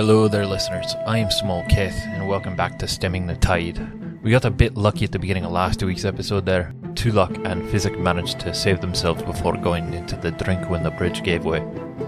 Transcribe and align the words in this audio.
Hello 0.00 0.28
there, 0.28 0.46
listeners. 0.46 0.96
I 1.06 1.18
am 1.18 1.28
Samal 1.28 1.68
Kith, 1.68 2.06
and 2.06 2.26
welcome 2.26 2.56
back 2.56 2.78
to 2.78 2.88
Stemming 2.88 3.26
the 3.26 3.36
Tide. 3.36 3.86
We 4.22 4.30
got 4.30 4.46
a 4.46 4.50
bit 4.50 4.74
lucky 4.74 5.04
at 5.04 5.12
the 5.12 5.18
beginning 5.18 5.44
of 5.44 5.52
last 5.52 5.82
week's 5.82 6.06
episode 6.06 6.46
there. 6.46 6.72
Tulak 6.94 7.46
and 7.46 7.68
Physic 7.68 7.98
managed 7.98 8.40
to 8.40 8.54
save 8.54 8.80
themselves 8.80 9.22
before 9.22 9.58
going 9.58 9.92
into 9.92 10.16
the 10.16 10.30
drink 10.30 10.70
when 10.70 10.82
the 10.82 10.90
bridge 10.90 11.22
gave 11.22 11.44
way. 11.44 11.62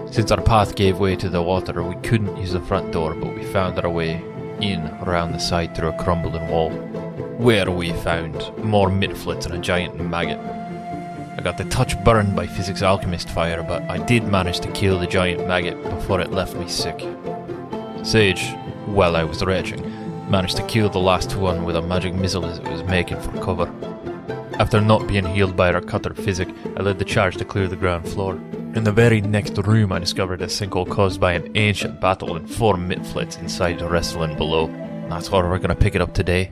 Since 0.09 0.31
our 0.31 0.41
path 0.41 0.73
gave 0.75 0.97
way 0.97 1.15
to 1.17 1.29
the 1.29 1.43
water, 1.43 1.83
we 1.83 1.93
couldn't 1.97 2.35
use 2.35 2.53
the 2.53 2.61
front 2.61 2.91
door, 2.91 3.13
but 3.13 3.35
we 3.35 3.43
found 3.43 3.77
our 3.77 3.91
way 3.91 4.13
in 4.59 4.87
around 5.03 5.31
the 5.31 5.37
side 5.37 5.75
through 5.75 5.89
a 5.89 6.03
crumbling 6.03 6.47
wall, 6.47 6.71
where 7.37 7.69
we 7.69 7.93
found 8.01 8.57
more 8.57 8.89
mitflits 8.89 9.45
and 9.45 9.53
a 9.53 9.59
giant 9.59 10.03
maggot. 10.03 10.39
I 11.37 11.41
got 11.43 11.59
the 11.59 11.65
touch 11.65 12.03
burned 12.03 12.35
by 12.35 12.47
Physic's 12.47 12.81
Alchemist 12.81 13.29
fire, 13.29 13.61
but 13.61 13.83
I 13.83 13.99
did 13.99 14.23
manage 14.23 14.61
to 14.61 14.71
kill 14.71 14.97
the 14.97 15.05
giant 15.05 15.47
maggot 15.47 15.79
before 15.83 16.21
it 16.21 16.31
left 16.31 16.55
me 16.55 16.67
sick. 16.67 16.99
Sage, 18.03 18.51
while 18.85 19.15
I 19.15 19.23
was 19.23 19.43
raging, 19.43 19.81
managed 20.29 20.57
to 20.57 20.67
kill 20.67 20.89
the 20.89 20.99
last 20.99 21.37
one 21.37 21.63
with 21.63 21.77
a 21.77 21.81
magic 21.81 22.13
missile 22.13 22.45
as 22.45 22.59
it 22.59 22.67
was 22.67 22.83
making 22.83 23.19
for 23.21 23.31
cover. 23.41 23.71
After 24.59 24.81
not 24.81 25.07
being 25.07 25.25
healed 25.25 25.55
by 25.55 25.73
our 25.73 25.81
cutter 25.81 26.13
physic, 26.13 26.49
I 26.77 26.81
led 26.81 26.99
the 26.99 27.05
charge 27.05 27.37
to 27.37 27.45
clear 27.45 27.67
the 27.67 27.77
ground 27.77 28.07
floor. 28.07 28.35
In 28.75 28.83
the 28.83 28.91
very 28.91 29.21
next 29.21 29.57
room, 29.57 29.91
I 29.91 29.99
discovered 29.99 30.41
a 30.41 30.47
sinkhole 30.47 30.89
caused 30.89 31.21
by 31.21 31.33
an 31.33 31.51
ancient 31.55 32.01
battle 32.01 32.35
and 32.35 32.49
four 32.49 32.75
mitflits 32.75 33.39
inside 33.39 33.79
the 33.79 33.87
wrestling 33.87 34.35
below. 34.35 34.67
That's 35.09 35.31
where 35.31 35.47
we're 35.47 35.59
gonna 35.59 35.75
pick 35.75 35.95
it 35.95 36.01
up 36.01 36.13
today. 36.13 36.51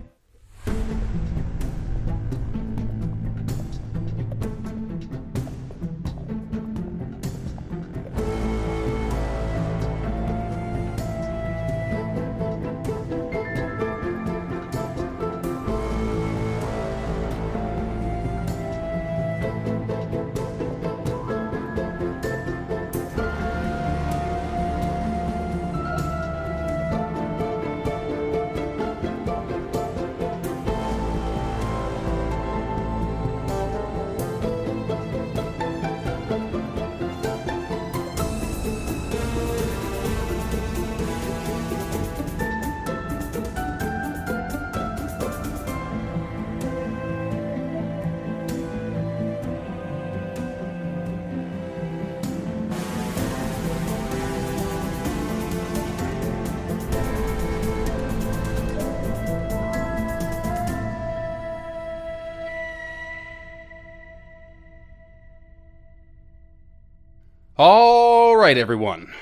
Right, 68.51 68.57
everyone. 68.57 69.13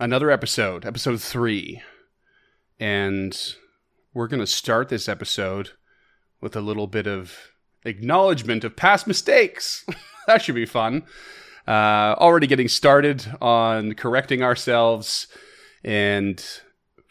Another 0.00 0.30
episode, 0.30 0.86
episode 0.86 1.20
three. 1.20 1.82
And 2.80 3.38
we're 4.14 4.28
going 4.28 4.40
to 4.40 4.46
start 4.46 4.88
this 4.88 5.10
episode 5.10 5.72
with 6.40 6.56
a 6.56 6.62
little 6.62 6.86
bit 6.86 7.06
of 7.06 7.36
acknowledgement 7.84 8.64
of 8.64 8.76
past 8.76 9.06
mistakes. 9.06 9.84
that 10.26 10.40
should 10.40 10.54
be 10.54 10.64
fun. 10.64 11.02
Uh, 11.66 12.16
already 12.16 12.46
getting 12.46 12.66
started 12.66 13.26
on 13.42 13.92
correcting 13.92 14.42
ourselves 14.42 15.26
and 15.84 16.42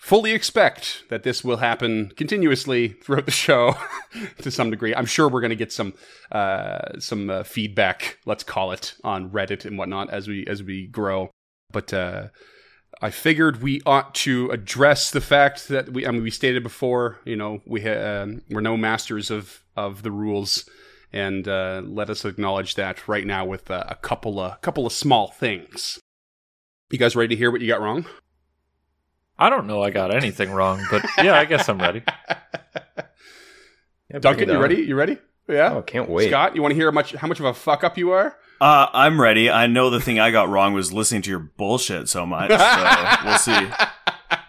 fully 0.07 0.31
expect 0.31 1.03
that 1.09 1.23
this 1.23 1.43
will 1.43 1.57
happen 1.57 2.09
continuously 2.15 2.87
throughout 2.87 3.25
the 3.25 3.31
show 3.31 3.75
to 4.41 4.49
some 4.49 4.71
degree. 4.71 4.95
I'm 4.95 5.05
sure 5.05 5.27
we're 5.27 5.41
going 5.41 5.49
to 5.49 5.55
get 5.55 5.73
some 5.73 5.95
uh, 6.31 6.97
some 6.97 7.29
uh, 7.29 7.43
feedback, 7.43 8.17
let's 8.25 8.43
call 8.43 8.71
it, 8.71 8.95
on 9.03 9.29
Reddit 9.29 9.65
and 9.65 9.77
whatnot 9.77 10.09
as 10.09 10.29
we 10.29 10.45
as 10.47 10.63
we 10.63 10.87
grow. 10.87 11.29
But 11.73 11.93
uh, 11.93 12.27
I 13.01 13.09
figured 13.09 13.61
we 13.61 13.81
ought 13.85 14.15
to 14.15 14.49
address 14.49 15.11
the 15.11 15.19
fact 15.19 15.67
that 15.67 15.91
we 15.91 16.07
I 16.07 16.11
mean 16.11 16.23
we 16.23 16.31
stated 16.31 16.63
before, 16.63 17.19
you 17.25 17.35
know, 17.35 17.59
we 17.67 17.81
ha- 17.81 18.21
um, 18.21 18.43
we're 18.49 18.61
no 18.61 18.77
masters 18.77 19.29
of 19.29 19.61
of 19.75 20.03
the 20.03 20.11
rules. 20.11 20.69
And 21.11 21.47
uh, 21.47 21.81
let 21.85 22.09
us 22.09 22.23
acknowledge 22.23 22.75
that 22.75 23.07
right 23.09 23.25
now 23.25 23.45
with 23.45 23.69
uh, 23.69 23.83
a 23.89 23.95
couple 23.95 24.39
of 24.39 24.61
couple 24.61 24.85
of 24.85 24.93
small 24.93 25.31
things. 25.31 25.99
You 26.91 26.97
guys 26.97 27.13
ready 27.13 27.35
to 27.35 27.39
hear 27.39 27.51
what 27.51 27.59
you 27.59 27.67
got 27.67 27.81
wrong? 27.81 28.05
I 29.39 29.49
don't 29.49 29.67
know 29.67 29.83
I 29.83 29.91
got 29.91 30.13
anything 30.13 30.51
wrong, 30.51 30.83
but 30.89 31.05
yeah, 31.23 31.37
I 31.37 31.45
guess 31.45 31.69
I'm 31.69 31.79
ready. 31.79 32.03
Yeah, 34.09 34.19
Duncan, 34.19 34.47
you 34.47 34.57
ready? 34.57 34.75
You 34.75 34.95
ready? 34.95 35.17
Yeah. 35.49 35.73
Oh, 35.73 35.81
can't 35.81 36.09
wait. 36.09 36.29
Scott, 36.29 36.55
you 36.55 36.61
want 36.61 36.71
to 36.71 36.75
hear 36.75 36.87
how 36.87 36.93
much 36.93 37.13
how 37.13 37.27
much 37.27 37.39
of 37.39 37.45
a 37.45 37.53
fuck 37.53 37.83
up 37.83 37.97
you 37.97 38.11
are? 38.11 38.37
Uh, 38.59 38.87
I'm 38.93 39.19
ready. 39.19 39.49
I 39.49 39.67
know 39.67 39.89
the 39.89 39.99
thing 39.99 40.19
I 40.19 40.31
got 40.31 40.49
wrong 40.49 40.73
was 40.73 40.91
listening 40.93 41.21
to 41.23 41.29
your 41.29 41.39
bullshit 41.39 42.09
so 42.09 42.25
much. 42.25 42.49
So 42.49 43.17
we'll 43.25 43.37
see. 43.37 43.67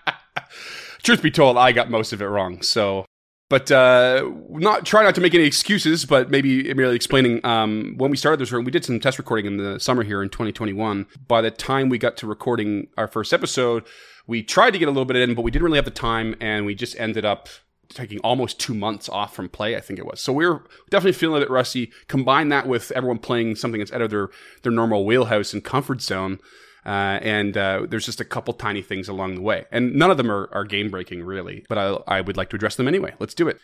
Truth 1.03 1.23
be 1.23 1.31
told, 1.31 1.57
I 1.57 1.73
got 1.73 1.91
most 1.91 2.13
of 2.13 2.23
it 2.23 2.27
wrong. 2.27 2.63
So, 2.63 3.05
but 3.49 3.71
uh, 3.71 4.31
not 4.51 4.87
try 4.87 5.03
not 5.03 5.15
to 5.17 5.21
make 5.21 5.35
any 5.35 5.45
excuses, 5.45 6.05
but 6.05 6.31
maybe 6.31 6.73
merely 6.75 6.97
explaining. 6.97 7.45
Um, 7.45 7.95
when 7.97 8.11
we 8.11 8.17
started 8.17 8.41
this 8.41 8.53
room, 8.53 8.65
we 8.65 8.71
did 8.71 8.85
some 8.85 9.01
test 9.01 9.19
recording 9.19 9.47
in 9.47 9.57
the 9.57 9.81
summer 9.81 10.05
here 10.05 10.23
in 10.23 10.29
2021. 10.29 11.07
By 11.27 11.41
the 11.41 11.51
time 11.51 11.89
we 11.89 11.99
got 11.99 12.17
to 12.19 12.27
recording 12.27 12.89
our 12.97 13.09
first 13.09 13.33
episode, 13.33 13.85
we 14.29 14.43
tried 14.43 14.73
to 14.73 14.79
get 14.79 14.87
a 14.87 14.93
little 14.93 15.07
bit 15.07 15.17
in, 15.17 15.35
but 15.35 15.43
we 15.43 15.51
didn't 15.51 15.65
really 15.65 15.79
have 15.79 15.87
the 15.87 15.91
time, 15.91 16.37
and 16.39 16.65
we 16.67 16.77
just 16.77 16.95
ended 17.01 17.25
up 17.25 17.49
taking 17.89 18.19
almost 18.19 18.61
two 18.61 18.75
months 18.75 19.09
off 19.09 19.35
from 19.35 19.49
play. 19.49 19.75
I 19.75 19.81
think 19.81 19.99
it 19.99 20.07
was. 20.07 20.21
So 20.21 20.33
we 20.33 20.47
we're 20.47 20.61
definitely 20.91 21.13
feeling 21.13 21.39
a 21.39 21.47
bit 21.47 21.51
rusty. 21.51 21.91
Combine 22.07 22.51
that 22.51 22.69
with 22.69 22.93
everyone 22.93 23.19
playing 23.19 23.57
something 23.57 23.79
that's 23.81 23.91
out 23.91 24.03
of 24.03 24.11
their 24.11 24.29
their 24.63 24.71
normal 24.71 25.05
wheelhouse 25.05 25.53
and 25.53 25.65
comfort 25.65 26.03
zone. 26.03 26.39
Uh, 26.87 27.19
and 27.23 27.57
uh, 27.57 27.87
there's 27.89 28.07
just 28.07 28.21
a 28.21 28.25
couple 28.25 28.55
tiny 28.55 28.83
things 28.83 29.09
along 29.09 29.35
the 29.35 29.43
way, 29.43 29.65
and 29.73 29.95
none 29.95 30.11
of 30.11 30.17
them 30.17 30.31
are, 30.31 30.49
are 30.53 30.65
game 30.65 30.91
breaking 30.91 31.25
really. 31.25 31.65
But 31.69 31.79
I, 31.79 31.97
I 32.07 32.21
would 32.21 32.37
like 32.37 32.51
to 32.51 32.57
address 32.57 32.77
them 32.77 32.87
anyway. 32.87 33.15
Let's 33.19 33.35
do 33.35 33.49
it. 33.49 33.59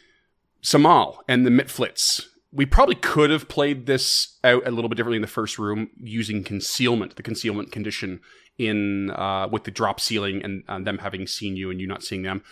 Samal 0.62 1.18
and 1.28 1.46
the 1.46 1.50
Mitflits. 1.50 2.26
We 2.52 2.66
probably 2.66 2.94
could 2.94 3.30
have 3.30 3.48
played 3.48 3.86
this 3.86 4.38
out 4.44 4.66
a 4.66 4.70
little 4.70 4.88
bit 4.88 4.96
differently 4.96 5.16
in 5.16 5.22
the 5.22 5.28
first 5.28 5.58
room 5.58 5.90
using 6.00 6.44
concealment, 6.44 7.16
the 7.16 7.22
concealment 7.22 7.72
condition 7.72 8.20
in 8.58 9.10
uh, 9.10 9.48
with 9.50 9.64
the 9.64 9.70
drop 9.70 10.00
ceiling 10.00 10.42
and 10.42 10.62
uh, 10.68 10.78
them 10.78 10.98
having 10.98 11.26
seen 11.26 11.56
you 11.56 11.70
and 11.70 11.80
you 11.80 11.86
not 11.86 12.02
seeing 12.02 12.22
them. 12.22 12.42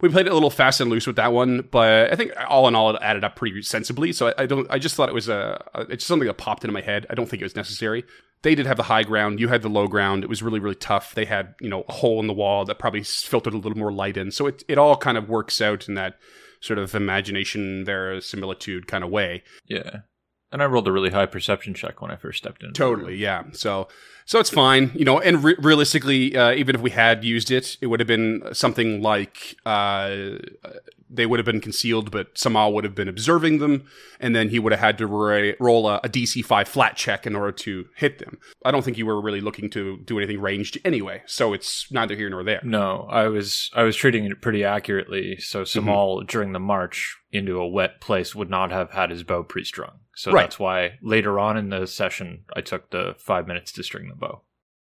We 0.00 0.10
played 0.10 0.26
it 0.26 0.30
a 0.30 0.34
little 0.34 0.50
fast 0.50 0.80
and 0.80 0.90
loose 0.90 1.06
with 1.06 1.16
that 1.16 1.32
one, 1.32 1.66
but 1.70 2.12
I 2.12 2.16
think 2.16 2.32
all 2.48 2.68
in 2.68 2.74
all 2.74 2.90
it 2.90 3.00
added 3.00 3.24
up 3.24 3.36
pretty 3.36 3.62
sensibly. 3.62 4.12
So 4.12 4.28
I, 4.28 4.42
I 4.42 4.46
don't. 4.46 4.66
I 4.70 4.78
just 4.78 4.94
thought 4.94 5.08
it 5.08 5.14
was 5.14 5.28
a. 5.28 5.62
It's 5.88 6.04
something 6.04 6.26
that 6.26 6.34
popped 6.34 6.64
into 6.64 6.74
my 6.74 6.82
head. 6.82 7.06
I 7.08 7.14
don't 7.14 7.26
think 7.28 7.40
it 7.40 7.46
was 7.46 7.56
necessary. 7.56 8.04
They 8.42 8.54
did 8.54 8.66
have 8.66 8.76
the 8.76 8.82
high 8.82 9.02
ground. 9.02 9.40
You 9.40 9.48
had 9.48 9.62
the 9.62 9.70
low 9.70 9.88
ground. 9.88 10.22
It 10.22 10.28
was 10.28 10.42
really 10.42 10.60
really 10.60 10.74
tough. 10.74 11.14
They 11.14 11.24
had 11.24 11.54
you 11.60 11.70
know 11.70 11.84
a 11.88 11.92
hole 11.92 12.20
in 12.20 12.26
the 12.26 12.34
wall 12.34 12.66
that 12.66 12.78
probably 12.78 13.02
filtered 13.02 13.54
a 13.54 13.58
little 13.58 13.78
more 13.78 13.92
light 13.92 14.18
in. 14.18 14.30
So 14.30 14.46
it 14.46 14.62
it 14.68 14.76
all 14.76 14.96
kind 14.96 15.16
of 15.16 15.30
works 15.30 15.62
out 15.62 15.88
in 15.88 15.94
that 15.94 16.18
sort 16.60 16.78
of 16.78 16.94
imagination 16.94 17.84
verisimilitude 17.84 18.86
kind 18.86 19.04
of 19.04 19.10
way. 19.10 19.42
Yeah. 19.66 20.00
And 20.52 20.62
I 20.62 20.66
rolled 20.66 20.86
a 20.86 20.92
really 20.92 21.10
high 21.10 21.26
perception 21.26 21.74
check 21.74 22.00
when 22.00 22.10
I 22.10 22.16
first 22.16 22.38
stepped 22.38 22.62
in. 22.62 22.72
Totally, 22.72 23.16
yeah. 23.16 23.44
So, 23.52 23.88
so 24.24 24.38
it's 24.38 24.48
fine, 24.50 24.92
you 24.94 25.04
know. 25.04 25.18
And 25.20 25.42
re- 25.42 25.56
realistically, 25.58 26.36
uh, 26.36 26.52
even 26.52 26.76
if 26.76 26.80
we 26.80 26.90
had 26.90 27.24
used 27.24 27.50
it, 27.50 27.76
it 27.80 27.88
would 27.88 27.98
have 28.00 28.06
been 28.06 28.42
something 28.52 29.02
like 29.02 29.56
uh, 29.66 30.38
they 31.10 31.26
would 31.26 31.38
have 31.38 31.46
been 31.46 31.60
concealed, 31.60 32.10
but 32.10 32.34
Samal 32.34 32.72
would 32.72 32.84
have 32.84 32.94
been 32.94 33.08
observing 33.08 33.58
them, 33.58 33.86
and 34.20 34.34
then 34.34 34.48
he 34.50 34.58
would 34.58 34.72
have 34.72 34.80
had 34.80 34.98
to 34.98 35.06
ra- 35.06 35.52
roll 35.60 35.88
a, 35.88 35.96
a 36.04 36.08
DC 36.08 36.44
five 36.44 36.68
flat 36.68 36.96
check 36.96 37.26
in 37.26 37.34
order 37.36 37.52
to 37.52 37.86
hit 37.96 38.18
them. 38.18 38.38
I 38.64 38.70
don't 38.70 38.84
think 38.84 38.98
you 38.98 39.06
were 39.06 39.20
really 39.20 39.40
looking 39.40 39.68
to 39.70 39.98
do 40.04 40.18
anything 40.18 40.40
ranged 40.40 40.78
anyway, 40.84 41.22
so 41.26 41.52
it's 41.52 41.90
neither 41.90 42.14
here 42.14 42.30
nor 42.30 42.44
there. 42.44 42.60
No, 42.62 43.06
I 43.10 43.26
was 43.28 43.70
I 43.74 43.82
was 43.82 43.96
treating 43.96 44.24
it 44.26 44.40
pretty 44.40 44.64
accurately. 44.64 45.38
So 45.38 45.62
Mm-hmm. 45.62 45.88
Samal 45.88 46.26
during 46.26 46.52
the 46.52 46.60
march 46.60 47.16
into 47.32 47.58
a 47.58 47.66
wet 47.68 48.00
place 48.00 48.34
would 48.34 48.48
not 48.48 48.70
have 48.70 48.92
had 48.92 49.10
his 49.10 49.22
bow 49.22 49.42
pre-strung. 49.42 49.98
So 50.16 50.32
Right. 50.32 50.42
that's 50.42 50.58
why 50.58 50.98
later 51.02 51.38
on 51.38 51.56
in 51.56 51.68
the 51.68 51.86
session 51.86 52.44
I 52.54 52.62
took 52.62 52.90
the 52.90 53.14
five 53.18 53.46
minutes 53.46 53.70
to 53.72 53.82
string 53.84 54.08
the 54.08 54.16
bow. 54.16 54.42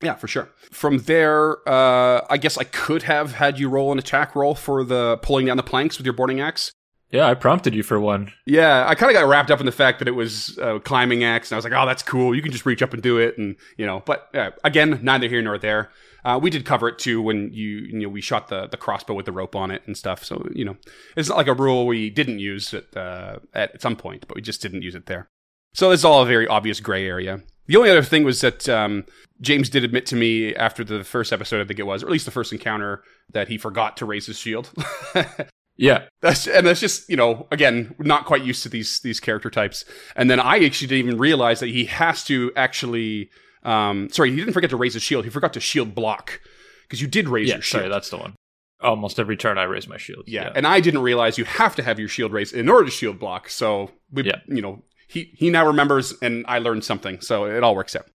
Yeah, 0.02 0.14
for 0.16 0.28
sure. 0.28 0.50
From 0.70 0.98
there, 0.98 1.66
uh, 1.68 2.20
I 2.28 2.36
guess 2.36 2.58
I 2.58 2.64
could 2.64 3.04
have 3.04 3.32
had 3.32 3.58
you 3.58 3.68
roll 3.70 3.90
an 3.90 3.98
attack 3.98 4.36
roll 4.36 4.54
for 4.54 4.84
the 4.84 5.16
pulling 5.22 5.46
down 5.46 5.56
the 5.56 5.62
planks 5.62 5.96
with 5.96 6.04
your 6.06 6.12
boarding 6.12 6.40
axe. 6.40 6.72
Yeah, 7.10 7.26
I 7.28 7.34
prompted 7.34 7.74
you 7.74 7.82
for 7.84 7.98
one. 8.00 8.32
Yeah, 8.44 8.84
I 8.88 8.94
kind 8.96 9.08
of 9.10 9.14
got 9.14 9.28
wrapped 9.28 9.50
up 9.50 9.60
in 9.60 9.66
the 9.66 9.72
fact 9.72 10.00
that 10.00 10.08
it 10.08 10.12
was 10.16 10.58
a 10.58 10.80
climbing 10.80 11.22
axe, 11.24 11.50
and 11.50 11.54
I 11.54 11.58
was 11.58 11.64
like, 11.64 11.72
"Oh, 11.72 11.86
that's 11.86 12.02
cool. 12.02 12.34
You 12.34 12.42
can 12.42 12.50
just 12.50 12.66
reach 12.66 12.82
up 12.82 12.92
and 12.92 13.02
do 13.02 13.18
it." 13.18 13.38
And 13.38 13.54
you 13.78 13.86
know, 13.86 14.02
but 14.04 14.28
uh, 14.34 14.50
again, 14.64 14.98
neither 15.02 15.28
here 15.28 15.40
nor 15.40 15.56
there. 15.56 15.90
Uh, 16.24 16.38
we 16.40 16.50
did 16.50 16.64
cover 16.64 16.88
it 16.88 16.98
too 16.98 17.20
when 17.20 17.52
you 17.52 17.78
you 17.78 18.00
know 18.00 18.08
we 18.08 18.20
shot 18.20 18.48
the 18.48 18.66
the 18.66 18.76
crossbow 18.76 19.14
with 19.14 19.26
the 19.26 19.32
rope 19.32 19.54
on 19.54 19.70
it 19.70 19.82
and 19.86 19.96
stuff. 19.96 20.24
So 20.24 20.48
you 20.54 20.64
know 20.64 20.76
it's 21.16 21.28
not 21.28 21.38
like 21.38 21.48
a 21.48 21.54
rule 21.54 21.86
we 21.86 22.10
didn't 22.10 22.38
use 22.38 22.72
at 22.72 22.96
uh, 22.96 23.38
at 23.52 23.80
some 23.80 23.96
point, 23.96 24.26
but 24.26 24.36
we 24.36 24.42
just 24.42 24.62
didn't 24.62 24.82
use 24.82 24.94
it 24.94 25.06
there. 25.06 25.28
So 25.74 25.90
it's 25.90 26.04
all 26.04 26.22
a 26.22 26.26
very 26.26 26.46
obvious 26.46 26.80
gray 26.80 27.06
area. 27.06 27.42
The 27.66 27.76
only 27.76 27.90
other 27.90 28.02
thing 28.02 28.24
was 28.24 28.42
that 28.42 28.68
um, 28.68 29.04
James 29.40 29.68
did 29.68 29.84
admit 29.84 30.06
to 30.06 30.16
me 30.16 30.54
after 30.54 30.84
the 30.84 31.02
first 31.02 31.32
episode, 31.32 31.62
I 31.62 31.64
think 31.66 31.80
it 31.80 31.86
was, 31.86 32.02
or 32.02 32.06
at 32.06 32.12
least 32.12 32.26
the 32.26 32.30
first 32.30 32.52
encounter, 32.52 33.02
that 33.32 33.48
he 33.48 33.56
forgot 33.56 33.96
to 33.96 34.06
raise 34.06 34.26
his 34.26 34.38
shield. 34.38 34.70
Yeah. 35.76 36.04
That's 36.20 36.46
and 36.46 36.66
that's 36.66 36.80
just 36.80 37.08
you 37.08 37.16
know 37.16 37.46
again 37.50 37.94
not 37.98 38.26
quite 38.26 38.44
used 38.44 38.62
to 38.62 38.68
these 38.68 39.00
these 39.00 39.20
character 39.20 39.50
types. 39.50 39.84
And 40.16 40.30
then 40.30 40.40
I 40.40 40.64
actually 40.64 40.88
didn't 40.88 41.06
even 41.06 41.18
realize 41.18 41.60
that 41.60 41.68
he 41.68 41.86
has 41.86 42.24
to 42.24 42.52
actually. 42.56 43.30
Um, 43.64 44.08
sorry, 44.10 44.30
he 44.30 44.36
didn't 44.36 44.52
forget 44.52 44.70
to 44.70 44.76
raise 44.76 44.94
his 44.94 45.02
shield. 45.02 45.24
He 45.24 45.30
forgot 45.30 45.52
to 45.54 45.60
shield 45.60 45.94
block 45.94 46.40
because 46.82 47.00
you 47.00 47.08
did 47.08 47.28
raise 47.28 47.48
Yeah, 47.48 47.54
your 47.56 47.62
shield. 47.62 47.80
sorry, 47.80 47.88
that's 47.90 48.10
the 48.10 48.18
one. 48.18 48.34
Almost 48.82 49.18
every 49.18 49.36
turn 49.36 49.56
I 49.56 49.62
raise 49.62 49.88
my 49.88 49.96
shield. 49.96 50.24
yeah. 50.26 50.52
and 50.54 50.66
I 50.66 50.80
didn't 50.80 51.00
realize 51.02 51.38
you 51.38 51.44
have 51.46 51.74
to 51.76 51.82
have 51.82 51.98
your 51.98 52.08
shield 52.08 52.32
raised 52.32 52.52
in 52.54 52.68
order 52.68 52.84
to 52.84 52.90
shield 52.90 53.18
block. 53.18 53.48
So 53.48 53.90
we, 54.12 54.24
Yeah. 54.24 54.40
you 54.46 54.60
know, 54.60 54.82
he 55.08 55.32
he 55.36 55.48
now 55.50 55.66
remembers, 55.66 56.12
and 56.20 56.44
I 56.48 56.58
learned 56.58 56.84
something. 56.84 57.20
So 57.20 57.46
it 57.46 57.62
all 57.62 57.74
works 57.74 57.96
out. 57.96 58.06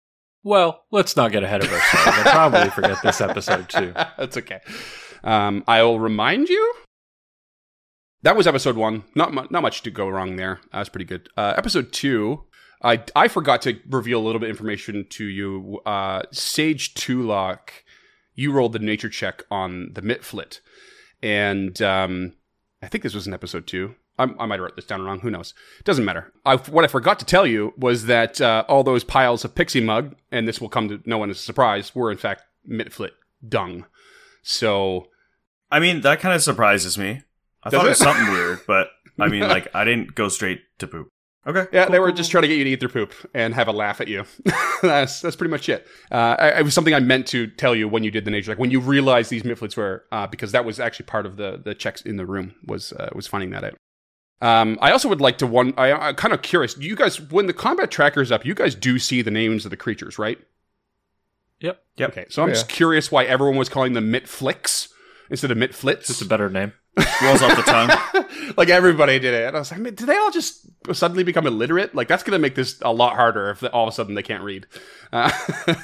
Well, 0.42 0.84
let's 0.90 1.16
not 1.16 1.32
get 1.32 1.42
ahead 1.42 1.62
of 1.64 1.72
ourselves. 1.72 2.18
I'll 2.18 2.50
probably 2.50 2.70
forget 2.80 2.98
this 3.02 3.20
episode 3.20 3.68
too. 3.68 3.92
That's 4.18 4.36
okay. 4.36 4.60
Um, 5.24 5.64
I'll 5.66 5.98
remind 5.98 6.48
you. 6.48 6.74
That 8.22 8.36
was 8.36 8.46
episode 8.46 8.76
one. 8.76 9.04
Not 9.14 9.32
mu- 9.32 9.46
not 9.50 9.62
much 9.62 9.82
to 9.82 9.90
go 9.90 10.08
wrong 10.08 10.36
there. 10.36 10.60
That 10.72 10.80
was 10.80 10.88
pretty 10.88 11.04
good. 11.04 11.28
Uh, 11.36 11.54
episode 11.56 11.92
two. 11.92 12.44
I 12.82 13.02
I 13.14 13.28
forgot 13.28 13.62
to 13.62 13.78
reveal 13.88 14.20
a 14.20 14.24
little 14.24 14.40
bit 14.40 14.50
of 14.50 14.56
information 14.56 15.06
to 15.10 15.24
you. 15.24 15.80
Uh, 15.84 16.22
Sage 16.32 16.94
Tulok, 16.94 17.70
you 18.34 18.52
rolled 18.52 18.72
the 18.72 18.78
nature 18.78 19.08
check 19.08 19.42
on 19.50 19.90
the 19.94 20.02
Mitflit, 20.02 20.60
and 21.22 21.80
um, 21.82 22.34
I 22.82 22.88
think 22.88 23.02
this 23.02 23.14
was 23.14 23.26
in 23.26 23.34
episode 23.34 23.66
two. 23.66 23.94
I, 24.18 24.24
I 24.24 24.46
might 24.46 24.56
have 24.56 24.60
wrote 24.60 24.76
this 24.76 24.84
down 24.84 25.02
wrong. 25.02 25.20
Who 25.20 25.30
knows? 25.30 25.54
Doesn't 25.84 26.04
matter. 26.04 26.32
I, 26.44 26.56
what 26.56 26.84
I 26.84 26.88
forgot 26.88 27.20
to 27.20 27.24
tell 27.24 27.46
you 27.46 27.72
was 27.76 28.06
that 28.06 28.40
uh, 28.40 28.64
all 28.68 28.82
those 28.82 29.04
piles 29.04 29.44
of 29.44 29.54
pixie 29.54 29.80
mug, 29.80 30.16
and 30.32 30.46
this 30.48 30.60
will 30.60 30.68
come 30.68 30.88
to 30.88 31.00
no 31.04 31.18
one 31.18 31.30
as 31.30 31.38
a 31.38 31.42
surprise, 31.42 31.94
were 31.94 32.10
in 32.10 32.18
fact 32.18 32.42
Mitflit 32.68 33.12
dung. 33.48 33.86
So 34.42 35.08
I 35.70 35.80
mean, 35.80 36.00
that 36.02 36.20
kind 36.20 36.34
of 36.34 36.42
surprises 36.42 36.96
me. 36.96 37.22
I 37.62 37.70
thought 37.70 37.86
it? 37.86 37.90
was 37.90 37.98
something 37.98 38.32
weird, 38.32 38.60
but 38.66 38.88
I 39.18 39.28
mean, 39.28 39.40
like, 39.48 39.68
I 39.74 39.84
didn't 39.84 40.14
go 40.14 40.28
straight 40.28 40.60
to 40.78 40.86
poop. 40.86 41.08
Okay. 41.48 41.66
yeah, 41.72 41.84
cool, 41.84 41.92
they 41.92 41.98
were 41.98 42.08
cool, 42.08 42.16
just 42.16 42.28
cool. 42.30 42.40
trying 42.40 42.42
to 42.42 42.48
get 42.48 42.58
you 42.58 42.64
to 42.64 42.70
eat 42.70 42.80
their 42.80 42.88
poop 42.90 43.14
and 43.32 43.54
have 43.54 43.68
a 43.68 43.72
laugh 43.72 44.00
at 44.02 44.08
you. 44.08 44.24
that's 44.82 45.20
that's 45.22 45.34
pretty 45.34 45.50
much 45.50 45.68
it. 45.68 45.86
Uh, 46.12 46.36
I, 46.38 46.58
it 46.58 46.62
was 46.62 46.74
something 46.74 46.92
I 46.94 47.00
meant 47.00 47.26
to 47.28 47.46
tell 47.46 47.74
you 47.74 47.88
when 47.88 48.04
you 48.04 48.10
did 48.10 48.24
the 48.26 48.30
nature, 48.30 48.50
like 48.50 48.58
when 48.58 48.70
you 48.70 48.80
realized 48.80 49.30
these 49.30 49.44
Mitflits 49.44 49.76
were, 49.76 50.04
uh, 50.12 50.26
because 50.26 50.52
that 50.52 50.64
was 50.66 50.78
actually 50.78 51.06
part 51.06 51.24
of 51.24 51.36
the 51.36 51.58
the 51.64 51.74
checks 51.74 52.02
in 52.02 52.16
the 52.16 52.26
room 52.26 52.54
was 52.66 52.92
uh, 52.92 53.08
was 53.14 53.26
finding 53.26 53.50
that 53.50 53.64
out. 53.64 53.74
Um, 54.40 54.78
I 54.80 54.92
also 54.92 55.08
would 55.08 55.20
like 55.20 55.38
to 55.38 55.46
one. 55.46 55.72
I, 55.76 55.90
I'm 55.92 56.14
kind 56.14 56.34
of 56.34 56.42
curious. 56.42 56.76
You 56.76 56.94
guys, 56.94 57.20
when 57.20 57.46
the 57.46 57.52
combat 57.54 57.90
tracker 57.90 58.20
is 58.20 58.30
up, 58.30 58.44
you 58.44 58.54
guys 58.54 58.74
do 58.74 58.98
see 58.98 59.22
the 59.22 59.30
names 59.30 59.64
of 59.64 59.70
the 59.70 59.76
creatures, 59.76 60.18
right? 60.18 60.38
Yep. 61.60 61.82
Yep. 61.96 62.10
Okay, 62.10 62.26
so 62.28 62.42
I'm 62.42 62.48
Yeah. 62.48 62.54
just 62.54 62.68
curious 62.68 63.10
why 63.10 63.24
everyone 63.24 63.56
was 63.56 63.68
calling 63.68 63.94
them 63.94 64.12
Mitflicks 64.12 64.92
instead 65.28 65.50
of 65.50 65.58
Mitflits. 65.58 66.08
It's 66.10 66.20
a 66.20 66.26
better 66.26 66.48
name. 66.48 66.72
Rolls 67.22 67.42
off 67.42 67.56
the 67.56 67.62
tongue. 67.62 68.54
like 68.56 68.68
everybody 68.68 69.18
did 69.18 69.34
it. 69.34 69.48
And 69.48 69.56
I 69.56 69.60
was 69.60 69.70
like, 69.70 69.82
did 69.82 69.96
they 69.96 70.16
all 70.16 70.30
just 70.30 70.66
suddenly 70.92 71.24
become 71.24 71.46
illiterate? 71.46 71.94
Like 71.94 72.08
that's 72.08 72.22
gonna 72.22 72.38
make 72.38 72.54
this 72.54 72.80
a 72.82 72.92
lot 72.92 73.14
harder 73.16 73.50
if 73.50 73.64
all 73.72 73.84
of 73.86 73.88
a 73.88 73.92
sudden 73.92 74.14
they 74.14 74.22
can't 74.22 74.42
read. 74.42 74.66
Uh, 75.12 75.30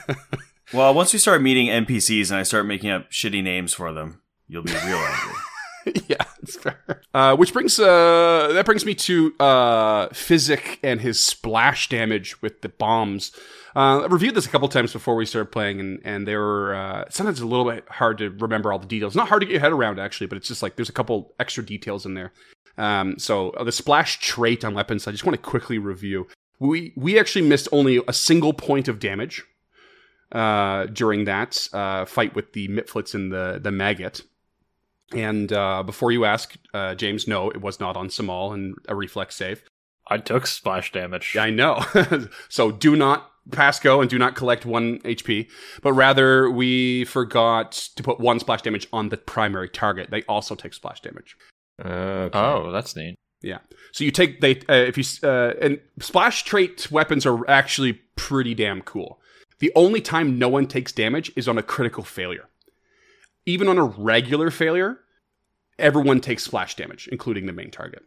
Well, 0.72 0.92
once 0.94 1.12
we 1.12 1.18
start 1.18 1.42
meeting 1.42 1.66
NPCs 1.66 2.30
and 2.30 2.38
I 2.38 2.42
start 2.42 2.66
making 2.66 2.90
up 2.90 3.10
shitty 3.10 3.42
names 3.44 3.74
for 3.74 3.92
them, 3.92 4.22
you'll 4.48 4.62
be 4.62 4.72
real 4.72 4.96
angry. 4.96 6.02
yeah, 6.08 6.24
that's 6.40 6.56
fair. 6.56 7.02
Uh, 7.12 7.36
which 7.36 7.52
brings 7.52 7.78
uh, 7.78 8.50
that 8.52 8.64
brings 8.64 8.84
me 8.84 8.94
to 8.94 9.34
uh, 9.38 10.08
Physic 10.08 10.80
and 10.82 11.00
his 11.00 11.22
splash 11.22 11.88
damage 11.88 12.40
with 12.42 12.62
the 12.62 12.70
bombs. 12.70 13.30
Uh, 13.76 14.02
I 14.02 14.06
reviewed 14.06 14.36
this 14.36 14.46
a 14.46 14.48
couple 14.48 14.68
times 14.68 14.92
before 14.92 15.16
we 15.16 15.26
started 15.26 15.50
playing, 15.50 15.80
and 15.80 16.00
and 16.04 16.28
they 16.28 16.36
were 16.36 16.74
uh, 16.74 17.04
sometimes 17.10 17.40
a 17.40 17.46
little 17.46 17.70
bit 17.70 17.84
hard 17.88 18.18
to 18.18 18.30
remember 18.30 18.72
all 18.72 18.78
the 18.78 18.86
details. 18.86 19.16
Not 19.16 19.28
hard 19.28 19.40
to 19.40 19.46
get 19.46 19.52
your 19.52 19.60
head 19.60 19.72
around 19.72 19.98
actually, 19.98 20.28
but 20.28 20.36
it's 20.36 20.48
just 20.48 20.62
like 20.62 20.76
there's 20.76 20.88
a 20.88 20.92
couple 20.92 21.34
extra 21.40 21.64
details 21.64 22.06
in 22.06 22.14
there. 22.14 22.32
Um, 22.78 23.18
so 23.18 23.50
uh, 23.50 23.64
the 23.64 23.72
splash 23.72 24.20
trait 24.20 24.64
on 24.64 24.74
weapons, 24.74 25.06
I 25.06 25.10
just 25.10 25.24
want 25.24 25.34
to 25.34 25.42
quickly 25.42 25.78
review. 25.78 26.28
We 26.60 26.92
we 26.96 27.18
actually 27.18 27.48
missed 27.48 27.68
only 27.72 28.00
a 28.06 28.12
single 28.12 28.52
point 28.52 28.86
of 28.86 29.00
damage 29.00 29.44
uh, 30.32 30.86
during 30.86 31.24
that 31.24 31.68
uh, 31.72 32.04
fight 32.04 32.34
with 32.34 32.52
the 32.52 32.68
Mitflits 32.68 33.14
and 33.14 33.32
the 33.32 33.58
the 33.62 33.72
maggot. 33.72 34.22
And 35.12 35.52
uh, 35.52 35.82
before 35.82 36.12
you 36.12 36.24
ask, 36.24 36.54
uh, 36.72 36.94
James, 36.94 37.28
no, 37.28 37.50
it 37.50 37.60
was 37.60 37.78
not 37.78 37.96
on 37.96 38.08
Samal 38.08 38.54
and 38.54 38.74
a 38.88 38.94
reflex 38.94 39.36
save. 39.36 39.62
I 40.08 40.18
took 40.18 40.46
splash 40.46 40.92
damage. 40.92 41.34
Yeah, 41.34 41.44
I 41.44 41.50
know. 41.50 41.84
so 42.48 42.70
do 42.70 42.96
not 42.96 43.30
pass 43.50 43.78
go 43.80 44.00
and 44.00 44.08
do 44.08 44.18
not 44.18 44.34
collect 44.34 44.64
one 44.64 44.98
HP, 45.00 45.48
but 45.82 45.92
rather 45.92 46.50
we 46.50 47.04
forgot 47.04 47.72
to 47.96 48.02
put 48.02 48.20
one 48.20 48.40
splash 48.40 48.62
damage 48.62 48.86
on 48.92 49.08
the 49.08 49.16
primary 49.16 49.68
target. 49.68 50.10
They 50.10 50.22
also 50.22 50.54
take 50.54 50.74
splash 50.74 51.00
damage. 51.00 51.36
Okay. 51.80 52.38
Oh, 52.38 52.70
that's 52.70 52.96
neat. 52.96 53.16
Yeah. 53.42 53.58
So 53.92 54.04
you 54.04 54.10
take 54.10 54.40
they 54.40 54.56
uh, 54.68 54.74
if 54.74 54.96
you 54.96 55.04
uh, 55.28 55.52
and 55.60 55.80
splash 56.00 56.44
trait 56.44 56.90
weapons 56.90 57.26
are 57.26 57.48
actually 57.48 57.94
pretty 58.16 58.54
damn 58.54 58.80
cool. 58.80 59.20
The 59.58 59.72
only 59.76 60.00
time 60.00 60.38
no 60.38 60.48
one 60.48 60.66
takes 60.66 60.92
damage 60.92 61.30
is 61.36 61.46
on 61.46 61.58
a 61.58 61.62
critical 61.62 62.02
failure. 62.02 62.48
Even 63.46 63.68
on 63.68 63.78
a 63.78 63.84
regular 63.84 64.50
failure, 64.50 64.98
everyone 65.78 66.20
takes 66.20 66.44
splash 66.44 66.74
damage, 66.74 67.08
including 67.12 67.46
the 67.46 67.52
main 67.52 67.70
target. 67.70 68.02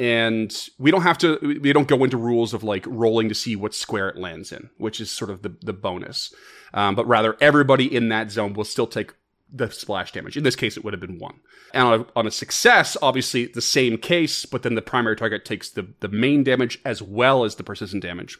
And 0.00 0.50
we 0.78 0.90
don't 0.90 1.02
have 1.02 1.18
to 1.18 1.38
we 1.42 1.74
don't 1.74 1.86
go 1.86 2.02
into 2.04 2.16
rules 2.16 2.54
of 2.54 2.64
like 2.64 2.86
rolling 2.86 3.28
to 3.28 3.34
see 3.34 3.54
what 3.54 3.74
square 3.74 4.08
it 4.08 4.16
lands 4.16 4.50
in, 4.50 4.70
which 4.78 4.98
is 4.98 5.10
sort 5.10 5.30
of 5.30 5.42
the, 5.42 5.54
the 5.60 5.74
bonus. 5.74 6.34
Um, 6.72 6.94
but 6.94 7.06
rather 7.06 7.36
everybody 7.38 7.94
in 7.94 8.08
that 8.08 8.30
zone 8.30 8.54
will 8.54 8.64
still 8.64 8.86
take 8.86 9.12
the 9.52 9.70
splash 9.70 10.12
damage. 10.12 10.38
In 10.38 10.42
this 10.42 10.56
case, 10.56 10.78
it 10.78 10.84
would 10.84 10.94
have 10.94 11.02
been 11.02 11.18
one. 11.18 11.40
And 11.74 11.86
on 11.86 12.00
a, 12.00 12.06
on 12.16 12.26
a 12.26 12.30
success, 12.30 12.96
obviously 13.02 13.44
the 13.46 13.60
same 13.60 13.98
case, 13.98 14.46
but 14.46 14.62
then 14.62 14.74
the 14.74 14.80
primary 14.80 15.16
target 15.16 15.44
takes 15.44 15.68
the, 15.68 15.88
the 16.00 16.08
main 16.08 16.44
damage 16.44 16.80
as 16.82 17.02
well 17.02 17.44
as 17.44 17.56
the 17.56 17.62
persistent 17.62 18.02
damage. 18.02 18.38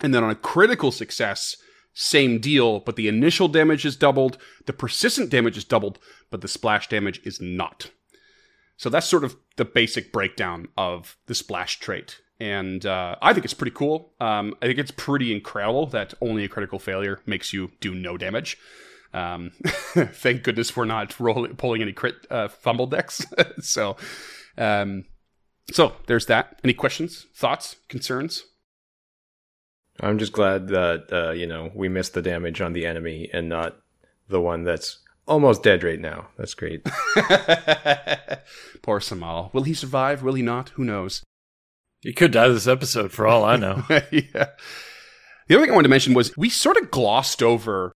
And 0.00 0.12
then 0.12 0.22
on 0.22 0.30
a 0.30 0.34
critical 0.34 0.90
success, 0.90 1.56
same 1.94 2.38
deal, 2.38 2.80
but 2.80 2.96
the 2.96 3.08
initial 3.08 3.48
damage 3.48 3.86
is 3.86 3.96
doubled, 3.96 4.36
the 4.66 4.74
persistent 4.74 5.30
damage 5.30 5.56
is 5.56 5.64
doubled, 5.64 5.98
but 6.30 6.42
the 6.42 6.48
splash 6.48 6.88
damage 6.88 7.22
is 7.24 7.40
not. 7.40 7.90
So 8.76 8.90
that's 8.90 9.06
sort 9.06 9.24
of 9.24 9.36
the 9.56 9.64
basic 9.64 10.12
breakdown 10.12 10.68
of 10.76 11.16
the 11.26 11.34
splash 11.34 11.80
trait. 11.80 12.20
And 12.38 12.84
uh, 12.84 13.16
I 13.22 13.32
think 13.32 13.44
it's 13.44 13.54
pretty 13.54 13.74
cool. 13.74 14.12
Um, 14.20 14.54
I 14.60 14.66
think 14.66 14.78
it's 14.78 14.90
pretty 14.90 15.32
incredible 15.34 15.86
that 15.86 16.12
only 16.20 16.44
a 16.44 16.48
critical 16.48 16.78
failure 16.78 17.20
makes 17.24 17.52
you 17.52 17.70
do 17.80 17.94
no 17.94 18.18
damage. 18.18 18.58
Um, 19.14 19.52
thank 19.64 20.42
goodness 20.42 20.76
we're 20.76 20.84
not 20.84 21.18
rolling, 21.18 21.56
pulling 21.56 21.80
any 21.80 21.92
crit 21.92 22.26
uh, 22.30 22.48
fumble 22.48 22.86
decks. 22.86 23.24
so, 23.60 23.96
um, 24.58 25.06
so 25.72 25.96
there's 26.06 26.26
that. 26.26 26.60
Any 26.62 26.74
questions, 26.74 27.26
thoughts, 27.34 27.76
concerns? 27.88 28.44
I'm 30.00 30.18
just 30.18 30.32
glad 30.32 30.68
that 30.68 31.06
uh, 31.10 31.30
you 31.30 31.46
know 31.46 31.70
we 31.74 31.88
missed 31.88 32.12
the 32.12 32.20
damage 32.20 32.60
on 32.60 32.74
the 32.74 32.84
enemy 32.84 33.30
and 33.32 33.48
not 33.48 33.76
the 34.28 34.40
one 34.40 34.64
that's 34.64 34.98
almost 35.26 35.62
dead 35.62 35.82
right 35.82 36.00
now. 36.00 36.28
That's 36.36 36.54
great. 36.54 36.84
Poor 38.82 39.00
Samal. 39.00 39.52
Will 39.52 39.64
he 39.64 39.74
survive? 39.74 40.22
Will 40.22 40.34
he 40.34 40.42
not? 40.42 40.70
Who 40.70 40.84
knows? 40.84 41.22
He 42.00 42.12
could 42.12 42.32
die 42.32 42.48
this 42.48 42.66
episode 42.68 43.12
for 43.12 43.26
all 43.26 43.44
I 43.44 43.56
know. 43.56 43.82
yeah. 43.88 44.50
The 45.48 45.54
other 45.54 45.64
thing 45.64 45.70
I 45.70 45.74
wanted 45.74 45.88
to 45.88 45.90
mention 45.90 46.14
was 46.14 46.36
we 46.36 46.50
sort 46.50 46.76
of 46.76 46.90
glossed 46.90 47.42
over 47.42 47.92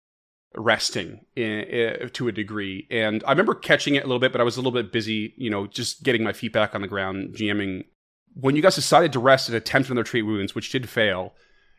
resting 0.56 1.26
in, 1.36 1.60
in, 1.62 2.10
to 2.10 2.28
a 2.28 2.32
degree, 2.32 2.88
and 2.90 3.24
I 3.26 3.32
remember 3.32 3.54
catching 3.54 3.96
it 3.96 4.04
a 4.04 4.08
little 4.08 4.20
bit, 4.20 4.32
but 4.32 4.42
I 4.42 4.44
was 4.44 4.58
a 4.58 4.60
little 4.60 4.72
bit 4.72 4.92
busy, 4.92 5.34
you 5.38 5.50
know, 5.50 5.68
just 5.68 6.04
getting 6.04 6.24
my 6.24 6.34
feet 6.34 6.54
back 6.54 6.76
on 6.76 6.82
the 6.82 6.88
ground, 6.88 7.36
GMing. 7.36 7.86
When 8.34 8.56
you 8.56 8.62
guys 8.62 8.76
decided 8.76 9.14
to 9.14 9.20
rest 9.20 9.50
and 9.50 9.56
attempt 9.56 9.90
another 9.90 10.04
treat 10.04 10.24
wounds, 10.24 10.54
which 10.56 10.72
did 10.72 10.90
fail, 10.90 11.34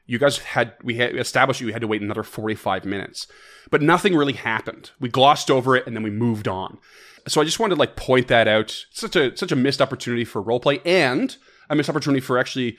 you 0.08 0.18
guys 0.18 0.38
had 0.38 0.72
we 0.82 0.96
had 0.96 1.14
established 1.14 1.60
you 1.60 1.72
had 1.72 1.82
to 1.82 1.86
wait 1.86 2.02
another 2.02 2.24
45 2.24 2.84
minutes. 2.84 3.28
But 3.70 3.82
nothing 3.82 4.16
really 4.16 4.32
happened. 4.32 4.90
We 4.98 5.10
glossed 5.10 5.50
over 5.50 5.76
it 5.76 5.86
and 5.86 5.94
then 5.94 6.02
we 6.02 6.10
moved 6.10 6.48
on. 6.48 6.78
So 7.28 7.42
i 7.42 7.44
just 7.44 7.60
wanted 7.60 7.74
to 7.74 7.78
like 7.78 7.94
point 7.94 8.26
that 8.28 8.48
out. 8.48 8.86
Such 8.90 9.14
a 9.14 9.36
such 9.36 9.52
a 9.52 9.56
missed 9.56 9.82
opportunity 9.82 10.24
for 10.24 10.42
roleplay 10.42 10.80
and 10.84 11.36
a 11.68 11.76
missed 11.76 11.90
opportunity 11.90 12.20
for 12.20 12.38
actually 12.38 12.78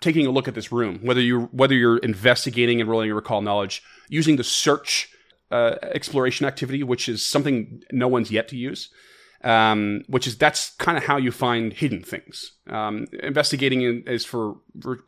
taking 0.00 0.26
a 0.26 0.30
look 0.30 0.46
at 0.46 0.54
this 0.54 0.70
room 0.70 0.98
whether 1.02 1.22
you 1.22 1.48
whether 1.52 1.74
you're 1.74 1.96
investigating 1.98 2.82
and 2.82 2.90
rolling 2.90 3.06
your 3.06 3.16
recall 3.16 3.40
knowledge 3.40 3.82
using 4.10 4.36
the 4.36 4.44
search 4.44 5.08
uh, 5.50 5.76
exploration 5.80 6.44
activity 6.44 6.82
which 6.82 7.08
is 7.08 7.24
something 7.24 7.82
no 7.92 8.06
one's 8.06 8.30
yet 8.30 8.46
to 8.48 8.56
use 8.56 8.90
um, 9.44 10.02
which 10.08 10.26
is 10.26 10.36
that's 10.36 10.70
kind 10.76 10.98
of 10.98 11.04
how 11.04 11.16
you 11.16 11.30
find 11.30 11.72
hidden 11.72 12.02
things. 12.02 12.52
Um, 12.68 13.06
investigating 13.22 13.82
is 14.06 14.24
for 14.24 14.56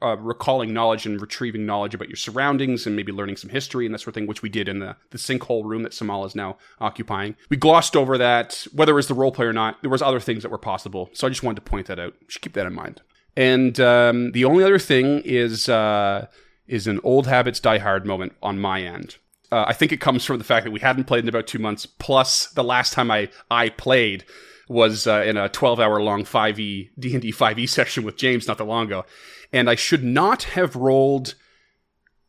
uh, 0.02 0.16
recalling 0.18 0.72
knowledge 0.72 1.06
and 1.06 1.20
retrieving 1.20 1.66
knowledge 1.66 1.94
about 1.94 2.08
your 2.08 2.16
surroundings 2.16 2.86
and 2.86 2.94
maybe 2.94 3.12
learning 3.12 3.36
some 3.36 3.50
history 3.50 3.86
and 3.86 3.94
that 3.94 4.00
sort 4.00 4.08
of 4.08 4.14
thing, 4.14 4.26
which 4.26 4.42
we 4.42 4.48
did 4.48 4.68
in 4.68 4.78
the, 4.78 4.96
the 5.10 5.18
sinkhole 5.18 5.64
room 5.64 5.82
that 5.82 5.92
Samal 5.92 6.26
is 6.26 6.34
now 6.34 6.56
occupying. 6.80 7.36
We 7.50 7.56
glossed 7.56 7.96
over 7.96 8.18
that, 8.18 8.66
whether 8.72 8.92
it 8.92 8.96
was 8.96 9.08
the 9.08 9.14
role 9.14 9.32
play 9.32 9.46
or 9.46 9.52
not. 9.52 9.80
There 9.82 9.90
was 9.90 10.02
other 10.02 10.20
things 10.20 10.42
that 10.42 10.50
were 10.50 10.58
possible, 10.58 11.10
so 11.12 11.26
I 11.26 11.30
just 11.30 11.42
wanted 11.42 11.64
to 11.64 11.70
point 11.70 11.86
that 11.86 11.98
out. 11.98 12.14
Should 12.28 12.42
keep 12.42 12.54
that 12.54 12.66
in 12.66 12.74
mind. 12.74 13.02
And 13.36 13.78
um, 13.78 14.32
the 14.32 14.44
only 14.44 14.64
other 14.64 14.78
thing 14.78 15.20
is 15.24 15.68
uh, 15.68 16.26
is 16.66 16.86
an 16.86 17.00
old 17.02 17.26
habits 17.26 17.60
die 17.60 17.78
hard 17.78 18.06
moment 18.06 18.34
on 18.42 18.58
my 18.58 18.82
end. 18.82 19.16
Uh, 19.50 19.64
I 19.66 19.72
think 19.72 19.92
it 19.92 20.00
comes 20.00 20.24
from 20.24 20.38
the 20.38 20.44
fact 20.44 20.64
that 20.64 20.70
we 20.70 20.80
hadn't 20.80 21.04
played 21.04 21.24
in 21.24 21.28
about 21.28 21.46
two 21.46 21.58
months. 21.58 21.86
Plus, 21.86 22.48
the 22.48 22.64
last 22.64 22.92
time 22.92 23.10
I 23.10 23.28
I 23.50 23.70
played 23.70 24.24
was 24.68 25.06
uh, 25.06 25.22
in 25.26 25.36
a 25.36 25.48
12 25.48 25.80
hour 25.80 26.00
long 26.02 26.24
5e 26.24 26.90
D&D 26.98 27.32
5e 27.32 27.68
session 27.68 28.04
with 28.04 28.18
James 28.18 28.46
not 28.46 28.58
that 28.58 28.64
long 28.64 28.86
ago, 28.86 29.06
and 29.52 29.70
I 29.70 29.74
should 29.74 30.04
not 30.04 30.42
have 30.44 30.76
rolled 30.76 31.34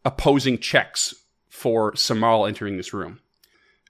opposing 0.06 0.58
checks 0.58 1.14
for 1.50 1.92
Samal 1.94 2.48
entering 2.48 2.78
this 2.78 2.94
room. 2.94 3.20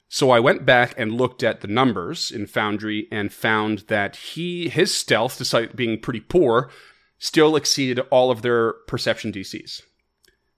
So 0.08 0.32
I 0.32 0.40
went 0.40 0.66
back 0.66 0.96
and 0.98 1.12
looked 1.12 1.44
at 1.44 1.62
the 1.62 1.68
numbers 1.68 2.32
in 2.32 2.48
Foundry 2.48 3.08
and 3.12 3.32
found 3.32 3.80
that 3.90 4.16
he 4.16 4.68
his 4.68 4.94
stealth, 4.94 5.38
despite 5.38 5.76
being 5.76 6.00
pretty 6.00 6.20
poor, 6.20 6.72
still 7.20 7.56
exceeded 7.56 8.00
all 8.10 8.32
of 8.32 8.42
their 8.42 8.74
perception 8.88 9.32
DCs. 9.32 9.84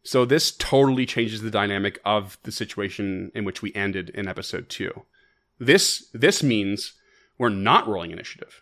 So 0.04 0.26
this 0.26 0.52
totally 0.52 1.06
changes 1.06 1.42
the 1.42 1.52
dynamic 1.52 2.00
of 2.04 2.38
the 2.44 2.52
situation 2.52 3.32
in 3.36 3.46
which 3.46 3.62
we 3.62 3.74
ended 3.74 4.10
in 4.10 4.28
episode 4.28 4.70
2. 4.70 4.92
This 5.60 6.10
this 6.14 6.42
means 6.42 6.94
we're 7.38 7.50
not 7.50 7.88
rolling 7.88 8.12
initiative. 8.12 8.62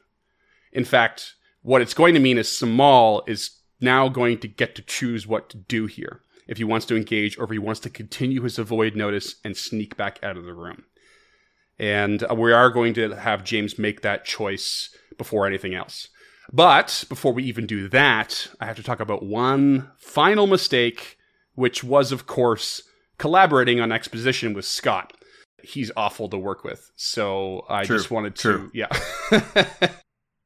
In 0.74 0.84
fact, 0.84 1.36
what 1.62 1.82
it's 1.82 1.94
going 1.94 2.14
to 2.14 2.20
mean 2.20 2.38
is 2.38 2.48
Samal 2.48 3.28
is 3.28 3.52
now 3.80 4.10
going 4.10 4.38
to 4.40 4.48
get 4.48 4.76
to 4.76 4.82
choose 4.82 5.26
what 5.26 5.50
to 5.50 5.58
do 5.58 5.86
here. 5.86 6.22
If 6.48 6.58
he 6.58 6.64
wants 6.64 6.86
to 6.88 6.98
engage 6.98 7.38
or 7.38 7.46
if 7.46 7.52
he 7.52 7.60
wants 7.60 7.80
to 7.82 7.90
continue 7.90 8.42
his 8.42 8.60
avoid 8.60 8.96
notice 8.96 9.36
and 9.46 9.56
sneak 9.56 9.96
back 9.96 10.20
out 10.24 10.36
of 10.36 10.46
the 10.46 10.54
room. 10.54 10.84
And 11.78 12.24
uh, 12.30 12.36
we 12.36 12.52
are 12.52 12.70
going 12.70 12.94
to 12.96 13.16
have 13.16 13.44
James 13.44 13.80
make 13.80 14.02
that 14.02 14.26
choice 14.26 14.94
before 15.18 15.48
anything 15.48 15.74
else. 15.74 16.10
But 16.52 17.06
before 17.08 17.32
we 17.32 17.44
even 17.44 17.68
do 17.68 17.88
that, 17.90 18.50
I 18.60 18.66
have 18.66 18.76
to 18.78 18.84
talk 18.84 19.00
about 19.00 19.24
one 19.24 19.92
final 19.98 20.48
mistake 20.48 21.19
which 21.60 21.84
was, 21.84 22.12
of 22.12 22.26
course, 22.26 22.82
collaborating 23.18 23.80
on 23.80 23.92
exposition 23.92 24.54
with 24.54 24.66
Scott. 24.66 25.14
He's 25.62 25.92
awful 25.98 26.30
to 26.30 26.38
work 26.38 26.64
with. 26.64 26.90
So 26.96 27.66
I 27.70 27.84
True. 27.84 27.98
just 27.98 28.10
wanted 28.10 28.36
to, 28.38 28.42
True. 28.42 28.72
yeah. 28.74 28.88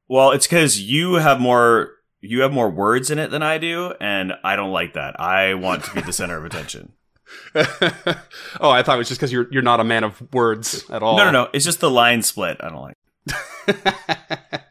Well, 0.07 0.31
it's 0.31 0.45
because 0.45 0.79
you 0.79 1.15
have 1.15 1.39
more 1.39 1.91
you 2.19 2.41
have 2.41 2.53
more 2.53 2.69
words 2.69 3.09
in 3.09 3.19
it 3.19 3.31
than 3.31 3.41
I 3.41 3.57
do, 3.57 3.93
and 3.99 4.33
I 4.43 4.55
don't 4.55 4.71
like 4.71 4.93
that. 4.93 5.19
I 5.19 5.55
want 5.55 5.85
to 5.85 5.93
be 5.95 6.01
the 6.01 6.13
center 6.13 6.37
of 6.37 6.45
attention. 6.45 6.93
oh, 7.55 8.69
I 8.69 8.83
thought 8.83 8.95
it 8.95 8.97
was 8.97 9.07
just 9.07 9.19
because 9.19 9.31
you're 9.31 9.47
you're 9.51 9.63
not 9.63 9.79
a 9.79 9.83
man 9.83 10.03
of 10.03 10.21
words 10.33 10.87
at 10.89 11.01
all. 11.01 11.17
No, 11.17 11.25
no, 11.25 11.31
no. 11.31 11.49
It's 11.53 11.65
just 11.65 11.79
the 11.79 11.89
line 11.89 12.21
split. 12.21 12.57
I 12.59 12.69
don't 12.69 12.81
like. 12.81 14.61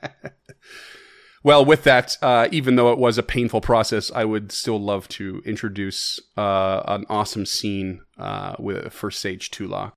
Well, 1.44 1.64
with 1.64 1.82
that, 1.84 2.16
uh, 2.22 2.46
even 2.52 2.76
though 2.76 2.92
it 2.92 2.98
was 2.98 3.18
a 3.18 3.22
painful 3.22 3.60
process, 3.60 4.12
I 4.14 4.24
would 4.24 4.52
still 4.52 4.80
love 4.80 5.08
to 5.08 5.42
introduce 5.44 6.20
uh, 6.36 6.82
an 6.86 7.04
awesome 7.08 7.46
scene 7.46 8.02
uh, 8.16 8.54
with 8.60 8.92
for 8.92 9.10
Sage 9.10 9.50
Tula. 9.50 9.92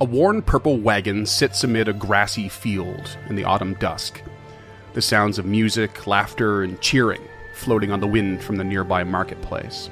A 0.00 0.04
worn 0.04 0.42
purple 0.42 0.78
wagon 0.78 1.26
sits 1.26 1.62
amid 1.62 1.88
a 1.88 1.92
grassy 1.92 2.48
field 2.48 3.16
in 3.28 3.36
the 3.36 3.44
autumn 3.44 3.74
dusk. 3.74 4.20
The 4.94 5.02
sounds 5.02 5.38
of 5.38 5.44
music, 5.44 6.06
laughter, 6.06 6.62
and 6.62 6.80
cheering 6.80 7.22
floating 7.54 7.92
on 7.92 8.00
the 8.00 8.06
wind 8.06 8.42
from 8.42 8.56
the 8.56 8.64
nearby 8.64 9.04
marketplace. 9.04 9.90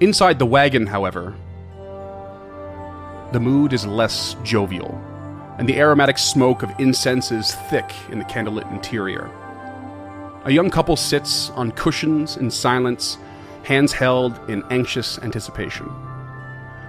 Inside 0.00 0.38
the 0.38 0.46
wagon, 0.46 0.86
however, 0.86 1.34
the 3.32 3.40
mood 3.40 3.72
is 3.72 3.86
less 3.86 4.36
jovial, 4.42 5.00
and 5.58 5.68
the 5.68 5.78
aromatic 5.78 6.18
smoke 6.18 6.62
of 6.62 6.72
incense 6.78 7.32
is 7.32 7.54
thick 7.54 7.92
in 8.10 8.18
the 8.18 8.24
candlelit 8.26 8.70
interior. 8.70 9.30
A 10.44 10.52
young 10.52 10.70
couple 10.70 10.96
sits 10.96 11.50
on 11.50 11.72
cushions 11.72 12.36
in 12.36 12.50
silence, 12.50 13.18
hands 13.64 13.92
held 13.92 14.38
in 14.48 14.62
anxious 14.70 15.18
anticipation. 15.18 15.90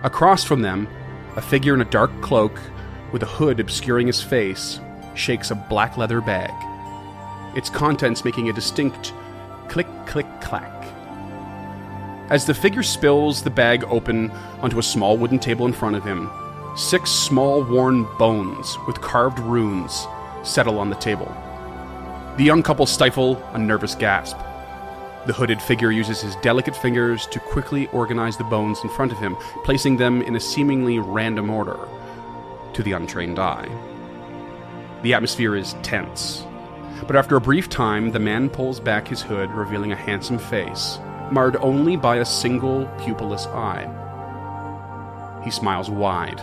Across 0.03 0.43
from 0.43 0.61
them, 0.61 0.87
a 1.35 1.41
figure 1.41 1.73
in 1.73 1.81
a 1.81 1.85
dark 1.85 2.11
cloak 2.21 2.59
with 3.11 3.23
a 3.23 3.27
hood 3.27 3.59
obscuring 3.59 4.07
his 4.07 4.21
face 4.21 4.79
shakes 5.15 5.49
a 5.49 5.55
black 5.55 5.97
leather 5.97 6.21
bag, 6.21 6.53
its 7.57 7.69
contents 7.69 8.23
making 8.23 8.49
a 8.49 8.53
distinct 8.53 9.13
click 9.69 9.87
click 10.05 10.27
clack. 10.39 10.76
As 12.29 12.45
the 12.45 12.53
figure 12.53 12.83
spills 12.83 13.41
the 13.41 13.49
bag 13.49 13.85
open 13.85 14.31
onto 14.61 14.79
a 14.79 14.83
small 14.83 15.17
wooden 15.17 15.39
table 15.39 15.65
in 15.65 15.71
front 15.71 15.95
of 15.95 16.03
him, 16.03 16.29
six 16.75 17.09
small 17.09 17.63
worn 17.63 18.05
bones 18.17 18.77
with 18.85 18.99
carved 18.99 19.39
runes 19.39 20.05
settle 20.43 20.77
on 20.77 20.89
the 20.89 20.95
table. 20.97 21.33
The 22.35 22.43
young 22.43 22.63
couple 22.63 22.85
stifle 22.85 23.41
a 23.53 23.57
nervous 23.57 23.95
gasp. 23.95 24.37
The 25.25 25.33
hooded 25.33 25.61
figure 25.61 25.91
uses 25.91 26.21
his 26.21 26.35
delicate 26.37 26.75
fingers 26.75 27.27
to 27.27 27.39
quickly 27.39 27.87
organize 27.87 28.35
the 28.35 28.43
bones 28.43 28.79
in 28.83 28.89
front 28.89 29.13
of 29.13 29.19
him, 29.19 29.37
placing 29.63 29.95
them 29.95 30.21
in 30.21 30.35
a 30.35 30.39
seemingly 30.39 30.99
random 30.99 31.49
order 31.49 31.79
to 32.73 32.83
the 32.83 32.91
untrained 32.91 33.39
eye. 33.39 33.69
The 35.01 35.13
atmosphere 35.13 35.55
is 35.55 35.75
tense. 35.81 36.45
But 37.07 37.15
after 37.15 37.37
a 37.37 37.41
brief 37.41 37.69
time, 37.69 38.11
the 38.11 38.19
man 38.19 38.49
pulls 38.49 38.81
back 38.81 39.07
his 39.07 39.21
hood, 39.21 39.49
revealing 39.51 39.93
a 39.93 39.95
handsome 39.95 40.39
face, 40.39 40.99
marred 41.31 41.57
only 41.57 41.95
by 41.95 42.17
a 42.17 42.25
single 42.25 42.85
pupilless 42.99 43.47
eye. 43.47 43.85
He 45.43 45.51
smiles 45.51 45.89
wide, 45.89 46.41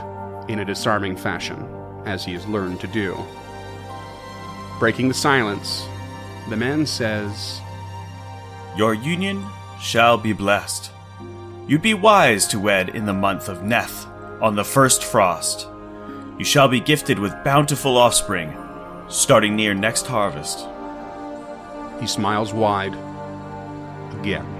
in 0.48 0.60
a 0.60 0.64
disarming 0.64 1.16
fashion, 1.16 1.68
as 2.04 2.24
he 2.24 2.32
has 2.34 2.46
learned 2.46 2.80
to 2.80 2.86
do. 2.86 3.16
Breaking 4.78 5.08
the 5.08 5.14
silence, 5.14 5.86
the 6.48 6.56
man 6.56 6.86
says, 6.86 7.60
Your 8.76 8.94
union 8.94 9.44
shall 9.80 10.18
be 10.18 10.32
blessed. 10.32 10.90
You'd 11.66 11.82
be 11.82 11.94
wise 11.94 12.46
to 12.48 12.60
wed 12.60 12.90
in 12.90 13.06
the 13.06 13.12
month 13.12 13.48
of 13.48 13.58
Neth, 13.58 14.06
on 14.42 14.56
the 14.56 14.64
first 14.64 15.04
frost. 15.04 15.66
You 16.38 16.44
shall 16.44 16.68
be 16.68 16.80
gifted 16.80 17.18
with 17.18 17.44
bountiful 17.44 17.96
offspring, 17.96 18.54
starting 19.08 19.56
near 19.56 19.72
next 19.72 20.06
harvest. 20.06 20.66
He 22.00 22.06
smiles 22.06 22.52
wide. 22.52 22.94
Again. 24.18 24.53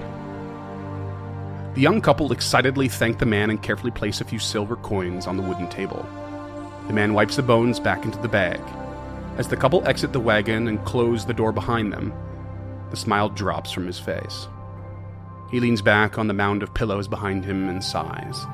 The 1.75 1.81
young 1.81 1.99
couple 1.99 2.31
excitedly 2.31 2.87
thank 2.87 3.19
the 3.19 3.25
man 3.25 3.49
and 3.49 3.61
carefully 3.61 3.91
place 3.91 4.21
a 4.21 4.25
few 4.25 4.39
silver 4.39 4.77
coins 4.77 5.27
on 5.27 5.35
the 5.35 5.43
wooden 5.43 5.67
table. 5.67 6.07
The 6.87 6.93
man 6.93 7.13
wipes 7.13 7.35
the 7.35 7.43
bones 7.43 7.81
back 7.81 8.05
into 8.05 8.17
the 8.19 8.29
bag. 8.29 8.61
As 9.37 9.49
the 9.49 9.57
couple 9.57 9.85
exit 9.85 10.13
the 10.13 10.21
wagon 10.21 10.69
and 10.69 10.85
close 10.85 11.25
the 11.25 11.33
door 11.33 11.51
behind 11.51 11.91
them, 11.91 12.13
the 12.91 12.95
smile 12.95 13.27
drops 13.27 13.73
from 13.73 13.87
his 13.87 13.99
face. 13.99 14.47
He 15.51 15.59
leans 15.59 15.81
back 15.81 16.17
on 16.17 16.29
the 16.29 16.33
mound 16.33 16.63
of 16.63 16.73
pillows 16.73 17.09
behind 17.09 17.43
him 17.43 17.67
and 17.67 17.83
sighs. 17.83 18.45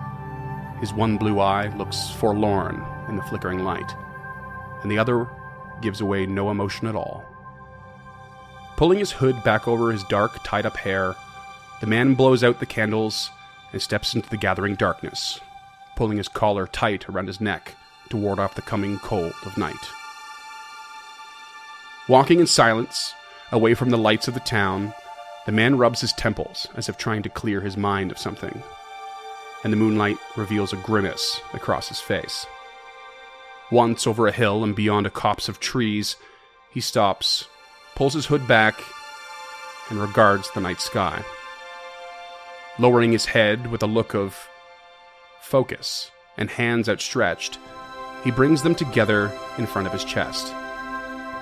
His 0.79 0.91
one 0.91 1.17
blue 1.17 1.39
eye 1.39 1.71
looks 1.77 2.09
forlorn 2.09 2.83
in 3.07 3.17
the 3.17 3.23
flickering 3.23 3.63
light, 3.63 3.95
and 4.81 4.89
the 4.89 4.97
other 4.97 5.29
gives 5.79 6.01
away 6.01 6.25
no 6.25 6.49
emotion 6.49 6.87
at 6.87 6.95
all. 6.95 7.23
Pulling 8.77 8.97
his 8.97 9.11
hood 9.11 9.43
back 9.43 9.67
over 9.67 9.91
his 9.91 10.03
dark, 10.05 10.43
tied 10.43 10.65
up 10.65 10.75
hair, 10.75 11.15
the 11.81 11.87
man 11.87 12.13
blows 12.13 12.43
out 12.43 12.59
the 12.59 12.65
candles 12.65 13.31
and 13.73 13.81
steps 13.81 14.13
into 14.13 14.29
the 14.29 14.37
gathering 14.37 14.75
darkness, 14.75 15.39
pulling 15.95 16.17
his 16.17 16.27
collar 16.27 16.67
tight 16.67 17.09
around 17.09 17.27
his 17.27 17.41
neck 17.41 17.75
to 18.09 18.17
ward 18.17 18.39
off 18.39 18.55
the 18.55 18.61
coming 18.61 18.99
cold 18.99 19.33
of 19.45 19.57
night. 19.57 19.75
Walking 22.07 22.39
in 22.39 22.47
silence, 22.47 23.13
away 23.51 23.73
from 23.73 23.89
the 23.89 23.97
lights 23.97 24.27
of 24.27 24.35
the 24.35 24.39
town, 24.41 24.93
the 25.47 25.51
man 25.51 25.77
rubs 25.77 26.01
his 26.01 26.13
temples 26.13 26.67
as 26.75 26.87
if 26.87 26.97
trying 26.97 27.23
to 27.23 27.29
clear 27.29 27.61
his 27.61 27.77
mind 27.77 28.11
of 28.11 28.19
something, 28.19 28.61
and 29.63 29.73
the 29.73 29.77
moonlight 29.77 30.17
reveals 30.37 30.73
a 30.73 30.77
grimace 30.77 31.41
across 31.53 31.89
his 31.89 31.99
face. 31.99 32.45
Once 33.71 34.05
over 34.05 34.27
a 34.27 34.31
hill 34.31 34.63
and 34.63 34.75
beyond 34.75 35.07
a 35.07 35.11
copse 35.11 35.49
of 35.49 35.59
trees, 35.59 36.15
he 36.71 36.81
stops, 36.81 37.45
pulls 37.95 38.13
his 38.13 38.27
hood 38.27 38.47
back, 38.47 38.83
and 39.89 39.99
regards 39.99 40.51
the 40.51 40.61
night 40.61 40.79
sky. 40.79 41.23
Lowering 42.79 43.11
his 43.11 43.25
head 43.25 43.67
with 43.67 43.83
a 43.83 43.87
look 43.87 44.15
of 44.15 44.47
focus 45.41 46.09
and 46.37 46.49
hands 46.49 46.87
outstretched, 46.87 47.59
he 48.23 48.31
brings 48.31 48.63
them 48.63 48.75
together 48.75 49.29
in 49.57 49.65
front 49.65 49.87
of 49.87 49.93
his 49.93 50.05
chest. 50.05 50.53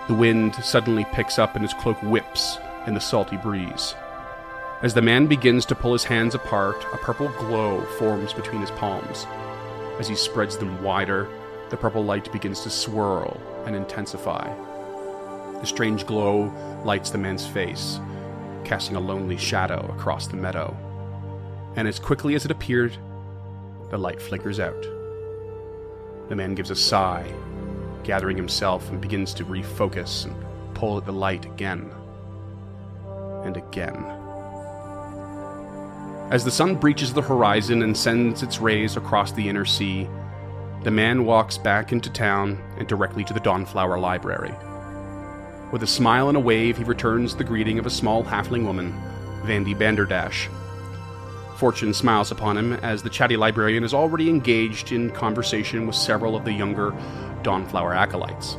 The 0.08 0.16
wind 0.16 0.56
suddenly 0.56 1.06
picks 1.14 1.38
up 1.38 1.54
and 1.54 1.64
his 1.64 1.74
cloak 1.76 2.02
whips 2.02 2.58
in 2.88 2.96
the 2.96 3.00
salty 3.00 3.38
breeze. 3.38 3.94
As 4.82 4.96
the 4.96 5.04
man 5.04 5.28
begins 5.28 5.66
to 5.68 5.76
pull 5.76 5.94
his 5.94 6.04
hands 6.04 6.34
apart, 6.34 6.84
a 6.94 6.98
purple 6.98 7.28
glow 7.38 7.82
forms 8.00 8.34
between 8.34 8.62
his 8.62 8.72
palms. 8.72 9.28
As 10.00 10.08
he 10.08 10.16
spreads 10.16 10.58
them 10.58 10.82
wider, 10.82 11.30
the 11.70 11.78
purple 11.78 12.04
light 12.04 12.32
begins 12.32 12.62
to 12.62 12.72
swirl 12.72 13.40
and 13.68 13.76
intensify. 13.76 14.52
The 15.60 15.68
strange 15.68 16.08
glow 16.08 16.52
lights 16.84 17.12
the 17.12 17.20
man's 17.20 17.46
face, 17.46 18.00
casting 18.64 18.96
a 18.96 19.00
lonely 19.00 19.38
shadow 19.38 19.94
across 19.96 20.26
the 20.26 20.38
meadow. 20.38 20.76
And 21.76 21.88
as 21.88 22.00
quickly 22.00 22.36
as 22.36 22.46
it 22.46 22.52
appeared, 22.52 22.98
the 23.90 23.98
light 23.98 24.22
flickers 24.22 24.60
out. 24.60 24.82
The 26.30 26.36
man 26.36 26.56
gives 26.56 26.72
a 26.72 26.76
sigh, 26.76 27.32
gathering 28.04 28.38
himself, 28.38 28.90
and 28.90 29.02
begins 29.02 29.34
to 29.36 29.46
refocus 29.46 30.26
and 30.26 30.36
pull 30.76 30.98
at 30.98 31.06
the 31.06 31.12
light 31.12 31.46
again 31.46 31.92
and 33.44 33.58
again. 33.58 34.06
As 36.32 36.46
the 36.46 36.52
sun 36.52 36.76
breaches 36.76 37.14
the 37.14 37.22
horizon 37.24 37.82
and 37.82 37.98
sends 37.98 38.44
its 38.44 38.60
rays 38.60 38.96
across 38.96 39.32
the 39.32 39.50
inner 39.50 39.66
sea, 39.66 40.08
the 40.84 40.92
man 40.92 41.26
walks 41.26 41.58
back 41.58 41.92
into 41.92 42.10
town 42.12 42.62
and 42.78 42.88
directly 42.88 43.24
to 43.24 43.34
the 43.34 43.40
Dawnflower 43.40 44.00
Library. 44.00 44.54
With 45.72 45.84
a 45.84 45.88
smile 45.88 46.30
and 46.30 46.38
a 46.38 46.40
wave, 46.40 46.78
he 46.78 46.84
returns 46.84 47.36
the 47.36 47.44
greeting 47.44 47.80
of 47.80 47.86
a 47.86 47.90
small 47.90 48.24
halfling 48.24 48.66
woman, 48.66 48.94
Vandy 49.44 49.76
Banderdash. 49.76 50.48
Fortune 51.60 51.94
smiles 51.94 52.32
upon 52.32 52.56
him 52.56 52.72
as 52.76 53.04
the 53.04 53.10
chatty 53.10 53.36
librarian 53.36 53.84
is 53.84 53.94
already 53.94 54.30
engaged 54.30 54.94
in 54.94 55.12
conversation 55.12 55.86
with 55.86 55.96
several 55.98 56.38
of 56.38 56.46
the 56.46 56.54
younger 56.54 56.96
Dawnflower 57.44 57.94
acolytes. 57.94 58.58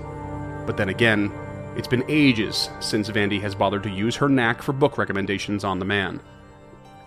But 0.67 0.77
then 0.77 0.91
again, 0.91 1.33
it's 1.79 1.89
been 1.89 2.05
ages 2.09 2.69
since 2.81 3.09
Vandy 3.09 3.41
has 3.41 3.55
bothered 3.55 3.85
to 3.85 3.91
use 3.91 4.17
her 4.17 4.29
knack 4.29 4.61
for 4.61 4.75
book 4.75 4.99
recommendations 4.99 5.65
on 5.65 5.79
the 5.79 5.87
man. 5.87 6.21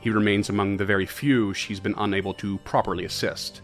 He 0.01 0.09
remains 0.09 0.49
among 0.49 0.77
the 0.77 0.85
very 0.85 1.05
few 1.05 1.53
she's 1.53 1.79
been 1.79 1.93
unable 1.95 2.33
to 2.35 2.57
properly 2.59 3.05
assist. 3.05 3.61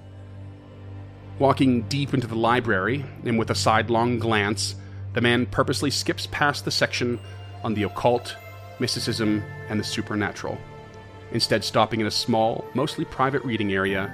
Walking 1.39 1.81
deep 1.89 2.13
into 2.13 2.27
the 2.27 2.35
library, 2.35 3.03
and 3.25 3.39
with 3.39 3.49
a 3.49 3.55
sidelong 3.55 4.19
glance, 4.19 4.75
the 5.13 5.21
man 5.21 5.47
purposely 5.47 5.89
skips 5.89 6.27
past 6.27 6.63
the 6.63 6.69
section 6.69 7.19
on 7.63 7.73
the 7.73 7.83
occult, 7.83 8.35
mysticism, 8.79 9.43
and 9.67 9.79
the 9.79 9.83
supernatural, 9.83 10.59
instead, 11.31 11.63
stopping 11.63 12.01
in 12.01 12.07
a 12.07 12.11
small, 12.11 12.65
mostly 12.73 13.05
private 13.05 13.43
reading 13.43 13.73
area 13.73 14.11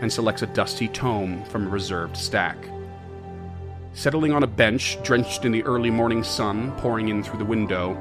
and 0.00 0.12
selects 0.12 0.42
a 0.42 0.46
dusty 0.46 0.88
tome 0.88 1.44
from 1.44 1.66
a 1.66 1.70
reserved 1.70 2.16
stack. 2.16 2.56
Settling 3.94 4.32
on 4.32 4.42
a 4.42 4.46
bench, 4.46 4.96
drenched 5.02 5.44
in 5.44 5.52
the 5.52 5.64
early 5.64 5.90
morning 5.90 6.22
sun 6.22 6.72
pouring 6.78 7.08
in 7.08 7.22
through 7.22 7.38
the 7.38 7.44
window, 7.44 7.96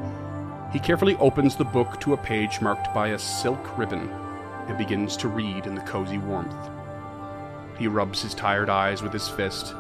he 0.72 0.80
carefully 0.80 1.16
opens 1.16 1.56
the 1.56 1.64
book 1.64 2.00
to 2.02 2.14
a 2.14 2.18
page 2.18 2.62
marked 2.62 2.94
by 2.94 3.10
a 3.10 3.20
silk 3.20 3.78
ribbon 3.78 4.10
and 4.68 4.78
begins 4.78 5.16
to 5.18 5.28
read 5.28 5.66
in 5.66 5.76
the 5.76 5.82
cozy 5.82 6.18
warmth. 6.18 6.70
He 7.80 7.88
rubs 7.88 8.22
his 8.22 8.34
tired 8.34 8.70
eyes 8.70 9.02
with 9.02 9.14
his 9.14 9.28
fist 9.28 9.74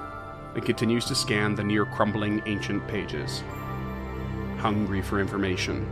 and 0.56 0.65
continues 0.65 1.06
to 1.06 1.15
scan 1.15 1.56
the 1.56 1.63
near 1.63 1.86
crumbling 1.86 2.41
ancient 2.46 2.88
pages. 2.88 3.44
Hungry 4.58 5.01
for 5.01 5.20
information, 5.20 5.86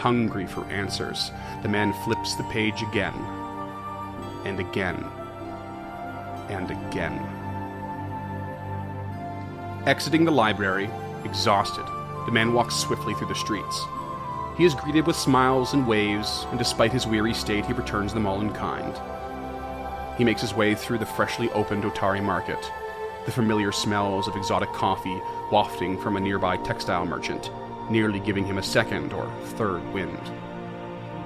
hungry 0.00 0.46
for 0.46 0.64
answers, 0.66 1.30
the 1.62 1.68
man 1.68 1.92
flips 2.04 2.34
the 2.34 2.44
page 2.44 2.82
again 2.82 3.14
and 4.44 4.58
again 4.58 5.04
and 6.48 6.70
again. 6.70 7.18
Exiting 9.86 10.24
the 10.24 10.32
library, 10.32 10.90
exhausted, 11.24 11.84
the 12.26 12.32
man 12.32 12.52
walks 12.52 12.74
swiftly 12.74 13.14
through 13.14 13.28
the 13.28 13.34
streets. 13.34 13.84
He 14.56 14.64
is 14.64 14.74
greeted 14.74 15.06
with 15.06 15.16
smiles 15.16 15.74
and 15.74 15.86
waves, 15.86 16.46
and 16.50 16.58
despite 16.58 16.92
his 16.92 17.06
weary 17.06 17.34
state, 17.34 17.66
he 17.66 17.72
returns 17.72 18.12
them 18.12 18.26
all 18.26 18.40
in 18.40 18.52
kind. 18.52 18.98
He 20.18 20.24
makes 20.24 20.40
his 20.40 20.54
way 20.54 20.74
through 20.74 20.98
the 20.98 21.06
freshly 21.06 21.50
opened 21.50 21.84
Otari 21.84 22.22
market, 22.22 22.70
the 23.26 23.32
familiar 23.32 23.70
smells 23.70 24.26
of 24.26 24.36
exotic 24.36 24.72
coffee 24.72 25.20
wafting 25.50 25.98
from 25.98 26.16
a 26.16 26.20
nearby 26.20 26.56
textile 26.56 27.04
merchant, 27.04 27.50
nearly 27.90 28.20
giving 28.20 28.46
him 28.46 28.58
a 28.58 28.62
second 28.62 29.12
or 29.12 29.30
third 29.56 29.82
wind. 29.92 30.20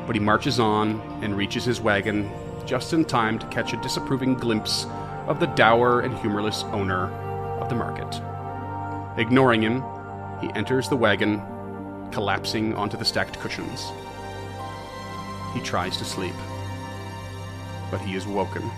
But 0.07 0.17
he 0.17 0.21
marches 0.21 0.59
on 0.59 1.01
and 1.23 1.37
reaches 1.37 1.65
his 1.65 1.81
wagon 1.81 2.31
just 2.67 2.93
in 2.93 3.05
time 3.05 3.39
to 3.39 3.47
catch 3.47 3.73
a 3.73 3.81
disapproving 3.83 4.35
glimpse 4.35 4.87
of 5.27 5.41
the 5.41 5.47
dour 5.47 6.01
and 6.01 6.17
humorless 6.19 6.65
owner 6.65 7.11
of 7.61 7.69
the 7.69 7.75
market. 7.75 8.21
Ignoring 9.19 9.63
him, 9.63 9.83
he 10.41 10.51
enters 10.55 10.89
the 10.89 10.97
wagon 10.97 11.43
collapsing 12.11 12.75
onto 12.75 12.97
the 12.97 13.05
stacked 13.05 13.39
cushions. 13.41 13.93
He 15.53 15.61
tries 15.61 15.97
to 15.99 16.05
sleep, 16.05 16.35
but 17.91 18.01
he 18.01 18.17
is 18.17 18.27
woken. 18.27 18.71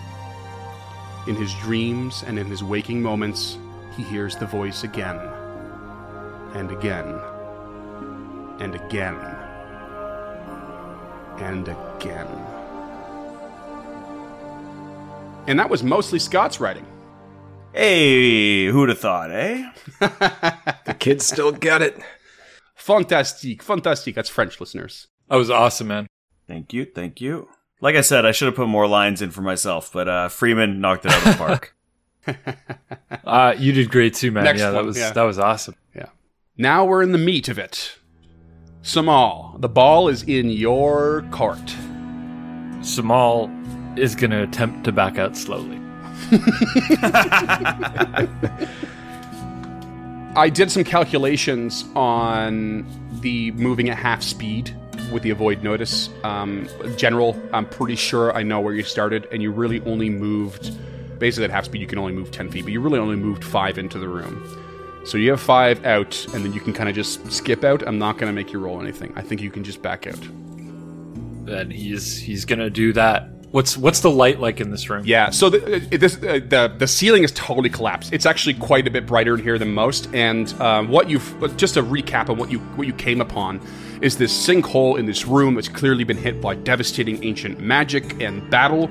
In 1.27 1.35
his 1.35 1.53
dreams 1.55 2.23
and 2.25 2.37
in 2.39 2.47
his 2.47 2.63
waking 2.63 3.01
moments, 3.01 3.57
he 3.95 4.03
hears 4.03 4.35
the 4.35 4.45
voice 4.45 4.83
again, 4.83 5.19
and 6.53 6.71
again, 6.71 7.19
and 8.59 8.75
again, 8.75 9.15
and 11.39 11.67
again. 11.67 12.27
And 15.47 15.59
that 15.59 15.69
was 15.69 15.83
mostly 15.83 16.19
Scott's 16.19 16.59
writing. 16.59 16.85
Hey, 17.73 18.65
who'd 18.65 18.89
have 18.89 18.99
thought, 18.99 19.31
eh? 19.31 19.71
The 20.85 20.95
kids 20.97 21.25
still 21.25 21.51
got 21.51 21.81
it. 21.81 21.99
Fantastique, 22.75 23.61
fantastique. 23.61 24.15
That's 24.15 24.29
French 24.29 24.59
listeners. 24.59 25.07
That 25.29 25.35
was 25.35 25.49
awesome, 25.49 25.87
man. 25.87 26.07
Thank 26.47 26.73
you, 26.73 26.85
thank 26.85 27.21
you. 27.21 27.49
Like 27.81 27.95
I 27.95 28.01
said, 28.01 28.25
I 28.25 28.31
should 28.31 28.47
have 28.47 28.55
put 28.55 28.67
more 28.67 28.87
lines 28.87 29.21
in 29.21 29.31
for 29.31 29.41
myself, 29.41 29.91
but 29.93 30.07
uh, 30.07 30.29
Freeman 30.29 30.81
knocked 30.81 31.05
it 31.05 31.11
out 31.11 31.17
of 31.17 31.23
the 31.25 31.37
park. 31.37 31.75
Uh, 33.23 33.55
you 33.57 33.71
did 33.71 33.89
great 33.89 34.13
too, 34.13 34.31
man. 34.31 34.43
Next 34.43 34.59
yeah, 34.59 34.71
that 34.71 34.83
was 34.83 34.97
yeah. 34.97 35.11
that 35.11 35.23
was 35.23 35.39
awesome. 35.39 35.75
Yeah. 35.95 36.07
Now 36.57 36.83
we're 36.83 37.01
in 37.01 37.13
the 37.13 37.17
meat 37.17 37.47
of 37.47 37.57
it. 37.57 37.97
Samal, 38.87 39.59
the 39.59 39.67
ball 39.67 40.07
is 40.07 40.23
in 40.23 40.49
your 40.49 41.25
court. 41.31 41.75
Samal 42.79 43.49
is 43.99 44.15
gonna 44.15 44.43
attempt 44.43 44.85
to 44.85 44.93
back 44.93 45.17
out 45.17 45.35
slowly. 45.35 45.77
I 50.37 50.49
did 50.49 50.71
some 50.71 50.85
calculations 50.85 51.83
on 51.97 52.87
the 53.19 53.51
moving 53.51 53.89
at 53.89 53.97
half 53.97 54.23
speed 54.23 54.73
with 55.11 55.21
the 55.21 55.31
avoid 55.31 55.63
notice. 55.63 56.09
Um, 56.23 56.69
general, 56.95 57.37
I'm 57.51 57.65
pretty 57.65 57.97
sure 57.97 58.33
I 58.33 58.43
know 58.43 58.61
where 58.61 58.73
you 58.73 58.83
started, 58.83 59.27
and 59.33 59.43
you 59.43 59.51
really 59.51 59.81
only 59.81 60.09
moved. 60.09 60.71
Basically, 61.19 61.43
at 61.43 61.51
half 61.51 61.65
speed, 61.65 61.81
you 61.81 61.87
can 61.87 61.99
only 61.99 62.13
move 62.13 62.31
10 62.31 62.51
feet, 62.51 62.63
but 62.63 62.71
you 62.71 62.79
really 62.79 62.99
only 62.99 63.17
moved 63.17 63.43
five 63.43 63.77
into 63.77 63.99
the 63.99 64.07
room. 64.07 64.41
So 65.07 65.17
you 65.17 65.31
have 65.31 65.39
five 65.39 65.85
out, 65.85 66.25
and 66.33 66.43
then 66.43 66.51
you 66.51 66.59
can 66.59 66.73
kind 66.73 66.89
of 66.89 66.95
just 66.95 67.31
skip 67.31 67.63
out. 67.63 67.81
I'm 67.87 67.97
not 67.97 68.17
going 68.17 68.27
to 68.27 68.33
make 68.33 68.51
you 68.51 68.59
roll 68.59 68.81
anything. 68.81 69.13
I 69.15 69.21
think 69.21 69.41
you 69.41 69.49
can 69.49 69.63
just 69.63 69.81
back 69.81 70.05
out. 70.05 70.19
And 71.47 71.71
he's 71.71 72.17
he's 72.17 72.43
gonna 72.43 72.69
do 72.69 72.91
that. 72.91 73.29
What's 73.51 73.77
what's 73.77 74.01
the 74.01 74.11
light 74.11 74.41
like 74.41 74.59
in 74.59 74.69
this 74.69 74.89
room? 74.89 75.03
Yeah, 75.05 75.29
so 75.29 75.49
the, 75.49 75.77
uh, 75.77 75.97
this, 75.97 76.17
uh, 76.17 76.41
the 76.45 76.75
the 76.77 76.87
ceiling 76.87 77.23
is 77.23 77.31
totally 77.31 77.69
collapsed. 77.69 78.11
It's 78.11 78.25
actually 78.25 78.55
quite 78.55 78.85
a 78.85 78.91
bit 78.91 79.05
brighter 79.05 79.35
in 79.35 79.41
here 79.41 79.57
than 79.57 79.73
most. 79.73 80.13
And 80.13 80.53
um, 80.61 80.89
what 80.89 81.09
you've 81.09 81.55
just 81.55 81.77
a 81.77 81.81
recap 81.81 82.27
of 82.27 82.37
what 82.37 82.51
you 82.51 82.59
what 82.75 82.85
you 82.85 82.93
came 82.93 83.21
upon 83.21 83.61
is 84.01 84.17
this 84.17 84.33
sinkhole 84.47 84.99
in 84.99 85.05
this 85.05 85.25
room 85.25 85.55
that's 85.55 85.69
clearly 85.69 86.03
been 86.03 86.17
hit 86.17 86.41
by 86.41 86.55
devastating 86.55 87.23
ancient 87.23 87.61
magic 87.61 88.21
and 88.21 88.47
battle. 88.49 88.89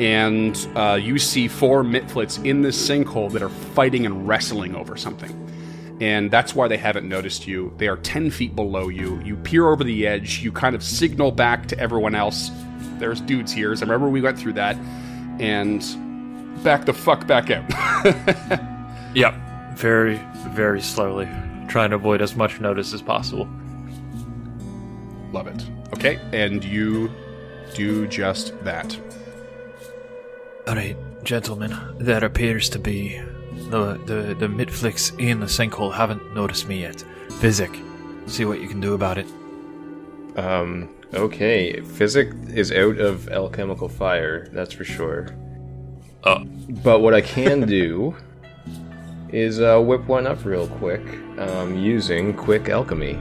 And 0.00 0.58
uh, 0.74 0.98
you 1.00 1.20
see 1.20 1.46
four 1.46 1.84
mitflits 1.84 2.44
in 2.44 2.62
this 2.62 2.88
sinkhole 2.88 3.30
that 3.30 3.42
are 3.42 3.48
fighting 3.48 4.06
and 4.06 4.26
wrestling 4.26 4.74
over 4.74 4.96
something. 4.96 5.38
And 6.02 6.32
that's 6.32 6.52
why 6.52 6.66
they 6.66 6.76
haven't 6.76 7.08
noticed 7.08 7.46
you. 7.46 7.72
They 7.76 7.86
are 7.86 7.96
10 7.96 8.30
feet 8.30 8.56
below 8.56 8.88
you. 8.88 9.20
You 9.20 9.36
peer 9.36 9.68
over 9.68 9.84
the 9.84 10.04
edge. 10.04 10.40
You 10.40 10.50
kind 10.50 10.74
of 10.74 10.82
signal 10.82 11.30
back 11.30 11.68
to 11.68 11.78
everyone 11.78 12.16
else. 12.16 12.50
There's 12.98 13.20
dudes 13.20 13.52
here. 13.52 13.76
So 13.76 13.82
remember 13.82 14.08
we 14.08 14.20
went 14.20 14.36
through 14.36 14.54
that. 14.54 14.76
And 15.38 15.80
back 16.64 16.86
the 16.86 16.92
fuck 16.92 17.26
back 17.26 17.50
out. 17.50 18.68
Yep. 19.14 19.34
Very 19.76 20.18
very 20.52 20.80
slowly, 20.80 21.28
trying 21.68 21.90
to 21.90 21.96
avoid 21.96 22.20
as 22.20 22.34
much 22.34 22.60
notice 22.60 22.92
as 22.92 23.02
possible. 23.02 23.48
Love 25.32 25.46
it. 25.46 25.64
Okay, 25.94 26.18
and 26.32 26.62
you 26.64 27.10
do 27.74 28.06
just 28.06 28.58
that. 28.64 28.98
All 30.66 30.74
right, 30.74 30.96
gentlemen. 31.24 31.76
That 31.98 32.22
appears 32.22 32.68
to 32.70 32.78
be 32.78 33.20
the 33.72 33.98
the 34.04 34.34
the 34.34 34.46
midflicks 34.46 35.18
in 35.18 35.40
the 35.40 35.46
sinkhole 35.46 35.92
haven't 35.92 36.34
noticed 36.34 36.68
me 36.68 36.82
yet. 36.82 37.04
Physic, 37.40 37.70
see 38.26 38.44
what 38.44 38.60
you 38.60 38.68
can 38.68 38.80
do 38.80 38.94
about 38.94 39.18
it. 39.18 39.26
Um, 40.36 40.88
okay. 41.14 41.80
Physic 41.80 42.32
is 42.48 42.70
out 42.70 42.98
of 42.98 43.28
alchemical 43.30 43.88
fire, 43.88 44.48
that's 44.52 44.72
for 44.72 44.84
sure. 44.84 45.34
Oh. 46.24 46.44
But 46.84 47.00
what 47.00 47.14
I 47.14 47.20
can 47.20 47.62
do 47.66 48.14
is 49.30 49.60
uh, 49.60 49.80
whip 49.80 50.04
one 50.06 50.26
up 50.26 50.44
real 50.44 50.68
quick 50.68 51.02
um, 51.38 51.76
using 51.76 52.34
quick 52.34 52.68
alchemy. 52.68 53.18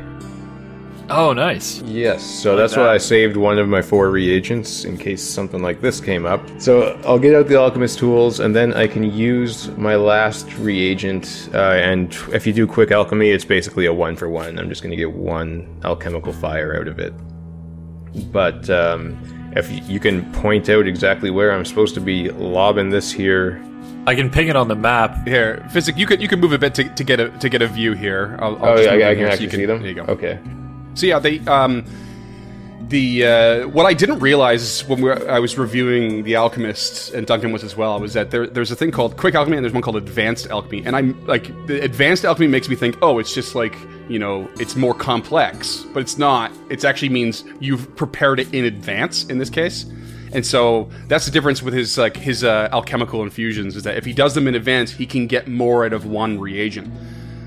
Oh, 1.14 1.34
nice. 1.34 1.82
Yes, 1.82 2.24
so 2.24 2.56
that's 2.56 2.78
why 2.78 2.88
I 2.88 2.98
saved 2.98 3.36
one 3.36 3.60
of 3.60 3.68
my 3.68 3.82
four 3.82 4.10
reagents 4.10 4.86
in 4.86 4.98
case 4.98 5.22
something 5.22 5.62
like 5.62 5.82
this 5.82 6.00
came 6.00 6.26
up. 6.26 6.42
So 6.60 7.00
I'll 7.06 7.20
get 7.20 7.36
out 7.36 7.48
the 7.48 7.58
alchemist 7.58 8.00
tools, 8.00 8.40
and 8.40 8.56
then 8.56 8.74
I 8.74 8.88
can 8.88 9.04
use 9.04 9.70
my 9.78 9.96
last 9.96 10.54
reagent. 10.58 11.50
Uh, 11.54 11.74
and 11.74 12.14
if 12.32 12.48
you 12.48 12.54
do 12.54 12.66
quick 12.66 12.92
alchemy, 12.92 13.30
it's 13.30 13.46
basically 13.46 13.86
a 13.88 13.94
one 13.94 14.16
for 14.16 14.30
one. 14.30 14.58
I'm 14.58 14.70
just 14.70 14.82
going 14.82 14.92
to 14.92 14.98
get 14.98 15.12
one 15.12 15.82
alchemical 15.84 16.32
fire 16.32 16.80
out 16.80 16.88
of 16.88 17.00
it. 17.00 17.14
But 18.32 18.70
um, 18.70 19.18
if 19.56 19.70
you 19.90 20.00
can 20.00 20.32
point 20.34 20.70
out 20.70 20.88
exactly 20.88 21.30
where 21.30 21.52
I'm 21.52 21.66
supposed 21.66 21.94
to 21.96 22.02
be 22.02 22.30
lobbing 22.30 22.90
this 22.90 23.12
here, 23.12 23.62
I 24.08 24.16
can 24.16 24.30
ping 24.30 24.48
it 24.48 24.56
on 24.56 24.68
the 24.68 24.76
map. 24.76 25.28
Here, 25.28 25.68
physic, 25.72 25.98
you 25.98 26.06
could 26.06 26.22
you 26.22 26.28
can 26.28 26.40
move 26.40 26.54
a 26.54 26.58
bit 26.58 26.74
to, 26.76 26.90
to 26.90 27.04
get 27.04 27.20
a 27.20 27.30
to 27.30 27.50
get 27.50 27.62
a 27.62 27.68
view 27.68 27.94
here. 27.94 28.38
I'll, 28.40 28.56
I'll 28.58 28.74
oh 28.74 28.78
just 28.78 28.98
yeah, 28.98 29.08
I, 29.08 29.12
I 29.12 29.14
can 29.14 29.18
here 29.20 29.28
so 29.28 29.34
actually 29.34 29.50
see 29.50 29.66
them. 29.66 29.82
There 29.82 29.90
you 29.90 29.96
go. 29.96 30.04
Okay. 30.04 30.40
So 30.94 31.06
yeah, 31.06 31.20
they 31.20 31.40
um, 31.42 31.86
the 32.92 33.26
uh, 33.26 33.68
what 33.70 33.86
I 33.86 33.94
didn't 33.94 34.20
realize 34.20 34.86
when 34.86 35.02
we 35.02 35.10
were, 35.10 35.30
I 35.30 35.40
was 35.40 35.58
reviewing 35.58 36.24
the 36.24 36.36
Alchemist 36.36 37.14
and 37.14 37.26
Duncan 37.26 37.52
was 37.52 37.64
as 37.64 37.76
well 37.76 38.00
was 38.00 38.14
that 38.14 38.32
there, 38.32 38.48
there's 38.48 38.72
a 38.72 38.76
thing 38.76 38.92
called 38.92 39.18
quick 39.18 39.34
alchemy 39.34 39.58
and 39.58 39.64
there's 39.64 39.74
one 39.74 39.82
called 39.82 39.98
advanced 39.98 40.48
alchemy, 40.48 40.84
and 40.86 40.96
I'm 40.96 41.26
like 41.26 41.48
the 41.68 41.82
advanced 41.82 42.26
alchemy 42.26 42.48
makes 42.48 42.70
me 42.70 42.76
think 42.76 42.98
oh 43.02 43.20
it's 43.20 43.34
just 43.34 43.56
like 43.56 43.76
you 44.10 44.20
know 44.20 44.50
it's 44.60 44.76
more 44.76 44.94
complex, 44.94 45.86
but 45.94 46.02
it's 46.02 46.18
not. 46.18 46.52
It 46.70 46.84
actually 46.84 47.10
means 47.10 47.44
you've 47.60 47.96
prepared 47.96 48.40
it 48.40 48.54
in 48.54 48.66
advance 48.66 49.24
in 49.26 49.38
this 49.38 49.50
case. 49.50 49.86
And 50.34 50.46
so 50.46 50.90
that's 51.08 51.26
the 51.26 51.32
difference 51.32 51.62
with 51.62 51.74
his 51.74 51.98
like 51.98 52.16
his 52.16 52.44
uh, 52.44 52.70
alchemical 52.72 53.24
infusions 53.24 53.76
is 53.76 53.84
that 53.84 53.98
if 53.98 54.06
he 54.06 54.14
does 54.14 54.34
them 54.34 54.48
in 54.48 54.56
advance, 54.56 54.92
he 54.92 55.06
can 55.06 55.28
get 55.28 55.48
more 55.48 55.86
out 55.86 55.94
of 55.94 56.06
one 56.06 56.40
reagent. 56.40 56.92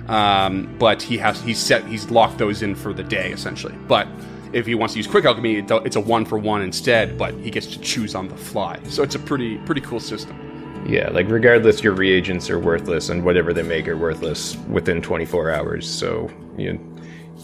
Um, 0.08 0.74
but 0.78 1.00
he 1.02 1.16
has 1.18 1.40
he's 1.42 1.58
set 1.58 1.86
he's 1.86 2.10
locked 2.10 2.38
those 2.38 2.62
in 2.62 2.74
for 2.74 2.92
the 2.92 3.02
day 3.02 3.32
essentially. 3.32 3.74
But 3.88 4.06
if 4.52 4.66
he 4.66 4.74
wants 4.74 4.94
to 4.94 4.98
use 4.98 5.06
quick 5.06 5.24
alchemy, 5.24 5.64
it's 5.68 5.96
a 5.96 6.00
one 6.00 6.24
for 6.24 6.38
one 6.38 6.62
instead. 6.62 7.18
But 7.18 7.34
he 7.34 7.50
gets 7.50 7.66
to 7.68 7.80
choose 7.80 8.14
on 8.14 8.28
the 8.28 8.36
fly. 8.36 8.78
So 8.88 9.02
it's 9.02 9.14
a 9.14 9.18
pretty 9.18 9.58
pretty 9.58 9.80
cool 9.80 10.00
system. 10.00 10.38
Yeah, 10.86 11.08
like 11.10 11.28
regardless, 11.28 11.82
your 11.82 11.94
reagents 11.94 12.50
are 12.50 12.58
worthless, 12.58 13.08
and 13.08 13.24
whatever 13.24 13.54
they 13.54 13.62
make 13.62 13.88
are 13.88 13.96
worthless 13.96 14.56
within 14.68 15.00
24 15.00 15.50
hours. 15.50 15.88
So 15.88 16.30
you 16.58 16.78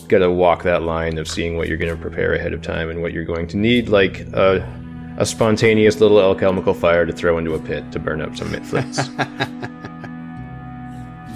gotta 0.09 0.31
walk 0.31 0.63
that 0.65 0.83
line 0.83 1.17
of 1.19 1.27
seeing 1.27 1.57
what 1.57 1.69
you're 1.69 1.79
gonna 1.79 1.97
prepare 1.97 2.35
ahead 2.35 2.53
of 2.53 2.61
time 2.61 2.91
and 2.91 3.01
what 3.01 3.13
you're 3.13 3.25
going 3.25 3.47
to 3.49 3.57
need, 3.57 3.89
like 3.89 4.21
a, 4.35 4.61
a 5.17 5.25
spontaneous 5.25 6.01
little 6.01 6.21
alchemical 6.21 6.75
fire 6.75 7.07
to 7.07 7.13
throw 7.13 7.39
into 7.39 7.55
a 7.55 7.59
pit 7.59 7.91
to 7.93 7.99
burn 7.99 8.21
up 8.21 8.37
some 8.37 8.49
mitflits. 8.49 9.09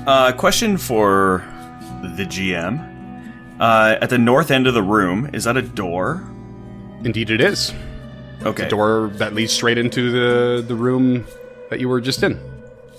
Uh, 0.07 0.33
question 0.33 0.77
for 0.77 1.45
the 2.17 2.25
GM. 2.25 2.91
Uh, 3.59 3.97
at 4.01 4.11
the 4.11 4.19
north 4.19 4.51
end 4.51 4.67
of 4.67 4.75
the 4.75 4.83
room, 4.83 5.31
is 5.33 5.45
that 5.45 5.57
a 5.57 5.63
door? 5.63 6.29
Indeed, 7.05 7.31
it 7.31 7.41
is. 7.41 7.73
Okay. 8.43 8.65
The 8.65 8.69
door 8.69 9.11
that 9.15 9.35
leads 9.35 9.53
straight 9.53 9.79
into 9.79 10.11
the 10.11 10.63
the 10.63 10.75
room 10.75 11.25
that 11.71 11.81
you 11.81 11.89
were 11.89 12.01
just 12.01 12.23
in. 12.23 12.39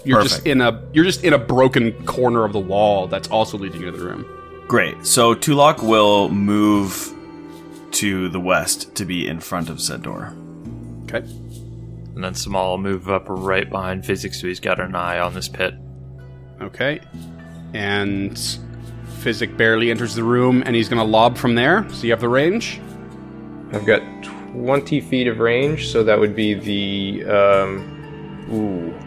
You're 0.04 0.22
just 0.24 0.38
Perfect. 0.44 0.48
in 0.48 0.62
a 0.62 0.82
you're 0.94 1.04
just 1.04 1.24
in 1.24 1.34
a 1.34 1.38
broken 1.38 1.91
corner 2.06 2.44
of 2.44 2.54
the 2.54 2.60
wall 2.60 3.08
that's 3.08 3.28
also 3.28 3.58
leading 3.58 3.84
into 3.84 3.98
the 3.98 4.06
room. 4.06 4.26
Great. 4.68 5.06
So 5.06 5.36
Tulok 5.36 5.84
will 5.84 6.30
move 6.30 7.13
to 7.91 8.30
the 8.30 8.39
west 8.39 8.96
to 8.96 9.06
be 9.06 9.28
in 9.28 9.39
front 9.39 9.70
of 9.70 9.80
said 9.80 10.02
door. 10.02 10.34
Okay. 11.04 11.20
And 11.20 12.24
then 12.24 12.34
Samal 12.34 12.72
will 12.72 12.78
move 12.78 13.10
up 13.10 13.26
right 13.28 13.70
behind 13.70 14.06
Physics, 14.06 14.41
so 14.41 14.48
he's 14.48 14.60
got 14.60 14.80
an 14.80 14.96
eye 14.96 15.20
on 15.20 15.34
this 15.34 15.50
pit. 15.50 15.76
Okay. 16.62 17.02
And 17.74 18.38
Physic 19.20 19.58
barely 19.58 19.91
enters 19.91 20.15
the 20.15 20.24
room 20.24 20.63
and 20.65 20.76
he's 20.76 20.88
going 20.88 21.00
to 21.00 21.04
lob 21.04 21.38
from 21.38 21.56
there. 21.56 21.89
So 21.91 22.04
you 22.04 22.12
have 22.12 22.22
the 22.22 22.30
range. 22.30 22.80
I've 23.74 23.86
got 23.86 24.02
20 24.24 25.02
feet 25.02 25.28
of 25.28 25.39
range, 25.39 25.89
so 25.89 26.04
that 26.04 26.20
would 26.20 26.36
be 26.36 26.54
the. 26.54 27.26
Um, 27.26 28.48
ooh. 28.52 29.06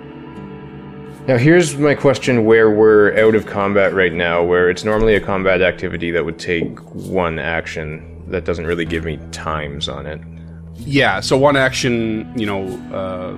Now, 1.26 1.36
here's 1.36 1.76
my 1.76 1.94
question 1.94 2.44
where 2.44 2.70
we're 2.70 3.16
out 3.18 3.34
of 3.34 3.46
combat 3.46 3.94
right 3.94 4.12
now, 4.12 4.42
where 4.42 4.70
it's 4.70 4.84
normally 4.84 5.14
a 5.14 5.20
combat 5.20 5.62
activity 5.62 6.10
that 6.10 6.24
would 6.24 6.38
take 6.38 6.78
one 6.94 7.38
action. 7.38 8.24
That 8.28 8.44
doesn't 8.44 8.66
really 8.66 8.84
give 8.84 9.04
me 9.04 9.18
times 9.30 9.88
on 9.88 10.06
it. 10.06 10.20
Yeah, 10.74 11.20
so 11.20 11.36
one 11.36 11.56
action, 11.56 12.32
you 12.36 12.46
know, 12.46 12.66
uh, 12.94 13.36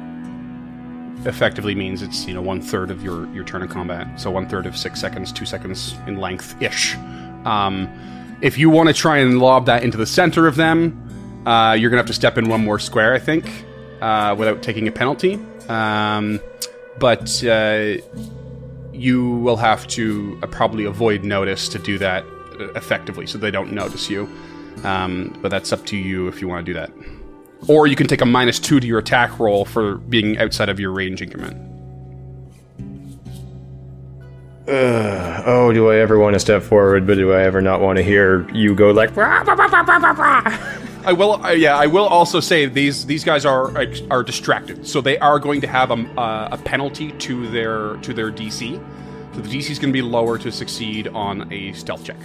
effectively 1.26 1.74
means 1.74 2.02
it's, 2.02 2.26
you 2.26 2.34
know, 2.34 2.42
one 2.42 2.60
third 2.60 2.90
of 2.90 3.02
your, 3.02 3.26
your 3.34 3.44
turn 3.44 3.62
of 3.62 3.70
combat. 3.70 4.20
So 4.20 4.30
one 4.30 4.48
third 4.48 4.66
of 4.66 4.76
six 4.76 5.00
seconds, 5.00 5.32
two 5.32 5.46
seconds 5.46 5.94
in 6.06 6.16
length 6.16 6.60
ish. 6.62 6.96
Um, 7.44 7.88
if 8.40 8.56
you 8.56 8.70
want 8.70 8.88
to 8.88 8.94
try 8.94 9.18
and 9.18 9.38
lob 9.38 9.66
that 9.66 9.82
into 9.82 9.98
the 9.98 10.06
center 10.06 10.46
of 10.46 10.56
them, 10.56 10.96
uh, 11.46 11.76
you're 11.78 11.90
to 11.90 11.96
have 11.96 12.06
to 12.06 12.12
step 12.12 12.38
in 12.38 12.48
one 12.48 12.64
more 12.64 12.78
square, 12.78 13.14
I 13.14 13.18
think, 13.18 13.64
uh, 14.00 14.34
without 14.38 14.62
taking 14.62 14.88
a 14.88 14.92
penalty. 14.92 15.38
Um, 15.68 16.40
but 16.98 17.42
uh, 17.44 17.96
you 18.92 19.30
will 19.36 19.56
have 19.56 19.86
to 19.88 20.38
uh, 20.42 20.46
probably 20.46 20.84
avoid 20.84 21.24
notice 21.24 21.68
to 21.70 21.78
do 21.78 21.98
that 21.98 22.24
uh, 22.58 22.72
effectively 22.72 23.26
so 23.26 23.38
they 23.38 23.50
don't 23.50 23.72
notice 23.72 24.10
you. 24.10 24.28
Um, 24.84 25.38
but 25.42 25.50
that's 25.50 25.72
up 25.72 25.84
to 25.86 25.96
you 25.96 26.28
if 26.28 26.40
you 26.40 26.48
want 26.48 26.64
to 26.64 26.72
do 26.72 26.78
that. 26.78 26.90
Or 27.68 27.86
you 27.86 27.96
can 27.96 28.06
take 28.06 28.20
a 28.20 28.26
minus 28.26 28.58
two 28.58 28.80
to 28.80 28.86
your 28.86 28.98
attack 28.98 29.38
roll 29.38 29.64
for 29.64 29.96
being 29.96 30.38
outside 30.38 30.68
of 30.68 30.80
your 30.80 30.92
range 30.92 31.22
increment. 31.22 31.56
Ugh, 34.68 35.42
oh, 35.46 35.72
do 35.72 35.90
I 35.90 35.96
ever 35.96 36.18
want 36.18 36.34
to 36.34 36.40
step 36.40 36.62
forward, 36.62 37.06
but 37.06 37.16
do 37.16 37.32
I 37.32 37.42
ever 37.42 37.60
not 37.60 37.80
want 37.80 37.96
to 37.96 38.02
hear 38.04 38.48
you 38.50 38.74
go 38.74 38.90
like. 38.92 39.16
"Rah, 39.16 39.42
rah, 39.42 39.54
rah, 39.54 39.66
rah, 39.66 39.80
rah, 39.80 39.96
rah, 39.98 40.12
rah." 40.12 40.58
I 41.04 41.12
will, 41.14 41.42
uh, 41.44 41.50
yeah, 41.50 41.76
I 41.76 41.86
will 41.86 42.06
also 42.06 42.40
say 42.40 42.66
these 42.66 43.06
these 43.06 43.24
guys 43.24 43.44
are 43.46 43.72
are 44.10 44.22
distracted, 44.22 44.86
so 44.86 45.00
they 45.00 45.18
are 45.18 45.38
going 45.38 45.60
to 45.62 45.66
have 45.66 45.90
a, 45.90 45.94
uh, 46.20 46.48
a 46.52 46.58
penalty 46.58 47.10
to 47.12 47.48
their 47.48 47.96
to 48.02 48.12
their 48.12 48.30
DC. 48.30 48.74
So 49.34 49.40
the 49.40 49.48
DC 49.48 49.70
is 49.70 49.78
going 49.78 49.90
to 49.90 49.94
be 49.94 50.02
lower 50.02 50.38
to 50.38 50.52
succeed 50.52 51.08
on 51.08 51.50
a 51.52 51.72
stealth 51.72 52.04
check, 52.04 52.18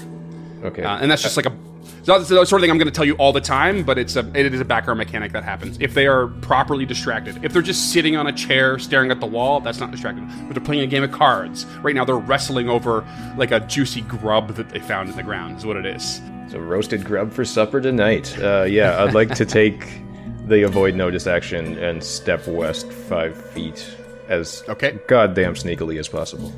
Okay. 0.63 0.83
uh, 0.83 0.97
and 0.97 1.09
that's 1.09 1.23
just 1.23 1.37
like 1.37 1.45
a. 1.45 1.53
It's 1.99 2.07
not 2.07 2.19
the 2.19 2.25
sort 2.45 2.51
of 2.53 2.61
thing 2.61 2.71
I'm 2.71 2.77
going 2.77 2.87
to 2.87 2.93
tell 2.93 3.05
you 3.05 3.15
all 3.15 3.33
the 3.33 3.41
time, 3.41 3.83
but 3.83 3.97
it's 3.97 4.15
a 4.15 4.19
it 4.37 4.53
is 4.53 4.59
a 4.61 4.65
background 4.65 4.97
mechanic 4.97 5.31
that 5.33 5.43
happens 5.43 5.77
if 5.79 5.93
they 5.93 6.07
are 6.07 6.27
properly 6.27 6.85
distracted. 6.85 7.43
If 7.43 7.53
they're 7.53 7.61
just 7.61 7.91
sitting 7.91 8.15
on 8.15 8.27
a 8.27 8.33
chair 8.33 8.77
staring 8.79 9.11
at 9.11 9.19
the 9.19 9.25
wall, 9.25 9.59
that's 9.59 9.79
not 9.79 9.91
distracted. 9.91 10.27
But 10.47 10.53
they're 10.55 10.63
playing 10.63 10.81
a 10.83 10.87
game 10.87 11.03
of 11.03 11.11
cards 11.11 11.65
right 11.81 11.95
now. 11.95 12.05
They're 12.05 12.15
wrestling 12.17 12.69
over 12.69 13.05
like 13.37 13.51
a 13.51 13.59
juicy 13.61 14.01
grub 14.01 14.55
that 14.55 14.69
they 14.69 14.79
found 14.79 15.09
in 15.09 15.15
the 15.15 15.23
ground. 15.23 15.57
Is 15.57 15.65
what 15.65 15.77
it 15.77 15.85
is. 15.85 16.21
So 16.49 16.59
roasted 16.59 17.03
grub 17.05 17.31
for 17.33 17.43
supper 17.43 17.81
tonight. 17.81 18.37
Uh, 18.39 18.63
yeah, 18.63 19.03
I'd 19.03 19.13
like 19.15 19.33
to 19.35 19.45
take 19.45 19.87
the 20.47 20.61
avoid 20.63 20.93
notice 20.95 21.25
action 21.25 21.77
and 21.79 22.03
step 22.03 22.47
west 22.47 22.91
five 22.91 23.35
feet 23.51 23.83
as 24.27 24.63
Okay. 24.69 24.99
goddamn 25.07 25.55
sneakily 25.55 25.97
as 25.99 26.07
possible. 26.07 26.53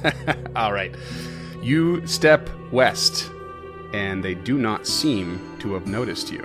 All 0.56 0.72
right. 0.72 0.94
You 1.62 2.06
step 2.06 2.50
west, 2.72 3.30
and 3.92 4.22
they 4.22 4.34
do 4.34 4.58
not 4.58 4.86
seem 4.86 5.56
to 5.60 5.74
have 5.74 5.86
noticed 5.86 6.30
you. 6.32 6.42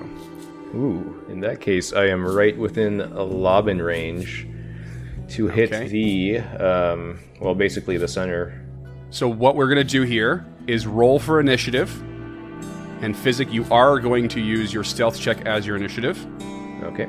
Ooh, 0.75 1.23
in 1.29 1.39
that 1.41 1.61
case, 1.61 1.93
I 1.93 2.07
am 2.07 2.25
right 2.25 2.57
within 2.57 3.01
a 3.01 3.23
lobbin 3.23 3.81
range 3.81 4.47
to 5.29 5.47
hit 5.47 5.73
Okay. 5.73 5.87
the, 5.87 6.39
um, 6.39 7.19
well, 7.39 7.55
basically 7.55 7.97
the 7.97 8.07
center. 8.07 8.63
So, 9.09 9.27
what 9.29 9.55
we're 9.55 9.67
going 9.67 9.77
to 9.77 9.83
do 9.83 10.03
here 10.03 10.45
is 10.67 10.85
roll 10.85 11.19
for 11.19 11.39
initiative. 11.39 11.89
And 13.01 13.15
Physic, 13.15 13.53
you 13.53 13.63
are 13.71 13.99
going 13.99 14.27
to 14.29 14.41
use 14.41 14.73
your 14.73 14.83
stealth 14.83 15.19
check 15.19 15.45
as 15.45 15.65
your 15.67 15.75
initiative, 15.75 16.17
Okay. 16.83 17.05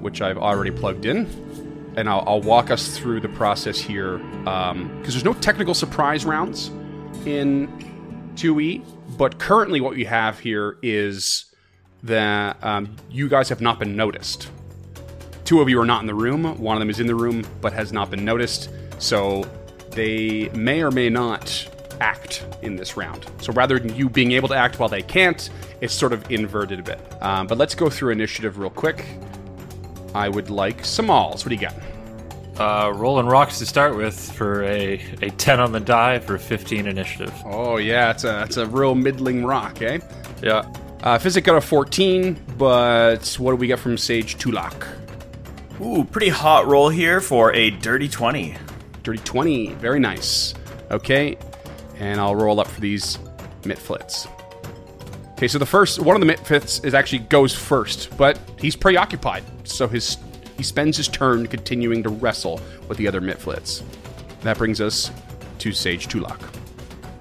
which 0.00 0.22
I've 0.22 0.38
already 0.38 0.70
plugged 0.70 1.04
in. 1.06 1.26
And 1.96 2.08
I'll, 2.08 2.24
I'll 2.26 2.40
walk 2.40 2.70
us 2.70 2.96
through 2.96 3.20
the 3.20 3.28
process 3.28 3.78
here 3.78 4.18
because 4.18 5.12
there's 5.14 5.24
no 5.24 5.34
technical 5.34 5.74
surprise 5.74 6.24
rounds 6.24 6.68
in 7.26 7.68
2E. 8.36 8.82
But 9.20 9.38
currently, 9.38 9.82
what 9.82 9.96
we 9.96 10.06
have 10.06 10.38
here 10.38 10.78
is 10.80 11.44
that 12.04 12.56
um, 12.64 12.96
you 13.10 13.28
guys 13.28 13.50
have 13.50 13.60
not 13.60 13.78
been 13.78 13.94
noticed. 13.94 14.48
Two 15.44 15.60
of 15.60 15.68
you 15.68 15.78
are 15.78 15.84
not 15.84 16.00
in 16.00 16.06
the 16.06 16.14
room. 16.14 16.58
One 16.58 16.74
of 16.74 16.80
them 16.80 16.88
is 16.88 17.00
in 17.00 17.06
the 17.06 17.14
room 17.14 17.44
but 17.60 17.74
has 17.74 17.92
not 17.92 18.10
been 18.10 18.24
noticed. 18.24 18.70
So 18.98 19.44
they 19.90 20.48
may 20.54 20.80
or 20.80 20.90
may 20.90 21.10
not 21.10 21.68
act 22.00 22.46
in 22.62 22.76
this 22.76 22.96
round. 22.96 23.26
So 23.42 23.52
rather 23.52 23.78
than 23.78 23.94
you 23.94 24.08
being 24.08 24.32
able 24.32 24.48
to 24.48 24.56
act 24.56 24.78
while 24.78 24.88
they 24.88 25.02
can't, 25.02 25.50
it's 25.82 25.92
sort 25.92 26.14
of 26.14 26.30
inverted 26.30 26.80
a 26.80 26.82
bit. 26.82 27.22
Um, 27.22 27.46
but 27.46 27.58
let's 27.58 27.74
go 27.74 27.90
through 27.90 28.12
initiative 28.12 28.56
real 28.56 28.70
quick. 28.70 29.04
I 30.14 30.30
would 30.30 30.48
like 30.48 30.78
Samals. 30.78 31.44
What 31.44 31.50
do 31.50 31.56
you 31.56 31.60
got? 31.60 31.74
Uh, 32.60 32.92
rolling 32.94 33.24
rocks 33.24 33.58
to 33.58 33.64
start 33.64 33.96
with 33.96 34.32
for 34.32 34.62
a, 34.64 35.00
a 35.22 35.30
10 35.30 35.60
on 35.60 35.72
the 35.72 35.80
die 35.80 36.18
for 36.18 36.36
15 36.36 36.86
initiative. 36.86 37.32
Oh 37.46 37.78
yeah, 37.78 38.10
it's 38.10 38.24
a 38.24 38.42
it's 38.42 38.58
a 38.58 38.66
real 38.66 38.94
middling 38.94 39.46
rock, 39.46 39.80
eh? 39.80 39.98
Yeah. 40.42 40.70
Uh, 41.02 41.16
Physic 41.18 41.44
got 41.44 41.56
a 41.56 41.60
14, 41.62 42.38
but 42.58 43.34
what 43.38 43.52
do 43.52 43.56
we 43.56 43.66
get 43.66 43.78
from 43.78 43.96
Sage 43.96 44.36
Tulak? 44.36 44.86
Ooh, 45.80 46.04
pretty 46.04 46.28
hot 46.28 46.66
roll 46.66 46.90
here 46.90 47.22
for 47.22 47.50
a 47.54 47.70
dirty 47.70 48.10
20. 48.10 48.54
Dirty 49.04 49.20
20, 49.20 49.72
very 49.76 49.98
nice. 49.98 50.52
Okay, 50.90 51.38
and 51.98 52.20
I'll 52.20 52.36
roll 52.36 52.60
up 52.60 52.66
for 52.66 52.82
these 52.82 53.16
Mitflits. 53.62 54.30
Okay, 55.32 55.48
so 55.48 55.58
the 55.58 55.64
first 55.64 55.98
one 55.98 56.14
of 56.14 56.20
the 56.20 56.30
Mitfits 56.30 56.84
is 56.84 56.92
actually 56.92 57.20
goes 57.20 57.54
first, 57.54 58.14
but 58.18 58.38
he's 58.58 58.76
preoccupied, 58.76 59.44
so 59.64 59.88
his 59.88 60.18
he 60.60 60.64
spends 60.64 60.94
his 60.94 61.08
turn 61.08 61.46
continuing 61.46 62.02
to 62.02 62.10
wrestle 62.10 62.60
with 62.86 62.98
the 62.98 63.08
other 63.08 63.22
Mitflits. 63.22 63.82
That 64.42 64.58
brings 64.58 64.78
us 64.78 65.10
to 65.56 65.72
Sage 65.72 66.06
Tulak. 66.06 66.38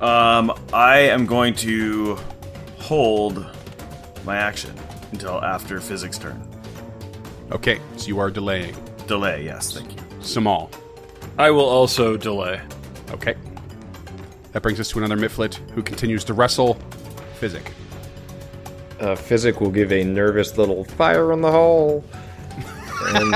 Um, 0.02 0.52
I 0.74 0.98
am 0.98 1.26
going 1.26 1.56
to 1.56 2.20
hold 2.80 3.48
my 4.26 4.36
action 4.36 4.76
until 5.14 5.42
after 5.42 5.80
Physic's 5.80 6.18
turn. 6.18 6.46
Okay, 7.54 7.80
so 7.96 8.08
you 8.10 8.20
are 8.20 8.30
delaying. 8.30 8.76
Delay, 9.08 9.46
yes, 9.46 9.72
thank 9.72 9.90
you. 9.96 10.02
Samal. 10.20 10.70
I 11.38 11.50
will 11.50 11.64
also 11.64 12.18
delay. 12.18 12.60
Okay. 13.12 13.36
That 14.52 14.64
brings 14.64 14.82
us 14.82 14.90
to 14.90 14.98
another 14.98 15.16
Mitflit 15.16 15.56
who 15.70 15.82
continues 15.82 16.26
to 16.26 16.34
wrestle. 16.34 16.74
Physic. 17.36 17.72
Uh, 19.00 19.16
Physic 19.16 19.62
will 19.62 19.72
give 19.72 19.94
a 19.94 20.04
nervous 20.04 20.58
little 20.58 20.84
fire 20.84 21.32
on 21.32 21.40
the 21.40 21.50
hole 21.50 22.04
and 23.02 23.34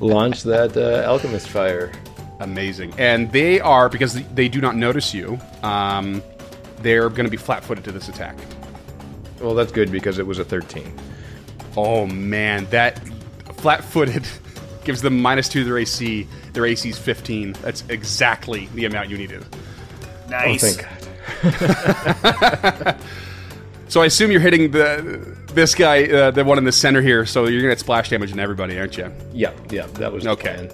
launch 0.00 0.42
that 0.44 0.76
uh, 0.76 1.08
alchemist 1.08 1.48
fire. 1.48 1.92
Amazing. 2.40 2.94
And 2.98 3.30
they 3.32 3.58
are, 3.60 3.88
because 3.88 4.22
they 4.34 4.48
do 4.48 4.60
not 4.60 4.76
notice 4.76 5.12
you, 5.12 5.38
um, 5.62 6.22
they're 6.82 7.08
going 7.08 7.24
to 7.24 7.30
be 7.30 7.36
flat 7.36 7.64
footed 7.64 7.84
to 7.84 7.92
this 7.92 8.08
attack. 8.08 8.36
Well, 9.40 9.54
that's 9.54 9.72
good 9.72 9.90
because 9.90 10.18
it 10.18 10.26
was 10.26 10.38
a 10.38 10.44
13. 10.44 10.92
Oh, 11.76 12.06
man. 12.06 12.66
That 12.70 13.00
flat 13.56 13.82
footed 13.84 14.26
gives 14.84 15.02
them 15.02 15.20
minus 15.20 15.48
two 15.48 15.60
to 15.60 15.64
their 15.64 15.78
AC. 15.78 16.26
Their 16.52 16.66
AC 16.66 16.88
is 16.88 16.98
15. 16.98 17.52
That's 17.62 17.82
exactly 17.88 18.68
the 18.74 18.84
amount 18.84 19.10
you 19.10 19.18
needed. 19.18 19.44
Oh, 19.52 20.30
Nice. 20.30 20.76
thank 20.76 20.86
God. 21.42 22.96
So 23.88 24.02
I 24.02 24.06
assume 24.06 24.30
you're 24.30 24.40
hitting 24.40 24.70
the 24.70 25.34
this 25.54 25.74
guy, 25.74 26.04
uh, 26.04 26.30
the 26.30 26.44
one 26.44 26.58
in 26.58 26.64
the 26.64 26.72
center 26.72 27.00
here. 27.00 27.24
So 27.24 27.46
you're 27.46 27.62
gonna 27.62 27.72
get 27.72 27.80
splash 27.80 28.10
damage 28.10 28.30
on 28.32 28.38
everybody, 28.38 28.78
aren't 28.78 28.96
you? 28.98 29.10
Yeah, 29.32 29.52
yeah, 29.70 29.86
that 29.94 30.12
was 30.12 30.24
the 30.24 30.30
Okay. 30.30 30.68
plan. 30.68 30.70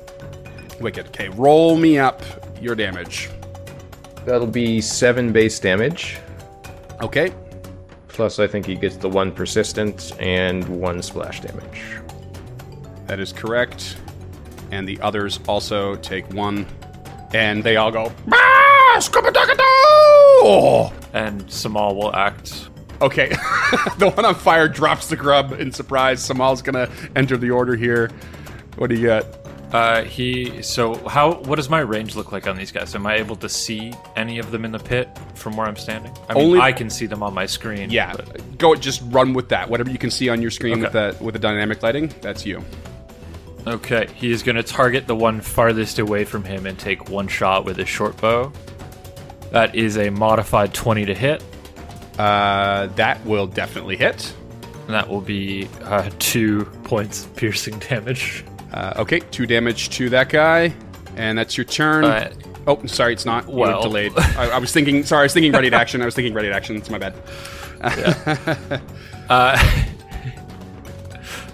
Wicked. 0.80 1.06
Okay, 1.08 1.28
roll 1.30 1.76
me 1.76 1.98
up 1.98 2.22
your 2.60 2.74
damage. 2.74 3.30
That'll 4.26 4.46
be 4.48 4.80
seven 4.80 5.32
base 5.32 5.58
damage. 5.60 6.18
Okay. 7.02 7.32
Plus, 8.08 8.38
I 8.38 8.46
think 8.48 8.66
he 8.66 8.74
gets 8.74 8.96
the 8.96 9.08
one 9.08 9.30
persistent 9.32 10.12
and 10.20 10.66
one 10.68 11.00
splash 11.02 11.40
damage. 11.40 11.82
That 13.06 13.20
is 13.20 13.32
correct. 13.32 13.96
And 14.72 14.88
the 14.88 14.98
others 15.00 15.38
also 15.46 15.94
take 15.96 16.26
one, 16.32 16.66
and 17.32 17.62
they 17.62 17.76
all 17.76 17.90
go. 17.92 18.12
"Ah, 18.32 18.96
Scoopadoo!" 18.98 20.92
And 21.12 21.44
Samal 21.46 21.94
will 21.94 22.14
act. 22.14 22.68
Okay, 23.04 23.28
the 23.98 24.10
one 24.14 24.24
on 24.24 24.34
fire 24.34 24.66
drops 24.68 25.08
the 25.08 25.16
grub 25.16 25.52
in 25.52 25.72
surprise. 25.72 26.24
Samal's 26.24 26.62
gonna 26.62 26.90
enter 27.14 27.36
the 27.36 27.50
order 27.50 27.76
here. 27.76 28.10
What 28.76 28.88
do 28.90 28.96
you 28.96 29.06
got? 29.06 29.26
Uh, 29.72 30.04
he. 30.04 30.62
So 30.62 30.94
how? 31.08 31.34
What 31.42 31.56
does 31.56 31.68
my 31.68 31.80
range 31.80 32.16
look 32.16 32.32
like 32.32 32.46
on 32.46 32.56
these 32.56 32.72
guys? 32.72 32.94
Am 32.94 33.06
I 33.06 33.16
able 33.16 33.36
to 33.36 33.48
see 33.48 33.92
any 34.16 34.38
of 34.38 34.50
them 34.52 34.64
in 34.64 34.72
the 34.72 34.78
pit 34.78 35.08
from 35.34 35.56
where 35.56 35.66
I'm 35.66 35.76
standing? 35.76 36.12
I 36.28 36.34
mean, 36.34 36.44
Only- 36.44 36.60
I 36.60 36.72
can 36.72 36.88
see 36.88 37.06
them 37.06 37.22
on 37.22 37.34
my 37.34 37.46
screen. 37.46 37.90
Yeah, 37.90 38.14
but- 38.14 38.58
go. 38.58 38.74
Just 38.74 39.02
run 39.06 39.34
with 39.34 39.48
that. 39.50 39.68
Whatever 39.68 39.90
you 39.90 39.98
can 39.98 40.10
see 40.10 40.28
on 40.28 40.40
your 40.40 40.50
screen 40.52 40.80
with 40.80 40.94
Okay. 40.94 41.10
that 41.12 41.20
with 41.20 41.32
the 41.34 41.38
dynamic 41.40 41.82
lighting, 41.82 42.10
that's 42.20 42.46
you. 42.46 42.64
Okay. 43.66 44.08
He 44.14 44.30
is 44.30 44.42
going 44.42 44.56
to 44.56 44.62
target 44.62 45.06
the 45.06 45.16
one 45.16 45.40
farthest 45.40 45.98
away 45.98 46.24
from 46.24 46.44
him 46.44 46.66
and 46.66 46.78
take 46.78 47.08
one 47.08 47.28
shot 47.28 47.64
with 47.64 47.76
his 47.76 47.88
short 47.88 48.16
bow. 48.20 48.52
That 49.50 49.74
is 49.74 49.96
a 49.98 50.10
modified 50.10 50.72
20 50.74 51.04
to 51.06 51.14
hit. 51.14 51.42
Uh, 52.18 52.86
that 52.96 53.24
will 53.24 53.46
definitely 53.46 53.96
hit. 53.96 54.34
And 54.86 54.94
that 54.94 55.08
will 55.08 55.20
be 55.20 55.68
uh, 55.82 56.10
two 56.18 56.64
points 56.84 57.24
of 57.24 57.34
piercing 57.36 57.78
damage. 57.78 58.44
Uh, 58.72 58.94
okay, 58.98 59.20
two 59.20 59.46
damage 59.46 59.90
to 59.90 60.10
that 60.10 60.28
guy, 60.28 60.74
and 61.16 61.38
that's 61.38 61.56
your 61.56 61.64
turn. 61.64 62.04
Uh, 62.04 62.32
oh, 62.66 62.84
sorry, 62.86 63.12
it's 63.14 63.24
not. 63.24 63.46
Well. 63.46 63.82
delayed. 63.82 64.12
I, 64.16 64.50
I 64.50 64.58
was 64.58 64.72
thinking. 64.72 65.04
Sorry, 65.04 65.20
I 65.20 65.24
was 65.24 65.32
thinking 65.32 65.52
ready 65.52 65.70
to 65.70 65.76
action. 65.76 66.02
I 66.02 66.04
was 66.04 66.14
thinking 66.14 66.34
ready 66.34 66.48
to 66.48 66.54
action. 66.54 66.76
It's 66.76 66.90
my 66.90 66.98
bad. 66.98 67.14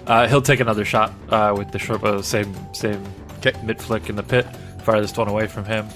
Uh, 0.07 0.27
he'll 0.27 0.41
take 0.41 0.59
another 0.59 0.83
shot 0.83 1.13
uh, 1.29 1.53
with 1.55 1.71
the 1.71 1.79
short 1.79 2.01
bow, 2.01 2.19
same 2.21 2.53
same 2.73 3.01
Okay. 3.37 3.53
mid 3.63 3.81
flick 3.81 4.09
in 4.09 4.15
the 4.15 4.23
pit, 4.23 4.45
farthest 4.83 5.17
one 5.17 5.27
away 5.27 5.47
from 5.47 5.65
him. 5.65 5.87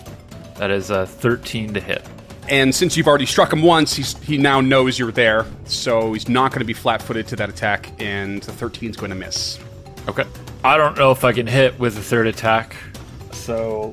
That 0.58 0.72
is 0.72 0.90
uh, 0.90 1.06
13 1.06 1.74
to 1.74 1.80
hit. 1.80 2.04
And 2.50 2.74
since 2.74 2.96
you've 2.96 3.08
already 3.08 3.26
struck 3.26 3.52
him 3.52 3.62
once, 3.64 3.96
he's, 3.96 4.16
he 4.20 4.38
now 4.38 4.62
knows 4.62 5.00
you're 5.00 5.12
there, 5.12 5.46
so 5.66 6.14
he's 6.14 6.30
not 6.30 6.52
going 6.52 6.60
to 6.60 6.66
be 6.66 6.74
flat-footed 6.74 7.28
to 7.30 7.36
that 7.38 7.50
attack, 7.50 7.92
and 8.00 8.42
the 8.44 8.52
13 8.52 8.90
is 8.92 8.96
going 8.98 9.10
to 9.10 9.16
miss. 9.16 9.60
Okay. 10.08 10.26
I 10.64 10.78
don't 10.78 10.98
know 10.98 11.12
if 11.12 11.24
I 11.24 11.34
can 11.34 11.48
hit 11.48 11.78
with 11.80 11.96
the 11.96 12.02
third 12.04 12.28
attack, 12.28 12.76
so 13.32 13.92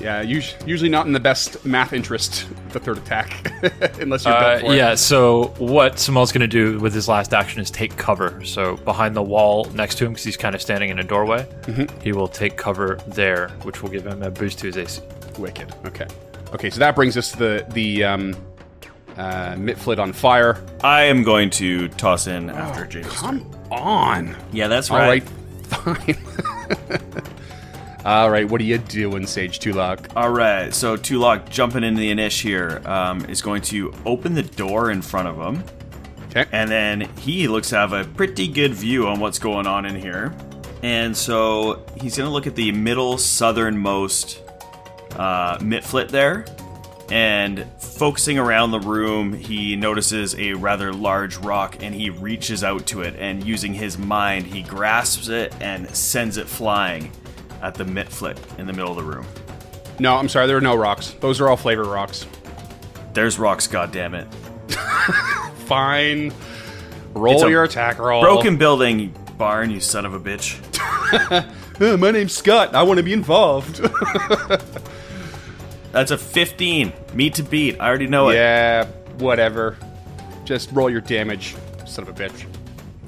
Yeah, 0.00 0.20
us- 0.22 0.54
usually 0.64 0.88
not 0.88 1.06
in 1.06 1.12
the 1.12 1.18
best 1.20 1.64
math 1.66 1.92
interest. 1.92 2.46
The 2.70 2.78
third 2.78 2.98
attack, 2.98 3.50
unless 4.00 4.24
you're 4.24 4.34
Uh, 4.34 4.50
built 4.50 4.60
for 4.66 4.72
it. 4.72 4.76
yeah, 4.76 4.94
so 4.94 5.54
what 5.58 5.98
Samal's 5.98 6.30
going 6.30 6.42
to 6.42 6.46
do 6.46 6.78
with 6.78 6.94
his 6.94 7.08
last 7.08 7.34
action 7.34 7.60
is 7.60 7.68
take 7.70 7.96
cover. 7.96 8.40
So 8.44 8.76
behind 8.78 9.16
the 9.16 9.22
wall 9.22 9.64
next 9.74 9.96
to 9.98 10.04
him, 10.06 10.12
because 10.12 10.24
he's 10.24 10.36
kind 10.36 10.54
of 10.54 10.62
standing 10.62 10.90
in 10.90 10.98
a 11.00 11.04
doorway, 11.04 11.44
Mm-hmm. 11.62 12.00
he 12.00 12.12
will 12.12 12.28
take 12.28 12.56
cover 12.56 12.98
there, 13.08 13.48
which 13.62 13.82
will 13.82 13.90
give 13.90 14.06
him 14.06 14.22
a 14.22 14.30
boost 14.30 14.60
to 14.60 14.66
his 14.68 14.76
AC. 14.76 15.02
Wicked. 15.38 15.74
Okay. 15.86 16.06
Okay, 16.54 16.70
so 16.70 16.78
that 16.78 16.94
brings 16.94 17.16
us 17.16 17.32
to 17.32 17.38
the 17.38 17.66
the 17.70 18.04
um, 18.04 18.36
uh, 19.16 19.54
Mitflit 19.54 19.98
on 19.98 20.12
fire. 20.12 20.62
I 20.82 21.04
am 21.04 21.22
going 21.22 21.50
to 21.50 21.88
toss 21.88 22.26
in 22.26 22.50
after 22.50 22.86
James. 22.86 23.06
Come 23.08 23.50
on. 23.70 24.36
Yeah, 24.52 24.68
that's 24.68 24.90
All 24.90 24.98
right. 24.98 25.22
right. 25.22 25.28
Fine. 25.68 26.16
All 28.04 28.30
right. 28.30 28.48
What 28.48 28.60
are 28.60 28.64
you 28.64 28.78
doing, 28.78 29.26
Sage 29.26 29.58
Tulak? 29.58 30.06
All 30.16 30.30
right, 30.30 30.72
so 30.72 30.96
Tulok 30.96 31.50
jumping 31.50 31.84
into 31.84 32.00
the 32.00 32.10
Inish 32.10 32.40
here 32.40 32.80
um, 32.86 33.24
is 33.26 33.42
going 33.42 33.60
to 33.62 33.92
open 34.06 34.34
the 34.34 34.42
door 34.44 34.90
in 34.90 35.02
front 35.02 35.28
of 35.28 35.36
him, 35.36 35.62
Okay. 36.30 36.46
and 36.52 36.70
then 36.70 37.00
he 37.18 37.48
looks 37.48 37.68
to 37.70 37.76
have 37.76 37.92
a 37.92 38.04
pretty 38.04 38.48
good 38.48 38.72
view 38.72 39.06
on 39.08 39.20
what's 39.20 39.38
going 39.38 39.66
on 39.66 39.84
in 39.84 39.94
here. 39.96 40.32
And 40.82 41.14
so 41.14 41.84
he's 42.00 42.16
going 42.16 42.28
to 42.28 42.32
look 42.32 42.46
at 42.46 42.54
the 42.54 42.70
middle 42.72 43.18
southernmost 43.18 44.42
uh, 45.16 45.58
Mitflit 45.58 46.08
there, 46.08 46.44
and 47.10 47.64
focusing 47.78 48.38
around 48.38 48.70
the 48.70 48.80
room, 48.80 49.32
he 49.32 49.76
notices 49.76 50.34
a 50.36 50.52
rather 50.54 50.92
large 50.92 51.36
rock, 51.38 51.82
and 51.82 51.94
he 51.94 52.10
reaches 52.10 52.62
out 52.62 52.86
to 52.86 53.02
it, 53.02 53.14
and 53.18 53.44
using 53.44 53.74
his 53.74 53.96
mind, 53.98 54.46
he 54.46 54.62
grasps 54.62 55.28
it 55.28 55.54
and 55.60 55.88
sends 55.94 56.36
it 56.36 56.46
flying 56.46 57.10
at 57.62 57.74
the 57.74 57.84
Mitflit 57.84 58.38
in 58.58 58.66
the 58.66 58.72
middle 58.72 58.90
of 58.90 58.96
the 58.96 59.02
room. 59.02 59.26
No, 59.98 60.16
I'm 60.16 60.28
sorry. 60.28 60.46
There 60.46 60.56
are 60.56 60.60
no 60.60 60.76
rocks. 60.76 61.10
Those 61.20 61.40
are 61.40 61.48
all 61.48 61.56
flavor 61.56 61.82
rocks. 61.82 62.26
There's 63.14 63.38
rocks, 63.38 63.66
goddammit. 63.66 64.32
Fine. 65.66 66.32
Roll 67.14 67.50
your 67.50 67.64
attack 67.64 67.98
roll. 67.98 68.22
Broken 68.22 68.58
building, 68.58 69.12
barn, 69.36 69.70
you 69.70 69.80
son 69.80 70.06
of 70.06 70.14
a 70.14 70.20
bitch. 70.20 70.60
My 71.98 72.10
name's 72.10 72.32
Scott. 72.32 72.74
I 72.74 72.82
want 72.82 72.98
to 72.98 73.02
be 73.02 73.12
involved. 73.12 73.80
That's 75.92 76.10
a 76.10 76.18
15. 76.18 76.92
Meet 77.14 77.34
to 77.34 77.42
beat. 77.42 77.80
I 77.80 77.88
already 77.88 78.06
know 78.06 78.28
it. 78.30 78.34
yeah. 78.34 78.86
Whatever. 79.18 79.76
Just 80.44 80.70
roll 80.72 80.88
your 80.88 81.00
damage, 81.00 81.56
son 81.86 82.06
of 82.06 82.08
a 82.08 82.12
bitch. 82.28 82.46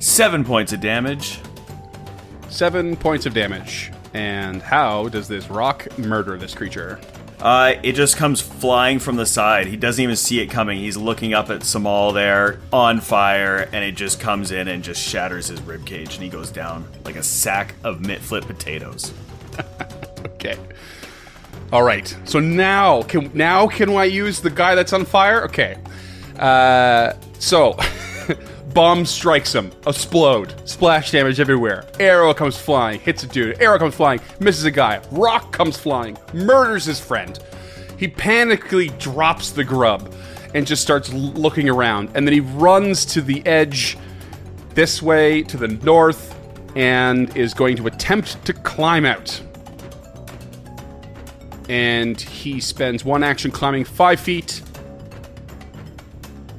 Seven 0.01 0.45
points 0.45 0.73
of 0.73 0.81
damage. 0.81 1.39
Seven 2.49 2.97
points 2.97 3.27
of 3.27 3.35
damage. 3.35 3.93
And 4.13 4.61
how 4.61 5.09
does 5.09 5.29
this 5.29 5.49
rock 5.51 5.87
murder 5.99 6.37
this 6.37 6.55
creature? 6.55 6.99
Uh, 7.39 7.75
it 7.83 7.93
just 7.93 8.17
comes 8.17 8.41
flying 8.41 8.99
from 8.99 9.17
the 9.17 9.25
side. 9.25 9.67
He 9.67 9.77
doesn't 9.77 10.03
even 10.03 10.17
see 10.17 10.41
it 10.41 10.49
coming. 10.49 10.79
He's 10.79 10.97
looking 10.97 11.33
up 11.33 11.49
at 11.49 11.61
Samal 11.61 12.13
there, 12.13 12.59
on 12.71 13.01
fire, 13.01 13.69
and 13.73 13.83
it 13.85 13.93
just 13.93 14.21
comes 14.21 14.51
in 14.53 14.69
and 14.69 14.83
just 14.85 15.01
shatters 15.01 15.47
his 15.47 15.61
ribcage, 15.61 16.15
and 16.15 16.23
he 16.23 16.29
goes 16.29 16.51
down 16.51 16.87
like 17.05 17.17
a 17.17 17.23
sack 17.23 17.75
of 17.85 18.01
mitflit 18.01 18.47
potatoes. 18.47 19.13
Okay. 20.35 20.59
All 21.73 21.85
right. 21.85 22.17
So 22.25 22.41
now 22.41 23.03
can 23.03 23.31
now 23.33 23.69
can 23.69 23.91
I 23.91 24.05
use 24.05 24.41
the 24.41 24.51
guy 24.51 24.75
that's 24.75 24.93
on 24.93 25.05
fire? 25.05 25.45
Okay. 25.45 25.79
Uh, 26.39 27.13
so 27.39 27.77
bomb 28.75 29.05
strikes 29.05 29.55
him, 29.55 29.71
explode, 29.87 30.55
splash 30.69 31.13
damage 31.13 31.39
everywhere. 31.39 31.87
Arrow 32.01 32.35
comes 32.35 32.59
flying, 32.59 32.99
hits 32.99 33.23
a 33.23 33.27
dude. 33.29 33.61
Arrow 33.61 33.79
comes 33.79 33.95
flying, 33.95 34.21
misses 34.41 34.65
a 34.65 34.71
guy. 34.71 35.01
Rock 35.13 35.53
comes 35.53 35.77
flying, 35.77 36.19
murders 36.33 36.87
his 36.87 36.99
friend. 36.99 37.39
He 37.99 38.09
panically 38.09 38.97
drops 38.99 39.51
the 39.51 39.63
grub 39.63 40.13
and 40.55 40.67
just 40.67 40.83
starts 40.83 41.13
looking 41.13 41.69
around, 41.69 42.11
and 42.15 42.27
then 42.27 42.33
he 42.33 42.41
runs 42.41 43.05
to 43.05 43.21
the 43.21 43.47
edge 43.47 43.97
this 44.75 45.03
way 45.03 45.43
to 45.43 45.57
the 45.57 45.69
north 45.69 46.35
and 46.75 47.37
is 47.37 47.55
going 47.55 47.77
to 47.77 47.87
attempt 47.87 48.45
to 48.47 48.53
climb 48.53 49.05
out 49.05 49.41
and 51.71 52.21
he 52.21 52.59
spends 52.59 53.05
one 53.05 53.23
action 53.23 53.53
climbing 53.53 53.85
five 53.85 54.19
feet. 54.19 54.61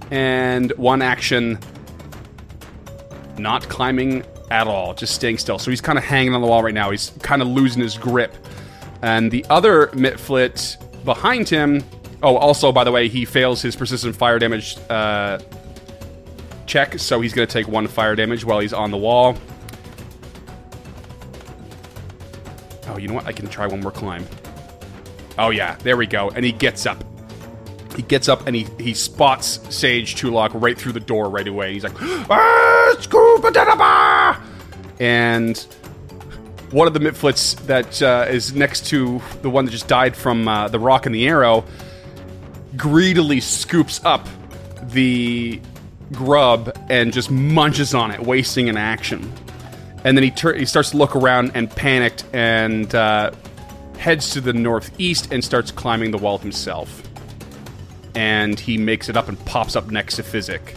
and 0.10 0.72
one 0.78 1.02
action 1.02 1.58
not 3.38 3.68
climbing 3.70 4.24
at 4.50 4.68
all, 4.68 4.94
just 4.94 5.16
staying 5.16 5.38
still. 5.38 5.58
So 5.60 5.72
he's 5.72 5.82
kind 5.82 5.98
of 5.98 6.04
hanging 6.04 6.34
on 6.34 6.42
the 6.42 6.48
wall 6.48 6.64
right 6.64 6.74
now. 6.74 6.92
He's 6.92 7.12
kind 7.22 7.42
of 7.42 7.48
losing 7.48 7.82
his 7.82 7.98
grip. 7.98 8.36
And 9.02 9.32
the 9.32 9.46
other 9.50 9.88
Mitflit 9.88 10.78
behind 11.06 11.50
him. 11.50 11.84
Oh, 12.24 12.38
also, 12.38 12.72
by 12.72 12.84
the 12.84 12.92
way, 12.92 13.08
he 13.08 13.26
fails 13.26 13.62
his 13.62 13.76
persistent 13.76 14.16
fire 14.16 14.38
damage 14.38 14.78
uh, 14.90 15.40
check, 16.68 17.00
so 17.00 17.20
he's 17.20 17.34
going 17.34 17.48
to 17.48 17.52
take 17.52 17.68
one 17.68 17.88
fire 17.88 18.16
damage 18.16 18.46
while 18.46 18.60
he's 18.60 18.74
on 18.74 18.92
the 18.92 18.98
wall. 18.98 19.38
Oh, 22.88 22.98
you 22.98 23.08
know 23.08 23.14
what? 23.16 23.26
I 23.26 23.32
can 23.32 23.48
try 23.48 23.66
one 23.66 23.80
more 23.80 23.92
climb. 23.92 24.26
Oh, 25.38 25.50
yeah, 25.50 25.76
there 25.78 25.98
we 25.98 26.08
go. 26.08 26.30
And 26.30 26.46
he 26.46 26.52
gets 26.52 26.86
up. 26.86 27.04
He 27.96 28.04
gets 28.04 28.30
up 28.30 28.48
and 28.48 28.56
he, 28.56 28.68
he 28.80 28.94
spots 28.94 29.60
Sage 29.76 30.16
Tulok 30.16 30.52
right 30.54 30.78
through 30.78 30.94
the 30.94 31.00
door 31.00 31.30
right 31.30 31.48
away. 31.48 31.74
He's 31.74 31.84
like, 31.84 31.96
ah, 32.02 32.96
scuba 33.00 33.52
da 33.52 33.66
da 33.66 33.76
ba! 33.76 34.42
And 35.00 35.58
one 36.72 36.88
of 36.88 36.94
the 36.94 37.00
Mitflits 37.00 37.56
that 37.66 38.02
uh, 38.02 38.28
is 38.30 38.54
next 38.54 38.88
to 38.88 39.22
the 39.42 39.50
one 39.50 39.66
that 39.66 39.72
just 39.72 39.88
died 39.88 40.16
from 40.16 40.48
uh, 40.48 40.70
the 40.70 40.80
rock 40.80 41.06
and 41.06 41.14
the 41.14 41.28
arrow 41.28 41.66
greedily 42.78 43.42
scoops 43.42 44.00
up 44.06 44.28
the 44.84 45.60
grub 46.14 46.76
and 46.90 47.12
just 47.12 47.30
munches 47.30 47.94
on 47.94 48.12
it, 48.12 48.20
wasting 48.22 48.70
an 48.70 48.78
action. 48.78 49.32
And 50.04 50.18
then 50.18 50.24
he 50.24 50.32
tur- 50.32 50.54
he 50.54 50.66
starts 50.66 50.92
to 50.92 50.98
look 50.98 51.16
around 51.16 51.52
and 51.56 51.70
panicked 51.70 52.26
and 52.34 52.94
uh, 52.96 53.32
heads 54.02 54.32
to 54.32 54.42
the 54.42 54.52
northeast 54.52 55.32
and 55.32 55.44
starts 55.44 55.70
climbing 55.70 56.10
the 56.10 56.18
wall 56.18 56.40
himself. 56.40 57.04
And 58.16 58.60
he 58.60 58.76
makes 58.76 59.10
it 59.10 59.16
up 59.16 59.30
and 59.30 59.40
pops 59.46 59.76
up 59.76 59.92
next 59.92 60.16
to 60.16 60.24
Physic. 60.24 60.76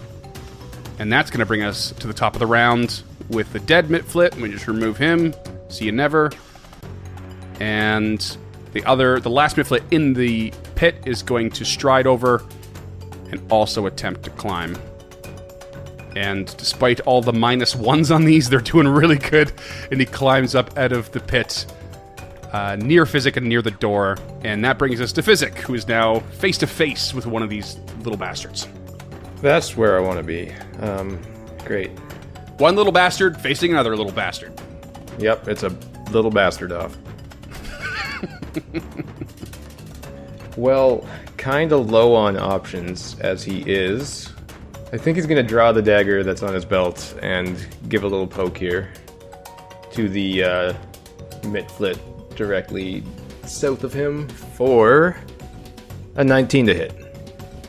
And 0.98 1.10
that's 1.10 1.30
going 1.30 1.40
to 1.40 1.46
bring 1.46 1.62
us 1.62 1.92
to 1.92 2.06
the 2.06 2.12
top 2.12 2.34
of 2.34 2.38
the 2.38 2.46
round 2.46 3.02
with 3.30 3.50
the 3.54 3.60
dead 3.60 3.86
Mitflit. 3.86 4.36
We 4.36 4.50
just 4.50 4.68
remove 4.68 4.98
him. 4.98 5.34
See 5.68 5.86
you 5.86 5.92
never. 5.92 6.30
And 7.60 8.36
the 8.74 8.84
other, 8.84 9.18
the 9.18 9.30
last 9.30 9.56
Mitflit 9.56 9.82
in 9.90 10.12
the 10.12 10.52
pit 10.74 10.96
is 11.06 11.22
going 11.22 11.48
to 11.52 11.64
stride 11.64 12.06
over 12.06 12.42
and 13.30 13.40
also 13.50 13.86
attempt 13.86 14.22
to 14.24 14.30
climb. 14.30 14.76
And 16.14 16.54
despite 16.58 17.00
all 17.00 17.22
the 17.22 17.32
minus 17.32 17.74
ones 17.74 18.10
on 18.10 18.26
these, 18.26 18.50
they're 18.50 18.60
doing 18.60 18.86
really 18.86 19.18
good. 19.18 19.50
And 19.90 19.98
he 19.98 20.04
climbs 20.04 20.54
up 20.54 20.76
out 20.76 20.92
of 20.92 21.10
the 21.12 21.20
pit 21.20 21.64
uh, 22.54 22.76
near 22.76 23.04
Physic 23.04 23.36
and 23.36 23.48
near 23.48 23.60
the 23.60 23.72
door. 23.72 24.16
And 24.44 24.64
that 24.64 24.78
brings 24.78 25.00
us 25.00 25.10
to 25.14 25.24
Physic, 25.24 25.58
who 25.58 25.74
is 25.74 25.88
now 25.88 26.20
face 26.38 26.56
to 26.58 26.68
face 26.68 27.12
with 27.12 27.26
one 27.26 27.42
of 27.42 27.50
these 27.50 27.78
little 27.98 28.16
bastards. 28.16 28.68
That's 29.42 29.76
where 29.76 29.98
I 29.98 30.00
want 30.00 30.18
to 30.18 30.22
be. 30.22 30.52
Um, 30.78 31.20
great. 31.64 31.90
One 32.58 32.76
little 32.76 32.92
bastard 32.92 33.40
facing 33.40 33.72
another 33.72 33.96
little 33.96 34.12
bastard. 34.12 34.52
Yep, 35.18 35.48
it's 35.48 35.64
a 35.64 35.76
little 36.12 36.30
bastard 36.30 36.70
off. 36.70 36.96
well, 40.56 41.04
kind 41.36 41.72
of 41.72 41.90
low 41.90 42.14
on 42.14 42.36
options 42.36 43.18
as 43.18 43.42
he 43.42 43.68
is. 43.68 44.32
I 44.92 44.96
think 44.96 45.16
he's 45.16 45.26
going 45.26 45.44
to 45.44 45.48
draw 45.48 45.72
the 45.72 45.82
dagger 45.82 46.22
that's 46.22 46.44
on 46.44 46.54
his 46.54 46.64
belt 46.64 47.18
and 47.20 47.66
give 47.88 48.04
a 48.04 48.06
little 48.06 48.28
poke 48.28 48.56
here 48.56 48.92
to 49.94 50.08
the 50.08 50.44
uh, 50.44 50.72
Mitflit 51.42 51.98
directly 52.36 53.02
south 53.44 53.84
of 53.84 53.92
him 53.92 54.28
for 54.28 55.16
a 56.16 56.24
19 56.24 56.66
to 56.66 56.74
hit. 56.74 56.92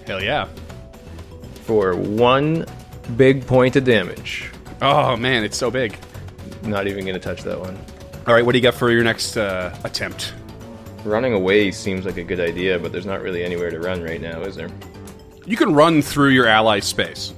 Hell 0.05 0.23
yeah. 0.23 0.47
For 1.63 1.95
one 1.95 2.65
big 3.17 3.45
point 3.45 3.75
of 3.75 3.83
damage. 3.83 4.51
Oh 4.81 5.15
man, 5.15 5.43
it's 5.43 5.57
so 5.57 5.71
big. 5.71 5.97
Not 6.63 6.87
even 6.87 7.05
going 7.05 7.15
to 7.15 7.19
touch 7.19 7.43
that 7.43 7.59
one. 7.59 7.77
All 8.27 8.33
right, 8.33 8.45
what 8.45 8.53
do 8.53 8.57
you 8.57 8.63
got 8.63 8.73
for 8.73 8.91
your 8.91 9.03
next 9.03 9.37
uh, 9.37 9.75
attempt? 9.83 10.33
Running 11.03 11.33
away 11.33 11.71
seems 11.71 12.05
like 12.05 12.17
a 12.17 12.23
good 12.23 12.39
idea, 12.39 12.79
but 12.79 12.91
there's 12.91 13.05
not 13.05 13.21
really 13.21 13.43
anywhere 13.43 13.69
to 13.69 13.79
run 13.79 14.01
right 14.01 14.19
now, 14.19 14.41
is 14.41 14.55
there? 14.55 14.69
You 15.45 15.57
can 15.57 15.73
run 15.73 16.01
through 16.01 16.29
your 16.29 16.47
ally 16.47 16.79
space 16.79 17.33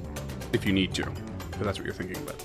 if 0.53 0.65
you 0.65 0.71
need 0.71 0.93
to, 0.93 1.03
if 1.03 1.59
that's 1.59 1.77
what 1.77 1.85
you're 1.85 1.93
thinking 1.93 2.21
about. 2.23 2.41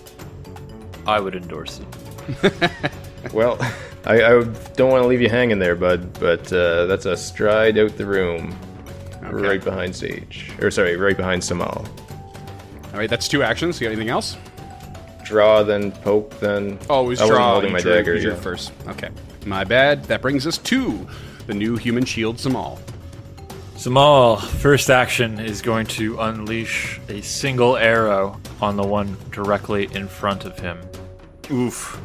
I 1.06 1.20
would 1.20 1.36
endorse 1.36 1.80
it. 1.80 2.52
Well, 3.32 3.58
I, 4.04 4.22
I 4.22 4.42
don't 4.76 4.90
want 4.90 5.02
to 5.02 5.06
leave 5.06 5.20
you 5.20 5.28
hanging 5.28 5.58
there, 5.58 5.76
bud, 5.76 6.18
but 6.18 6.52
uh, 6.52 6.86
that's 6.86 7.06
a 7.06 7.16
stride 7.16 7.78
out 7.78 7.96
the 7.96 8.06
room, 8.06 8.56
right 9.20 9.62
behind 9.62 9.94
Sage. 9.94 10.52
Or 10.60 10.70
sorry, 10.70 10.96
right 10.96 11.16
behind 11.16 11.42
Samal. 11.42 11.86
All 12.92 12.98
right, 12.98 13.08
that's 13.08 13.28
two 13.28 13.42
actions. 13.42 13.80
You 13.80 13.86
got 13.86 13.92
anything 13.92 14.10
else? 14.10 14.36
Draw, 15.24 15.62
then 15.62 15.92
poke, 15.92 16.38
then. 16.40 16.78
Always 16.90 17.20
it 17.20 17.22
was 17.24 17.30
I 17.30 17.32
wasn't 17.32 17.36
draw. 17.36 17.52
holding 17.52 17.72
my 17.72 17.80
drew- 17.80 17.92
dagger. 17.94 18.16
you 18.16 18.30
yeah. 18.30 18.36
first. 18.36 18.72
Okay, 18.88 19.08
my 19.46 19.64
bad. 19.64 20.04
That 20.04 20.20
brings 20.20 20.46
us 20.46 20.58
to 20.58 21.06
the 21.46 21.54
new 21.54 21.76
human 21.76 22.04
shield 22.04 22.36
Samal. 22.36 22.78
Samal, 23.76 24.40
first 24.40 24.90
action 24.90 25.40
is 25.40 25.62
going 25.62 25.86
to 25.86 26.20
unleash 26.20 27.00
a 27.08 27.20
single 27.20 27.76
arrow 27.76 28.40
on 28.60 28.76
the 28.76 28.82
one 28.86 29.16
directly 29.30 29.88
in 29.94 30.06
front 30.06 30.44
of 30.44 30.58
him. 30.58 30.78
Oof. 31.50 32.00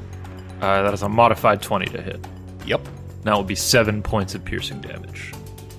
Uh, 0.62 0.82
that 0.84 0.93
is 0.93 1.04
a 1.04 1.10
modified 1.10 1.62
20 1.62 1.86
to 1.88 2.02
hit. 2.02 2.26
Yep, 2.65 2.88
That 3.24 3.36
will 3.36 3.43
be 3.43 3.56
seven 3.56 4.02
points 4.02 4.36
of 4.36 4.43
piercing 4.43 4.82
damage. 4.82 5.34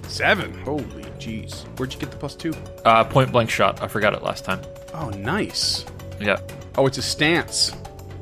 seven. 0.07 0.53
Holy 0.65 0.83
jeez, 1.19 1.65
where'd 1.79 1.93
you 1.93 1.99
get 2.01 2.11
the 2.11 2.17
plus 2.17 2.35
two? 2.35 2.55
Uh, 2.85 3.05
point 3.05 3.31
blank 3.33 3.51
shot. 3.51 3.83
I 3.83 3.89
forgot 3.89 4.15
it 4.15 4.23
last 4.23 4.45
time. 4.45 4.61
Oh, 4.95 5.11
nice. 5.11 5.85
Yeah. 6.21 6.39
Oh, 6.77 6.87
it's 6.87 6.99
a 6.99 7.03
stance. 7.03 7.73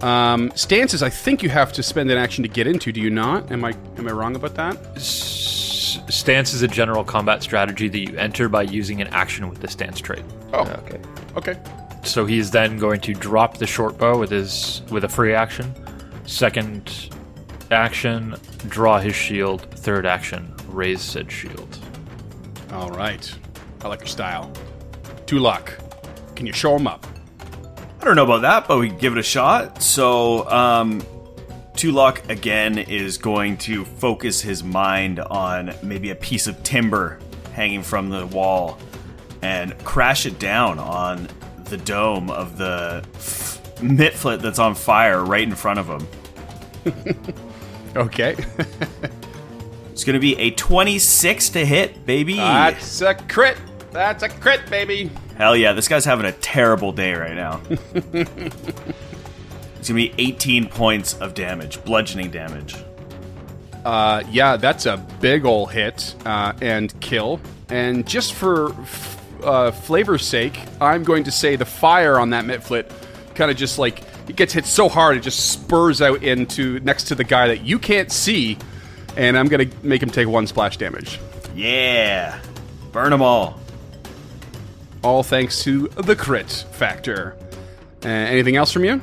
Um, 0.03 0.51
stances, 0.55 1.03
I 1.03 1.09
think 1.11 1.43
you 1.43 1.49
have 1.49 1.73
to 1.75 1.83
spend 1.83 2.11
an 2.11 2.19
action 2.19 2.43
to 2.43 2.49
get 2.49 2.67
into. 2.67 2.91
Do 2.93 3.01
you 3.01 3.09
not? 3.11 3.51
Am 3.53 3.65
I 3.65 3.73
am 3.99 4.09
I 4.09 4.11
wrong 4.13 4.35
about 4.37 4.55
that? 4.57 4.77
S- 4.97 5.99
stance 6.11 6.53
is 6.53 6.63
a 6.63 6.69
general 6.69 7.03
combat 7.05 7.43
strategy 7.43 7.89
that 7.89 7.99
you 7.99 8.17
enter 8.19 8.49
by 8.49 8.63
using 8.63 9.01
an 9.01 9.07
action 9.09 9.49
with 9.49 9.61
the 9.61 9.69
stance 9.69 10.01
trait. 10.01 10.25
Oh, 10.53 10.61
Okay. 10.61 11.01
okay. 11.37 11.57
So 12.03 12.25
he's 12.27 12.51
then 12.51 12.79
going 12.79 13.01
to 13.03 13.15
drop 13.15 13.57
the 13.59 13.67
short 13.67 13.97
bow 13.99 14.19
with 14.19 14.31
his 14.31 14.83
with 14.91 15.05
a 15.05 15.09
free 15.09 15.33
action. 15.35 15.73
Second 16.27 17.11
action, 17.71 18.37
draw 18.69 18.99
his 18.99 19.15
shield. 19.15 19.63
Third 19.77 20.07
action, 20.07 20.55
raise 20.69 21.01
said 21.01 21.31
shield. 21.31 21.79
All 22.73 22.91
right. 22.91 23.33
I 23.83 23.89
like 23.89 24.01
your 24.01 24.09
style. 24.09 24.53
Tulok. 25.27 25.73
Can 26.35 26.47
you 26.47 26.53
show 26.53 26.77
him 26.77 26.87
up? 26.87 27.07
I 28.01 28.05
don't 28.05 28.17
know 28.17 28.25
about 28.25 28.43
that, 28.43 28.69
but 28.69 28.79
we 28.79 28.91
can 28.91 28.99
give 28.99 29.13
it 29.15 29.19
a 29.19 29.23
shot. 29.23 29.83
So, 29.83 30.49
um, 30.51 31.01
Tulok 31.75 32.29
again 32.29 32.79
is 32.79 33.19
going 33.19 33.59
to 33.59 33.85
focus 33.85 34.41
his 34.41 34.65
mind 34.65 35.21
on 35.21 35.75
maybe 35.83 36.11
a 36.11 36.15
piece 36.15 36.47
of 36.47 36.63
timber 36.63 37.19
hanging 37.53 37.83
from 37.83 38.09
the 38.11 38.27
wall 38.27 38.79
and 39.43 39.77
crash 39.85 40.27
it 40.27 40.39
down 40.39 40.79
on 40.79 41.29
the 41.65 41.77
dome 41.77 42.31
of 42.31 42.59
the 42.59 43.05
mitflit 43.77 44.41
that's 44.41 44.59
on 44.59 44.75
fire 44.75 45.25
right 45.25 45.43
in 45.43 45.55
front 45.55 45.79
of 45.79 45.89
him. 45.89 46.07
Okay. 47.97 48.37
It's 49.97 50.05
going 50.05 50.13
to 50.13 50.21
be 50.21 50.37
a 50.37 50.51
26 50.51 51.49
to 51.49 51.65
hit, 51.65 52.05
baby. 52.05 52.37
That's 52.37 53.01
a 53.01 53.15
crit. 53.15 53.57
That's 53.93 54.23
a 54.23 54.29
crit, 54.29 54.69
baby. 54.69 55.11
Hell 55.39 55.57
yeah, 55.57 55.73
this 55.73 55.89
guy's 55.89 56.05
having 56.05 56.27
a 56.27 56.33
terrible 56.33 56.93
day 56.93 57.15
right 57.15 57.35
now. 57.35 57.63
it's 58.13 59.89
gonna 59.89 59.95
be 59.95 60.13
18 60.19 60.69
points 60.69 61.15
of 61.15 61.33
damage, 61.33 61.83
bludgeoning 61.85 62.31
damage. 62.31 62.77
Uh, 63.87 64.23
yeah, 64.31 64.59
that's 64.59 64.85
a 64.85 64.99
big 65.23 65.47
ol' 65.47 65.65
hit 65.65 66.15
uh, 66.27 66.53
and 66.61 67.01
kill. 67.01 67.41
And 67.71 68.07
just 68.07 68.35
for 68.35 68.73
f- 68.73 69.43
uh, 69.43 69.71
flavor's 69.71 70.27
sake, 70.27 70.61
I'm 70.79 71.05
going 71.05 71.25
to 71.25 71.31
say 71.31 71.57
the 71.57 71.65
fire 71.65 72.19
on 72.19 72.29
that 72.31 72.45
Mitflit 72.45 72.93
kind 73.37 73.51
of 73.51 73.57
just 73.57 73.79
like 73.79 74.03
it 74.29 74.37
gets 74.37 74.53
hit 74.53 74.67
so 74.67 74.89
hard 74.89 75.17
it 75.17 75.21
just 75.21 75.51
spurs 75.51 76.03
out 76.03 76.23
into 76.23 76.81
next 76.81 77.05
to 77.05 77.15
the 77.15 77.25
guy 77.25 77.49
that 77.49 77.63
you 77.63 77.79
can't 77.79 78.11
see, 78.11 78.59
and 79.17 79.39
I'm 79.39 79.49
gonna 79.49 79.67
make 79.83 80.03
him 80.03 80.11
take 80.11 80.29
one 80.29 80.47
splash 80.47 80.77
damage. 80.77 81.21
Yeah, 81.55 82.39
burn 82.93 83.11
them 83.11 83.23
all. 83.23 83.61
All 85.03 85.23
thanks 85.23 85.63
to 85.65 85.89
the 85.89 86.17
crit 86.17 86.51
factor. 86.73 87.37
Uh, 88.05 88.09
anything 88.09 88.57
else 88.57 88.73
from 88.73 88.85
you? 88.85 89.01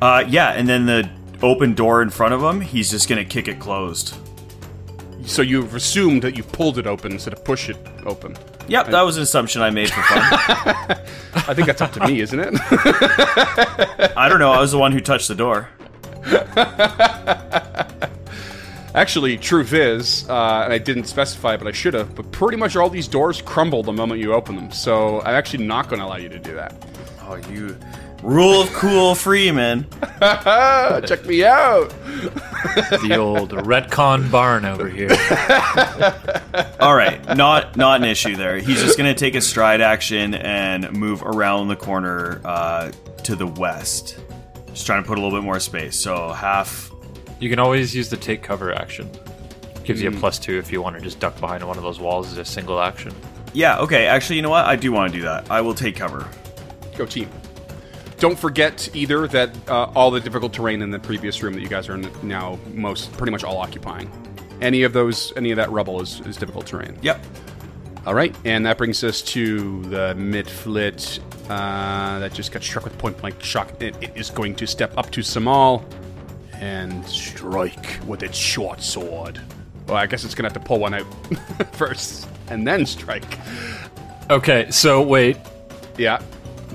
Uh, 0.00 0.24
yeah, 0.26 0.50
and 0.50 0.68
then 0.68 0.86
the 0.86 1.08
open 1.42 1.74
door 1.74 2.02
in 2.02 2.10
front 2.10 2.34
of 2.34 2.42
him, 2.42 2.60
he's 2.60 2.90
just 2.90 3.08
gonna 3.08 3.24
kick 3.24 3.46
it 3.46 3.60
closed. 3.60 4.16
So 5.24 5.42
you've 5.42 5.74
assumed 5.74 6.22
that 6.22 6.36
you 6.36 6.42
pulled 6.42 6.78
it 6.78 6.86
open 6.86 7.12
instead 7.12 7.32
of 7.32 7.44
push 7.44 7.68
it 7.68 7.76
open. 8.04 8.36
Yep, 8.68 8.88
that 8.88 9.02
was 9.02 9.16
an 9.16 9.22
assumption 9.22 9.62
I 9.62 9.70
made 9.70 9.90
for 9.90 10.02
fun. 10.02 10.22
I 11.34 11.54
think 11.54 11.66
that's 11.66 11.80
up 11.80 11.92
to 11.92 12.06
me, 12.06 12.20
isn't 12.20 12.38
it? 12.38 12.54
I 14.16 14.28
don't 14.28 14.38
know. 14.38 14.52
I 14.52 14.60
was 14.60 14.72
the 14.72 14.78
one 14.78 14.92
who 14.92 15.00
touched 15.00 15.28
the 15.28 15.34
door. 15.34 15.68
Actually, 18.94 19.38
truth 19.38 19.72
is, 19.72 20.28
uh, 20.28 20.62
and 20.64 20.72
I 20.72 20.76
didn't 20.76 21.04
specify, 21.04 21.56
but 21.56 21.66
I 21.66 21.72
should 21.72 21.94
have. 21.94 22.14
But 22.14 22.30
pretty 22.30 22.58
much 22.58 22.76
all 22.76 22.90
these 22.90 23.08
doors 23.08 23.40
crumble 23.40 23.82
the 23.82 23.92
moment 23.92 24.20
you 24.20 24.34
open 24.34 24.54
them. 24.54 24.70
So 24.70 25.22
I'm 25.22 25.34
actually 25.34 25.64
not 25.64 25.88
going 25.88 26.00
to 26.00 26.04
allow 26.04 26.16
you 26.16 26.28
to 26.28 26.38
do 26.38 26.54
that. 26.54 26.74
Oh, 27.22 27.36
you 27.50 27.78
rule 28.22 28.62
of 28.62 28.72
cool 28.72 29.14
Freeman. 29.14 29.86
Check 31.06 31.26
me 31.26 31.44
out. 31.44 31.90
The 33.02 33.16
old 33.18 33.50
retcon 33.50 34.30
barn 34.30 34.64
over 34.64 34.88
here. 34.88 35.10
All 36.80 36.94
right, 36.94 37.20
not 37.36 37.76
not 37.76 38.00
an 38.00 38.06
issue 38.06 38.36
there. 38.36 38.58
He's 38.58 38.80
just 38.80 38.96
gonna 38.96 39.14
take 39.14 39.34
a 39.34 39.40
stride 39.40 39.80
action 39.80 40.34
and 40.34 40.92
move 40.92 41.22
around 41.22 41.68
the 41.68 41.76
corner 41.76 42.40
uh, 42.44 42.92
to 43.24 43.36
the 43.36 43.46
west. 43.46 44.18
Just 44.68 44.86
trying 44.86 45.02
to 45.02 45.06
put 45.06 45.18
a 45.18 45.20
little 45.20 45.36
bit 45.36 45.44
more 45.44 45.60
space. 45.60 45.96
So 45.96 46.32
half. 46.32 46.90
You 47.40 47.50
can 47.50 47.58
always 47.58 47.94
use 47.94 48.08
the 48.08 48.16
take 48.16 48.42
cover 48.42 48.72
action. 48.72 49.10
Gives 49.84 50.00
you 50.00 50.08
a 50.08 50.12
plus 50.12 50.38
two 50.38 50.58
if 50.58 50.70
you 50.70 50.80
want 50.80 50.96
to 50.96 51.02
just 51.02 51.18
duck 51.18 51.38
behind 51.40 51.66
one 51.66 51.76
of 51.76 51.82
those 51.82 51.98
walls 51.98 52.30
as 52.30 52.38
a 52.38 52.44
single 52.44 52.80
action. 52.80 53.12
Yeah. 53.52 53.80
Okay. 53.80 54.06
Actually, 54.06 54.36
you 54.36 54.42
know 54.42 54.50
what? 54.50 54.64
I 54.64 54.76
do 54.76 54.92
want 54.92 55.12
to 55.12 55.18
do 55.18 55.24
that. 55.24 55.50
I 55.50 55.60
will 55.60 55.74
take 55.74 55.96
cover. 55.96 56.28
Go 56.96 57.04
team. 57.04 57.28
Don't 58.22 58.38
forget 58.38 58.88
either 58.94 59.26
that 59.26 59.50
uh, 59.68 59.90
all 59.96 60.12
the 60.12 60.20
difficult 60.20 60.52
terrain 60.52 60.80
in 60.80 60.92
the 60.92 60.98
previous 61.00 61.42
room 61.42 61.54
that 61.54 61.60
you 61.60 61.66
guys 61.66 61.88
are 61.88 61.96
now 62.22 62.56
most 62.72 63.10
pretty 63.14 63.32
much 63.32 63.42
all 63.42 63.58
occupying. 63.58 64.08
Any 64.60 64.84
of 64.84 64.92
those, 64.92 65.32
any 65.34 65.50
of 65.50 65.56
that 65.56 65.72
rubble 65.72 66.00
is, 66.00 66.20
is 66.20 66.36
difficult 66.36 66.64
terrain. 66.66 66.96
Yep. 67.02 67.20
All 68.06 68.14
right, 68.14 68.32
and 68.44 68.64
that 68.64 68.78
brings 68.78 69.02
us 69.02 69.22
to 69.22 69.82
the 69.86 70.14
mitflit 70.16 71.18
uh, 71.50 72.20
that 72.20 72.32
just 72.32 72.52
got 72.52 72.62
struck 72.62 72.84
with 72.84 72.96
point 72.96 73.18
blank 73.18 73.42
shock. 73.42 73.72
It, 73.82 73.96
it 74.00 74.12
is 74.14 74.30
going 74.30 74.54
to 74.54 74.68
step 74.68 74.96
up 74.96 75.10
to 75.10 75.20
Samal 75.20 75.82
and 76.52 77.04
strike 77.08 77.98
with 78.06 78.22
its 78.22 78.38
short 78.38 78.84
sword. 78.84 79.40
Well, 79.88 79.96
I 79.96 80.06
guess 80.06 80.22
it's 80.22 80.36
gonna 80.36 80.48
have 80.48 80.62
to 80.62 80.64
pull 80.64 80.78
one 80.78 80.94
out 80.94 81.06
first 81.72 82.28
and 82.50 82.64
then 82.64 82.86
strike. 82.86 83.36
Okay, 84.30 84.70
so 84.70 85.02
wait. 85.02 85.38
Yeah, 85.98 86.22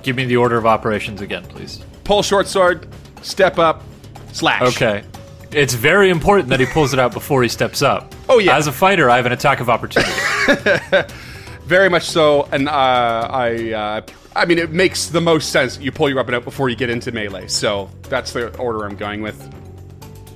Give 0.07 0.15
me 0.15 0.23
the 0.23 0.37
order 0.37 0.57
of 0.57 0.65
operations 0.65 1.19
again, 1.19 1.43
please. 1.43 1.83
pull 2.05 2.23
short 2.23 2.47
sword, 2.47 2.87
step 3.23 3.59
up, 3.59 3.83
slash. 4.31 4.61
Okay. 4.61 5.03
It's 5.51 5.73
very 5.73 6.09
important 6.09 6.47
that 6.47 6.61
he 6.61 6.65
pulls 6.65 6.93
it 6.93 6.99
out 6.99 7.11
before 7.11 7.43
he 7.43 7.49
steps 7.49 7.81
up. 7.81 8.15
Oh, 8.29 8.39
yeah. 8.39 8.55
As 8.55 8.67
a 8.67 8.71
fighter, 8.71 9.09
I 9.09 9.17
have 9.17 9.25
an 9.25 9.33
attack 9.33 9.59
of 9.59 9.69
opportunity. 9.69 10.13
very 11.65 11.89
much 11.89 12.03
so. 12.03 12.47
And 12.53 12.69
uh, 12.69 12.71
I, 12.71 13.71
uh, 13.73 14.01
I 14.33 14.45
mean, 14.45 14.59
it 14.59 14.71
makes 14.71 15.07
the 15.07 15.19
most 15.19 15.49
sense 15.51 15.77
you 15.77 15.91
pull 15.91 16.07
your 16.07 16.15
weapon 16.15 16.35
out 16.35 16.45
before 16.45 16.69
you 16.69 16.77
get 16.77 16.89
into 16.89 17.11
melee. 17.11 17.47
So 17.47 17.89
that's 18.03 18.31
the 18.31 18.55
order 18.57 18.85
I'm 18.85 18.95
going 18.95 19.21
with. 19.21 19.37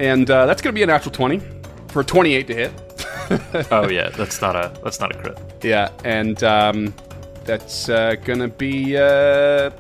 And 0.02 0.30
uh, 0.30 0.48
that's 0.48 0.62
going 0.62 0.74
to 0.74 0.78
be 0.78 0.84
a 0.84 0.86
natural 0.86 1.14
twenty 1.14 1.42
for 1.88 2.02
a 2.02 2.06
twenty-eight 2.06 2.48
to 2.48 2.56
hit. 2.56 2.72
oh 3.72 3.88
yeah, 3.90 4.10
that's 4.10 4.42
not 4.42 4.56
a 4.58 4.78
that's 4.84 5.00
not 5.00 5.16
a 5.16 5.18
crit. 5.22 5.38
Yeah, 5.64 5.92
and 6.04 6.42
um, 6.44 6.94
that's 7.46 7.90
uh, 7.90 8.16
gonna 8.24 8.48
be 8.48 8.98
uh, 8.98 9.72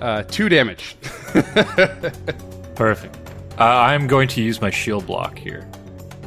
uh, 0.00 0.22
two 0.24 0.48
damage. 0.48 0.96
Perfect. 2.74 3.16
Uh, 3.58 3.64
I'm 3.64 4.06
going 4.06 4.28
to 4.28 4.42
use 4.42 4.60
my 4.60 4.70
shield 4.70 5.06
block 5.06 5.38
here. 5.38 5.68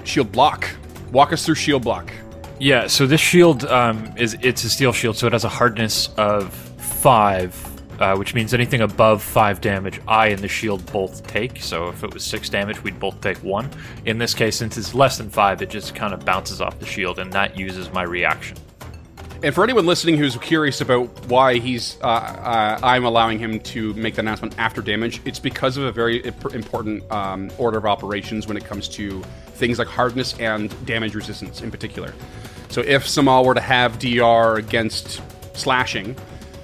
shield 0.04 0.32
block. 0.32 0.70
Walk 1.12 1.34
us 1.34 1.46
through 1.46 1.56
shield 1.56 1.84
block. 1.84 2.12
Yeah, 2.60 2.88
so 2.88 3.06
this 3.06 3.20
shield 3.20 3.66
um, 3.66 4.14
is 4.16 4.38
it's 4.42 4.64
a 4.64 4.70
steel 4.70 4.94
shield, 4.94 5.18
so 5.18 5.28
it 5.28 5.34
has 5.34 5.44
a 5.44 5.50
hardness 5.50 6.10
of 6.18 6.54
five, 6.54 7.54
uh, 8.00 8.16
which 8.16 8.34
means 8.34 8.54
anything 8.54 8.82
above 8.82 9.22
five 9.22 9.60
damage, 9.60 10.00
I 10.08 10.28
and 10.28 10.40
the 10.40 10.48
shield 10.48 10.90
both 10.94 11.28
take. 11.28 11.62
So 11.62 11.90
if 11.90 12.04
it 12.04 12.14
was 12.14 12.24
six 12.24 12.48
damage, 12.48 12.82
we'd 12.82 13.00
both 13.00 13.20
take 13.20 13.38
one. 13.44 13.70
In 14.06 14.18
this 14.18 14.34
case, 14.34 14.56
since 14.56 14.78
it's 14.78 14.94
less 14.94 15.18
than 15.18 15.30
five, 15.30 15.62
it 15.62 15.70
just 15.70 15.96
kind 15.96 16.14
of 16.14 16.24
bounces 16.24 16.62
off 16.62 16.80
the 16.80 16.86
shield, 16.86 17.20
and 17.20 17.32
that 17.34 17.58
uses 17.58 17.92
my 17.92 18.04
reaction. 18.04 18.56
And 19.46 19.54
for 19.54 19.64
anyone 19.64 19.86
listening 19.86 20.18
who's 20.18 20.36
curious 20.38 20.82
about 20.82 21.06
why 21.28 21.60
he's, 21.60 21.98
uh, 22.02 22.08
uh, 22.08 22.80
I'm 22.82 23.06
allowing 23.06 23.38
him 23.38 23.60
to 23.60 23.94
make 23.94 24.16
the 24.16 24.22
announcement 24.22 24.56
after 24.58 24.82
damage, 24.82 25.22
it's 25.24 25.38
because 25.38 25.78
of 25.78 25.84
a 25.84 25.92
very 25.92 26.18
imp- 26.22 26.56
important 26.56 27.04
um, 27.12 27.52
order 27.60 27.78
of 27.78 27.86
operations 27.86 28.48
when 28.48 28.58
it 28.58 28.66
comes 28.66 28.90
to 28.90 29.22
things 29.50 29.78
like 29.78 29.88
hardness 29.88 30.36
and 30.40 30.74
damage 30.88 31.14
resistance 31.14 31.62
in 31.62 31.70
particular. 31.70 32.12
So 32.70 32.82
if 32.82 33.06
Samal 33.06 33.46
were 33.46 33.54
to 33.54 33.62
have 33.62 34.00
DR 34.00 34.56
against 34.56 35.22
slashing, 35.56 36.16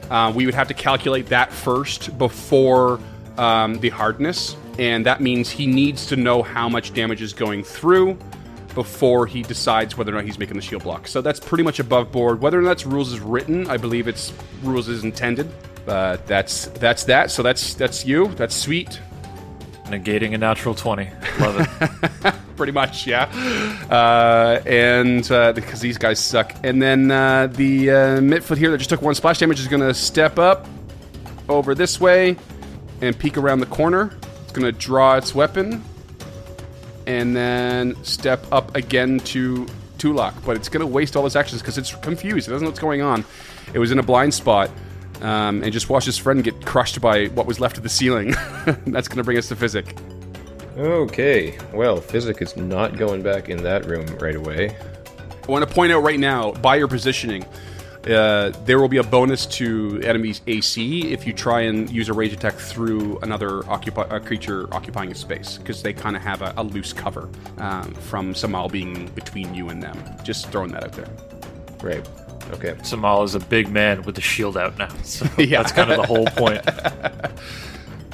uh, 0.10 0.34
we 0.36 0.48
would 0.48 0.56
have 0.56 0.68
to 0.70 0.74
calculate 0.74 1.28
that 1.28 1.54
first 1.54 2.18
before 2.18 3.00
um, 3.38 3.78
the 3.78 3.90
hardness, 3.90 4.56
and 4.80 5.06
that 5.06 5.22
means 5.22 5.52
he 5.52 5.68
needs 5.68 6.08
to 6.08 6.16
know 6.16 6.42
how 6.42 6.68
much 6.68 6.96
damage 6.96 7.22
is 7.22 7.32
going 7.32 7.64
through 7.64 8.18
before 8.74 9.26
he 9.26 9.42
decides 9.42 9.98
whether 9.98 10.12
or 10.12 10.16
not 10.16 10.26
he's 10.26 10.40
making 10.40 10.56
the 10.56 10.62
shield 10.62 10.84
block. 10.84 11.08
So 11.08 11.22
that's 11.22 11.40
pretty 11.40 11.64
much 11.64 11.80
above 11.80 12.12
board. 12.12 12.42
Whether 12.42 12.60
or 12.60 12.62
not 12.62 12.70
that's 12.70 12.86
rules 12.86 13.12
is 13.14 13.20
written, 13.20 13.70
I 13.70 13.78
believe 13.78 14.08
it's 14.08 14.34
rules 14.64 14.88
is 14.88 15.04
intended. 15.04 15.52
But 15.86 16.28
that's 16.28 16.68
that's 16.68 17.06
that. 17.06 17.32
So 17.32 17.44
that's 17.44 17.74
that's 17.74 18.06
you. 18.06 18.28
That's 18.36 18.56
sweet. 18.56 19.00
Negating 19.86 20.34
a 20.34 20.38
natural 20.38 20.74
20. 20.74 21.10
Love 21.40 21.68
it. 22.24 22.34
Pretty 22.56 22.72
much, 22.72 23.08
yeah. 23.08 23.24
Uh, 23.90 24.62
and 24.66 25.30
uh, 25.32 25.52
because 25.52 25.82
these 25.82 25.98
guys 25.98 26.20
suck. 26.20 26.54
And 26.64 26.82
then 26.82 27.12
uh, 27.12 27.48
the 27.48 27.90
uh, 27.90 27.96
mitflit 28.20 28.58
here 28.58 28.72
that 28.72 28.78
just 28.78 28.90
took 28.90 29.02
one 29.02 29.16
splash 29.16 29.40
damage 29.40 29.60
is 29.60 29.68
going 29.68 29.82
to 29.82 29.94
step 29.94 30.40
up 30.40 30.68
over 31.50 31.76
this 31.76 32.00
way 32.00 32.38
and 33.02 33.18
peek 33.18 33.38
around 33.38 33.60
the 33.60 33.66
corner. 33.66 34.16
It's 34.44 34.54
going 34.54 34.72
to 34.72 34.72
draw 34.72 35.18
its 35.18 35.36
weapon 35.36 35.84
and 37.12 37.36
then 37.36 38.02
step 38.04 38.46
up 38.52 38.74
again 38.76 39.20
to 39.20 39.66
Tulok. 39.98 40.34
But 40.46 40.56
it's 40.56 40.70
going 40.70 40.80
to 40.80 40.88
waste 40.88 41.16
all 41.16 41.26
its 41.26 41.36
actions 41.36 41.62
because 41.62 41.78
it's 41.78 41.94
confused. 41.96 42.48
It 42.48 42.52
doesn't 42.52 42.64
know 42.64 42.70
what's 42.70 42.80
going 42.80 43.02
on. 43.02 43.26
It 43.74 43.80
was 43.80 43.92
in 43.92 44.00
a 44.00 44.04
blind 44.04 44.34
spot 44.34 44.70
um, 45.22 45.62
and 45.62 45.72
just 45.74 45.90
watched 45.90 46.06
his 46.06 46.18
friend 46.18 46.44
get 46.44 46.66
crushed 46.66 47.02
by 47.02 47.28
what 47.28 47.46
was 47.46 47.60
left 47.60 47.78
of 47.78 47.84
the 47.84 47.90
ceiling. 47.90 48.32
That's 48.88 49.08
going 49.08 49.18
to 49.18 49.24
bring 49.24 49.38
us 49.38 49.50
to 49.50 49.56
Physic. 49.56 49.96
Okay, 50.78 51.58
well, 51.74 51.98
Physic 51.98 52.42
is 52.42 52.56
not 52.56 52.98
going 52.98 53.22
back 53.22 53.50
in 53.50 53.62
that 53.64 53.86
room 53.86 54.06
right 54.18 54.36
away. 54.36 54.76
I 55.44 55.52
want 55.52 55.68
to 55.68 55.74
point 55.74 55.92
out 55.92 56.02
right 56.02 56.20
now, 56.20 56.54
by 56.54 56.78
your 56.78 56.88
positioning, 56.88 57.46
uh, 58.08 58.50
there 58.66 58.80
will 58.80 58.88
be 58.88 58.98
a 58.98 59.04
bonus 59.04 59.46
to 59.46 60.02
enemies' 60.04 60.42
AC 60.48 61.12
if 61.12 61.28
you 61.28 61.34
try 61.34 61.62
and 61.62 61.90
use 61.90 62.10
a 62.10 62.14
rage 62.14 62.34
attack 62.34 62.56
through 62.56 63.20
another 63.20 63.64
occupi- 63.70 64.08
a 64.10 64.20
creature 64.20 64.68
occupying 64.74 65.12
a 65.12 65.16
space, 65.16 65.58
because 65.58 65.84
they 65.84 65.94
kind 65.94 66.16
of 66.16 66.22
have 66.22 66.42
a, 66.42 66.54
a 66.58 66.64
loose 66.64 66.94
cover 66.94 67.30
um, 67.58 67.94
from 67.94 68.34
Samal 68.34 68.72
being 68.72 69.08
between 69.16 69.54
you 69.54 69.70
and 69.70 69.82
them. 69.84 69.98
Just 70.24 70.50
throwing 70.52 70.72
that 70.72 70.84
out 70.84 70.94
there. 70.94 71.10
Right. 71.84 72.08
Okay. 72.54 72.74
Samal 72.82 73.24
is 73.24 73.36
a 73.36 73.40
big 73.40 73.70
man 73.70 74.02
with 74.04 74.16
the 74.16 74.22
shield 74.22 74.58
out 74.58 74.78
now. 74.78 74.90
So 75.04 75.26
Yeah. 75.38 75.62
that's 75.62 75.72
kind 75.72 75.92
of 75.92 75.98
the 75.98 76.08
whole 76.08 76.26
point. 76.28 76.62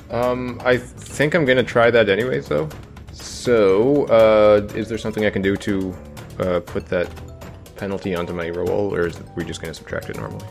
Um, 0.09 0.61
I 0.63 0.77
think 0.77 1.35
I'm 1.35 1.43
gonna 1.43 1.63
try 1.65 1.91
that 1.91 2.07
anyways, 2.07 2.47
though. 2.47 2.69
So, 3.11 4.05
uh, 4.05 4.65
is 4.73 4.87
there 4.87 4.97
something 4.97 5.25
I 5.25 5.29
can 5.29 5.41
do 5.41 5.57
to 5.57 5.95
uh, 6.39 6.59
put 6.61 6.85
that 6.87 7.09
penalty 7.77 8.15
onto 8.15 8.33
my 8.33 8.49
roll, 8.49 8.93
or 8.93 9.07
is 9.07 9.19
we 9.35 9.43
just 9.45 9.61
gonna 9.61 9.73
subtract 9.73 10.09
it 10.09 10.17
normally? 10.17 10.45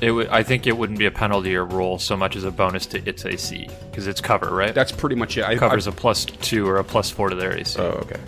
It 0.00 0.06
w- 0.08 0.28
I 0.30 0.42
think 0.42 0.66
it 0.66 0.76
wouldn't 0.76 0.98
be 0.98 1.06
a 1.06 1.10
penalty 1.10 1.54
or 1.54 1.64
roll 1.64 1.98
so 1.98 2.16
much 2.16 2.34
as 2.34 2.44
a 2.44 2.50
bonus 2.50 2.86
to 2.86 3.08
its 3.08 3.24
AC 3.26 3.68
because 3.90 4.06
it's 4.06 4.20
cover, 4.20 4.54
right? 4.54 4.74
That's 4.74 4.92
pretty 4.92 5.16
much 5.16 5.36
it. 5.36 5.44
I, 5.44 5.56
covers 5.56 5.86
I, 5.86 5.90
a 5.90 5.94
plus 5.94 6.24
two 6.24 6.66
or 6.66 6.76
a 6.76 6.84
plus 6.84 7.10
four 7.10 7.28
to 7.28 7.36
their 7.36 7.56
AC. 7.56 7.78
Oh, 7.78 7.88
okay. 8.02 8.18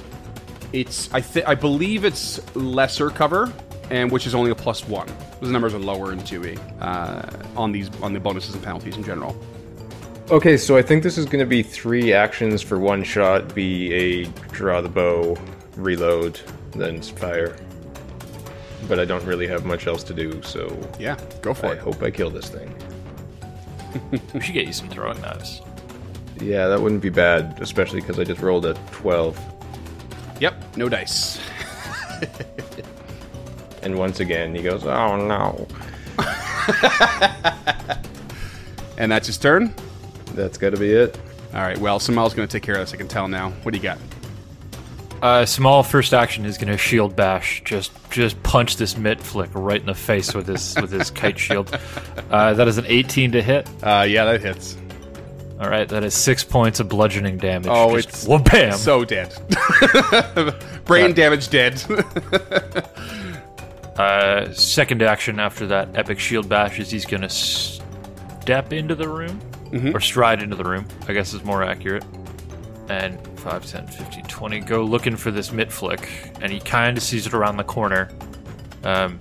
it's 0.73 1.13
I 1.15 1.21
th- 1.21 1.47
I 1.47 1.55
believe 1.55 2.05
it's 2.05 2.41
lesser 2.55 3.09
cover, 3.09 3.51
and 3.91 4.11
which 4.11 4.27
is 4.27 4.35
only 4.35 4.51
a 4.51 4.55
plus 4.55 4.87
one. 4.87 5.09
Those 5.41 5.51
numbers 5.51 5.73
are 5.75 5.79
lower 5.79 6.13
in 6.13 6.19
2e 6.21 6.59
uh, 6.81 7.61
on 7.61 7.73
these 7.73 7.89
on 8.03 8.13
the 8.13 8.21
bonuses 8.21 8.55
and 8.55 8.63
penalties 8.63 8.97
in 8.97 9.03
general. 9.05 9.35
Okay, 10.31 10.57
so 10.57 10.77
I 10.77 10.83
think 10.83 11.03
this 11.03 11.17
is 11.19 11.25
gonna 11.27 11.47
be 11.47 11.63
three 11.63 12.13
actions 12.13 12.61
for 12.63 12.79
one 12.79 13.03
shot. 13.03 13.55
Be 13.55 13.93
a 13.95 14.25
draw 14.53 14.81
the 14.83 14.89
bow, 14.91 15.37
reload, 15.77 16.39
then 16.73 17.01
fire. 17.01 17.57
But 18.89 18.99
I 19.01 19.05
don't 19.05 19.25
really 19.25 19.47
have 19.47 19.65
much 19.65 19.87
else 19.87 20.03
to 20.05 20.15
do, 20.15 20.43
so 20.43 20.77
Yeah, 20.99 21.17
go 21.41 21.55
for 21.55 21.67
I 21.67 21.73
it. 21.73 21.79
I 21.79 21.81
hope 21.81 22.03
I 22.03 22.11
kill 22.11 22.31
this 22.31 22.49
thing. 22.49 22.75
we 24.35 24.41
should 24.41 24.55
get 24.55 24.67
you 24.67 24.73
some 24.73 24.89
throwing 24.89 25.21
knives. 25.21 25.63
Yeah, 26.41 26.67
that 26.69 26.81
wouldn't 26.81 27.03
be 27.03 27.09
bad, 27.11 27.59
especially 27.61 28.01
because 28.01 28.19
I 28.19 28.25
just 28.25 28.41
rolled 28.41 28.67
a 28.67 28.75
12. 28.93 29.39
Yep, 30.41 30.77
no 30.77 30.89
dice. 30.89 31.39
And 33.85 33.99
once 33.99 34.21
again, 34.21 34.55
he 34.55 34.63
goes, 34.63 34.85
"Oh 34.87 35.17
no." 35.27 35.67
And 38.97 39.11
that's 39.11 39.27
his 39.27 39.39
turn. 39.39 39.75
That's 40.35 40.57
got 40.57 40.71
to 40.71 40.77
be 40.77 40.93
it. 40.93 41.19
All 41.53 41.63
right. 41.63 41.77
Well, 41.79 41.99
Samal's 41.99 42.33
going 42.35 42.47
to 42.47 42.53
take 42.53 42.63
care 42.63 42.77
of 42.77 42.83
this. 42.83 42.93
I 42.95 42.97
can 42.97 43.09
tell 43.09 43.27
now. 43.27 43.51
What 43.65 43.73
do 43.73 43.79
you 43.79 43.83
got? 43.83 43.99
Uh, 45.23 45.45
Samal 45.45 45.89
first 45.89 46.13
action 46.13 46.45
is 46.45 46.59
going 46.59 46.71
to 46.71 46.77
shield 46.77 47.15
bash. 47.15 47.63
Just 47.65 47.93
just 48.11 48.43
punch 48.43 48.77
this 48.77 48.95
mitflit 48.95 49.49
right 49.55 49.79
in 49.81 49.87
the 49.87 49.95
face 49.95 50.35
with 50.35 50.49
his 50.49 50.75
with 50.81 50.91
his 50.91 51.13
kite 51.13 51.39
shield. 51.39 51.73
Uh, 52.29 52.55
that 52.55 52.67
is 52.67 52.77
an 52.77 52.85
18 52.89 53.31
to 53.33 53.41
hit. 53.41 53.69
Uh, 53.83 54.05
yeah, 54.09 54.25
that 54.25 54.41
hits. 54.41 54.77
All 55.61 55.69
right, 55.69 55.89
that 55.91 56.03
is 56.03 56.13
six 56.13 56.43
points 56.43 56.81
of 56.81 56.89
bludgeoning 56.89 57.39
damage. 57.39 57.69
Oh, 57.71 57.95
Just 57.95 58.09
it's 58.09 58.27
whoop 58.27 58.45
bam. 58.51 58.73
So 58.73 59.05
dead. 59.05 59.33
Brain 60.85 61.15
damage 61.15 61.49
dead. 61.49 61.81
Uh, 63.93 64.51
second 64.55 65.03
action 65.03 65.39
after 65.39 65.67
that 65.67 65.87
epic 65.99 66.19
shield 66.19 66.49
bash 66.49 66.81
is 66.81 66.91
he's 66.91 67.05
gonna 67.05 67.29
step 67.29 68.73
into 68.73 68.95
the 68.95 69.07
room 69.07 69.39
or 69.95 70.01
stride 70.01 70.43
into 70.43 70.57
the 70.57 70.65
room. 70.65 70.89
I 71.09 71.13
guess 71.13 71.35
is 71.35 71.45
more 71.45 71.63
accurate. 71.63 72.03
And 72.89 73.19
5, 73.41 73.65
10, 73.67 73.87
15, 73.87 74.25
20 74.25 74.61
go 74.61 74.83
looking 74.83 75.17
for 75.17 75.31
this 75.31 75.51
mitflit, 75.51 76.05
and 76.43 76.53
he 76.53 76.61
kind 76.61 76.97
of 76.97 77.03
sees 77.03 77.27
it 77.27 77.33
around 77.35 77.57
the 77.57 77.65
corner. 77.65 78.11
Um, 78.85 79.19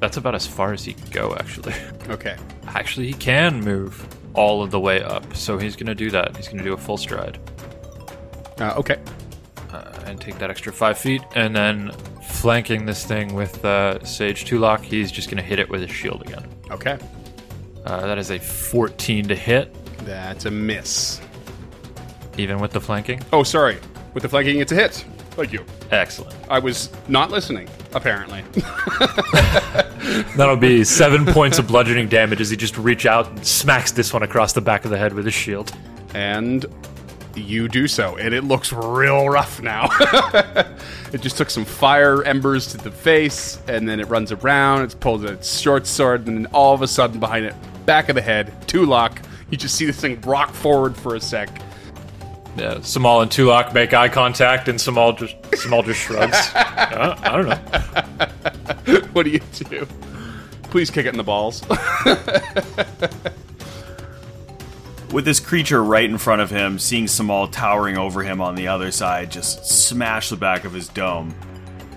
that's 0.00 0.16
about 0.16 0.34
as 0.34 0.46
far 0.46 0.72
as 0.72 0.84
he 0.84 0.94
can 0.94 1.10
go, 1.10 1.34
actually. 1.38 1.74
okay. 2.08 2.36
actually, 2.68 3.06
he 3.06 3.12
can 3.12 3.60
move 3.60 4.06
all 4.34 4.62
of 4.62 4.70
the 4.70 4.80
way 4.80 5.02
up, 5.02 5.34
so 5.36 5.58
he's 5.58 5.76
gonna 5.76 5.94
do 5.94 6.10
that. 6.10 6.36
He's 6.36 6.48
gonna 6.48 6.62
do 6.62 6.72
a 6.72 6.76
full 6.78 6.96
stride 6.96 7.38
Uh, 8.58 8.72
okay. 8.76 8.96
uh, 9.72 9.92
and 10.06 10.20
take 10.20 10.38
that 10.38 10.48
extra 10.50 10.72
five 10.72 10.96
feet, 10.96 11.22
and 11.34 11.54
then 11.54 11.90
flanking 12.22 12.86
this 12.86 13.04
thing 13.04 13.34
with 13.34 13.62
uh, 13.64 14.02
Sage 14.04 14.44
Tulok, 14.46 14.80
he's 14.80 15.12
just 15.12 15.28
gonna 15.28 15.42
hit 15.42 15.58
it 15.58 15.68
with 15.68 15.82
his 15.82 15.90
shield 15.90 16.22
again. 16.22 16.48
Okay. 16.70 16.98
Uh, 17.84 18.06
that 18.06 18.16
is 18.16 18.30
a 18.30 18.38
14 18.38 19.28
to 19.28 19.34
hit, 19.34 19.74
That's 20.06 20.46
a 20.46 20.50
miss. 20.50 21.20
Even 22.38 22.58
with 22.60 22.72
the 22.72 22.80
flanking. 22.80 23.20
Oh, 23.32 23.42
sorry. 23.42 23.78
With 24.14 24.22
the 24.22 24.28
flanking, 24.28 24.60
it's 24.60 24.72
a 24.72 24.74
hit. 24.74 25.04
Thank 25.30 25.52
you. 25.52 25.64
Excellent. 25.90 26.34
I 26.50 26.58
was 26.58 26.90
not 27.08 27.30
listening, 27.30 27.68
apparently. 27.94 28.42
That'll 30.36 30.56
be 30.56 30.84
seven 30.84 31.24
points 31.26 31.58
of 31.58 31.66
bludgeoning 31.68 32.08
damage 32.08 32.40
as 32.40 32.50
he 32.50 32.56
just 32.56 32.76
reach 32.76 33.06
out 33.06 33.28
and 33.28 33.46
smacks 33.46 33.92
this 33.92 34.12
one 34.12 34.22
across 34.22 34.52
the 34.52 34.60
back 34.60 34.84
of 34.84 34.90
the 34.90 34.98
head 34.98 35.12
with 35.14 35.24
his 35.24 35.34
shield. 35.34 35.72
and 36.14 36.66
you 37.34 37.66
do 37.66 37.88
so, 37.88 38.16
and 38.18 38.34
it 38.34 38.44
looks 38.44 38.74
real 38.74 39.26
rough 39.30 39.62
now. 39.62 39.88
it 41.14 41.22
just 41.22 41.38
took 41.38 41.48
some 41.48 41.64
fire 41.64 42.22
embers 42.24 42.66
to 42.66 42.76
the 42.76 42.90
face, 42.90 43.58
and 43.68 43.88
then 43.88 44.00
it 44.00 44.08
runs 44.08 44.32
around. 44.32 44.82
It's 44.82 44.94
pulled 44.94 45.24
its 45.24 45.58
short 45.58 45.86
sword, 45.86 46.26
and 46.26 46.36
then 46.44 46.46
all 46.52 46.74
of 46.74 46.82
a 46.82 46.86
sudden, 46.86 47.18
behind 47.20 47.46
it, 47.46 47.54
back 47.86 48.10
of 48.10 48.16
the 48.16 48.20
head, 48.20 48.52
Tulok, 48.66 49.24
You 49.50 49.56
just 49.56 49.76
see 49.76 49.86
this 49.86 49.98
thing 49.98 50.20
rock 50.20 50.52
forward 50.52 50.94
for 50.94 51.14
a 51.14 51.20
sec. 51.20 51.48
Yeah, 52.56 52.74
Samal 52.76 53.22
and 53.22 53.30
Tulok 53.30 53.72
make 53.72 53.94
eye 53.94 54.10
contact, 54.10 54.68
and 54.68 54.78
Samal 54.78 55.16
just 55.16 55.40
Samal 55.42 55.84
just 55.84 56.00
shrugs. 56.00 56.36
uh, 56.54 57.16
I 57.22 57.36
don't 57.36 57.48
know. 57.48 57.56
what 59.12 59.24
do 59.24 59.30
you 59.30 59.40
do? 59.70 59.86
Please 60.64 60.90
kick 60.90 61.06
it 61.06 61.10
in 61.10 61.16
the 61.16 61.22
balls. 61.22 61.62
With 65.12 65.24
this 65.24 65.40
creature 65.40 65.82
right 65.82 66.08
in 66.08 66.18
front 66.18 66.40
of 66.40 66.50
him, 66.50 66.78
seeing 66.78 67.06
Samal 67.06 67.50
towering 67.50 67.98
over 67.98 68.22
him 68.22 68.40
on 68.40 68.54
the 68.54 68.68
other 68.68 68.90
side, 68.90 69.30
just 69.30 69.66
smash 69.66 70.30
the 70.30 70.36
back 70.36 70.64
of 70.64 70.72
his 70.72 70.88
dome. 70.88 71.34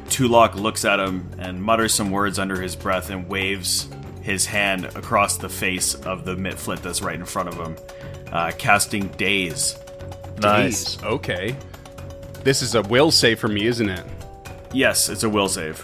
Tulok 0.08 0.56
looks 0.56 0.86
at 0.86 0.99
him 0.99 1.30
and 1.38 1.62
mutters 1.62 1.93
some 1.93 2.12
words 2.12 2.39
under 2.39 2.62
his 2.62 2.76
breath 2.76 3.10
and 3.10 3.28
waves 3.28 3.88
his 4.22 4.45
hand 4.45 4.86
across 4.86 5.38
the 5.38 5.49
face 5.49 5.95
of 5.95 6.26
the 6.26 6.36
Mitflit 6.36 6.82
that's 6.82 7.01
right 7.01 7.16
in 7.16 7.26
front 7.26 7.49
of 7.49 7.56
him, 7.56 7.76
uh, 8.32 8.51
casting 8.58 9.08
Daze. 9.10 9.78
Nice. 10.39 10.97
Jeez, 10.97 11.03
Okay. 11.05 11.55
This 12.43 12.61
is 12.61 12.75
a 12.75 12.81
will 12.83 13.09
save 13.09 13.39
for 13.39 13.47
me, 13.47 13.65
isn't 13.65 13.89
it? 13.89 14.05
Yes, 14.71 15.09
it's 15.09 15.23
a 15.23 15.29
will 15.29 15.47
save. 15.47 15.83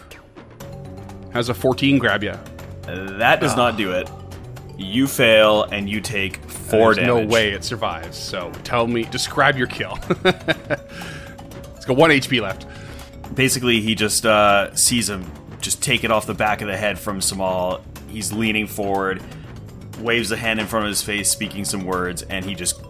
How's 1.34 1.50
a 1.50 1.54
14 1.54 1.98
grab 1.98 2.24
you? 2.24 2.38
That 2.86 3.40
does 3.40 3.56
not 3.56 3.78
do 3.78 3.92
it. 3.94 4.10
You 4.78 5.08
fail 5.08 5.64
and 5.64 5.90
you 5.90 6.02
take 6.02 6.38
four 6.50 6.94
There's 6.94 7.08
damage. 7.08 7.28
no 7.28 7.34
way 7.34 7.52
it 7.52 7.64
survives. 7.64 8.18
So 8.18 8.52
tell 8.64 8.86
me, 8.86 9.04
describe 9.06 9.58
your 9.58 9.68
kill. 9.68 9.98
it's 10.26 11.86
got 11.86 11.98
one 11.98 12.10
HP 12.12 12.42
left. 12.42 12.66
basically 13.36 13.82
he 13.82 13.96
just 13.96 14.26
uh, 14.26 14.76
sees 14.76 15.10
him 15.10 15.26
just 15.62 15.82
take 15.82 16.04
it 16.04 16.12
off 16.12 16.26
the 16.26 16.34
back 16.34 16.62
of 16.62 16.68
the 16.68 16.76
head 16.78 17.00
from 17.00 17.20
Samal. 17.20 17.82
He's 18.10 18.34
leaning 18.34 18.68
forward, 18.68 19.22
waves 20.00 20.32
a 20.32 20.38
hand 20.38 20.60
in 20.60 20.66
front 20.68 20.86
of 20.86 20.90
his 20.90 21.02
face, 21.02 21.30
speaking 21.30 21.64
some 21.66 21.86
words, 21.86 22.24
and 22.24 22.44
he 22.44 22.56
just 22.56 22.82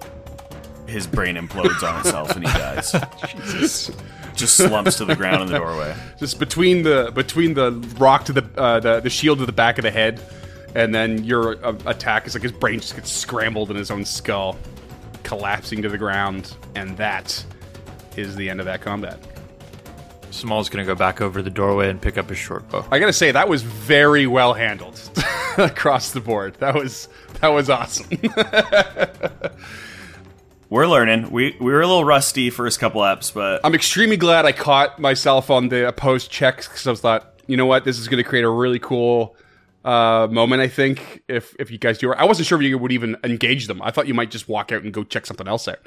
his 0.92 1.08
brain 1.08 1.36
implodes 1.36 1.82
on 1.88 2.00
itself 2.02 2.36
and 2.36 2.46
he 2.46 2.54
dies. 2.54 2.92
Just 4.36 4.56
slumps 4.56 4.98
to 4.98 5.06
the 5.06 5.16
ground 5.16 5.44
in 5.44 5.48
the 5.50 5.58
doorway. 5.58 5.96
Just 6.18 6.40
between 6.40 6.84
the 6.84 7.12
between 7.14 7.54
the 7.54 7.72
rock 7.98 8.26
to 8.26 8.34
the 8.34 8.50
uh, 8.58 8.80
the, 8.80 9.00
the 9.00 9.10
shield 9.10 9.40
to 9.40 9.46
the 9.46 9.52
back 9.52 9.78
of 9.78 9.84
the 9.84 9.92
head, 9.92 10.22
and 10.76 10.94
then 10.94 11.24
your 11.24 11.64
uh, 11.66 11.76
attack 11.86 12.28
is 12.28 12.34
like 12.34 12.44
his 12.44 12.52
brain 12.52 12.80
just 12.80 12.96
gets 12.96 13.12
scrambled 13.12 13.70
in 13.70 13.78
his 13.78 13.92
own 13.92 14.06
skull, 14.06 14.58
collapsing 15.24 15.82
to 15.82 15.90
the 15.90 15.98
ground, 15.98 16.56
and 16.76 16.98
that 16.98 17.44
is 18.16 18.36
the 18.36 18.50
end 18.50 18.60
of 18.60 18.66
that 18.66 18.82
combat. 18.82 19.20
Samal's 20.32 20.70
gonna 20.70 20.86
go 20.86 20.96
back 20.96 21.22
over 21.22 21.42
the 21.42 21.50
doorway 21.50 21.90
and 21.90 22.02
pick 22.02 22.18
up 22.18 22.30
his 22.30 22.38
short 22.38 22.68
bow. 22.70 22.86
I 22.90 23.00
gotta 23.00 23.14
say 23.14 23.32
that 23.32 23.50
was 23.50 23.64
very 23.64 24.28
well 24.28 24.54
handled 24.54 25.00
across 25.58 26.12
the 26.12 26.22
board. 26.22 26.56
That 26.60 26.74
was 26.74 27.10
that 27.42 27.50
was 27.50 27.70
awesome. 27.70 28.08
We're 30.72 30.88
learning. 30.88 31.32
We 31.32 31.58
we 31.60 31.74
were 31.74 31.82
a 31.82 31.86
little 31.86 32.06
rusty 32.06 32.50
first 32.50 32.80
couple 32.80 33.02
apps, 33.02 33.34
but 33.34 33.60
I'm 33.66 33.76
extremely 33.76 34.16
glad 34.16 34.46
I 34.46 34.54
caught 34.54 35.00
myself 35.00 35.50
on 35.50 35.68
the 35.68 35.86
opposed 35.86 36.32
checks 36.32 36.66
because 36.66 36.88
I 36.88 36.92
was 36.92 37.02
thought, 37.02 37.42
you 37.46 37.58
know 37.58 37.66
what, 37.66 37.84
this 37.84 38.00
is 38.00 38.08
going 38.08 38.24
to 38.24 38.30
create 38.30 38.46
a 38.46 38.50
really 38.50 38.80
cool 38.80 39.36
uh, 39.84 40.30
moment. 40.32 40.62
I 40.62 40.70
think 40.70 41.24
if 41.28 41.54
if 41.60 41.72
you 41.72 41.78
guys 41.78 41.98
do. 41.98 42.14
I 42.14 42.24
wasn't 42.24 42.48
sure 42.48 42.58
if 42.58 42.66
you 42.66 42.78
would 42.78 42.94
even 42.94 43.18
engage 43.26 43.68
them. 43.68 43.82
I 43.82 43.92
thought 43.92 44.08
you 44.08 44.14
might 44.14 44.32
just 44.32 44.48
walk 44.48 44.72
out 44.72 44.82
and 44.82 44.94
go 44.94 45.04
check 45.04 45.26
something 45.26 45.46
else 45.46 45.68
out. 45.68 45.80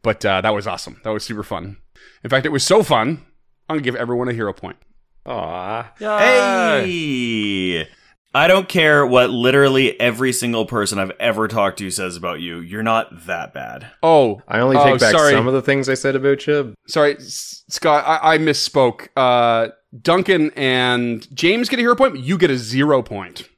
But 0.00 0.24
uh, 0.24 0.40
that 0.40 0.54
was 0.54 0.66
awesome. 0.66 0.98
That 1.04 1.10
was 1.10 1.24
super 1.24 1.42
fun. 1.42 1.76
In 2.24 2.30
fact, 2.30 2.46
it 2.46 2.52
was 2.52 2.64
so 2.64 2.82
fun. 2.82 3.26
I'm 3.68 3.76
gonna 3.76 3.82
give 3.82 3.96
everyone 3.96 4.30
a 4.30 4.32
hero 4.32 4.54
point. 4.54 4.78
Aw. 5.26 5.92
hey, 5.98 7.86
I 8.34 8.46
don't 8.46 8.68
care 8.68 9.06
what 9.06 9.30
literally 9.30 9.98
every 10.00 10.32
single 10.32 10.64
person 10.64 10.98
I've 10.98 11.12
ever 11.20 11.48
talked 11.48 11.78
to 11.78 11.90
says 11.90 12.16
about 12.16 12.40
you. 12.40 12.60
You're 12.60 12.82
not 12.82 13.26
that 13.26 13.52
bad. 13.52 13.88
Oh, 14.02 14.40
I 14.48 14.60
only 14.60 14.76
oh, 14.76 14.84
take 14.84 15.00
back 15.00 15.12
sorry. 15.12 15.32
some 15.32 15.46
of 15.46 15.54
the 15.54 15.62
things 15.62 15.88
I 15.88 15.94
said 15.94 16.16
about 16.16 16.46
you. 16.46 16.74
Sorry, 16.86 17.16
S- 17.16 17.64
Scott. 17.68 18.04
I, 18.06 18.34
I 18.34 18.38
misspoke. 18.38 19.08
Uh, 19.16 19.68
Duncan 20.00 20.50
and 20.56 21.26
James 21.34 21.68
get 21.68 21.78
a 21.78 21.82
hero 21.82 21.94
point. 21.94 22.18
You 22.18 22.38
get 22.38 22.50
a 22.50 22.56
zero 22.56 23.02
point 23.02 23.48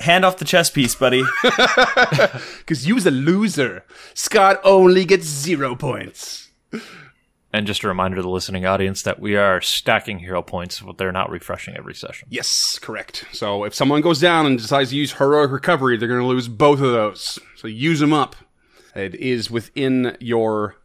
Hand 0.00 0.24
off 0.24 0.38
the 0.38 0.46
chess 0.46 0.70
piece, 0.70 0.94
buddy. 0.94 1.22
because 1.42 2.86
you's 2.86 3.04
a 3.04 3.10
loser. 3.10 3.84
Scott 4.14 4.58
only 4.64 5.04
gets 5.04 5.26
zero 5.26 5.74
points. 5.74 6.50
And 7.52 7.66
just 7.66 7.82
a 7.82 7.88
reminder 7.88 8.16
to 8.16 8.22
the 8.22 8.28
listening 8.28 8.64
audience 8.64 9.02
that 9.02 9.18
we 9.18 9.36
are 9.36 9.60
stacking 9.60 10.20
hero 10.20 10.40
points, 10.40 10.78
but 10.80 10.98
they're 10.98 11.10
not 11.10 11.30
refreshing 11.30 11.76
every 11.76 11.96
session. 11.96 12.28
Yes, 12.30 12.78
correct. 12.78 13.24
So 13.32 13.64
if 13.64 13.74
someone 13.74 14.02
goes 14.02 14.20
down 14.20 14.46
and 14.46 14.56
decides 14.56 14.90
to 14.90 14.96
use 14.96 15.14
heroic 15.14 15.50
recovery, 15.50 15.96
they're 15.96 16.06
going 16.06 16.20
to 16.20 16.26
lose 16.26 16.46
both 16.46 16.80
of 16.80 16.92
those. 16.92 17.40
So 17.56 17.66
use 17.66 17.98
them 17.98 18.12
up. 18.12 18.36
It 18.94 19.16
is 19.16 19.50
within 19.50 20.16
your 20.20 20.76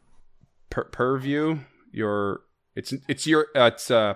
per- 0.71 0.85
purview. 0.85 1.59
Your 1.91 2.41
it's 2.75 2.93
it's 3.07 3.25
your 3.27 3.47
uh, 3.55 3.67
it's 3.67 3.89
uh 3.91 4.15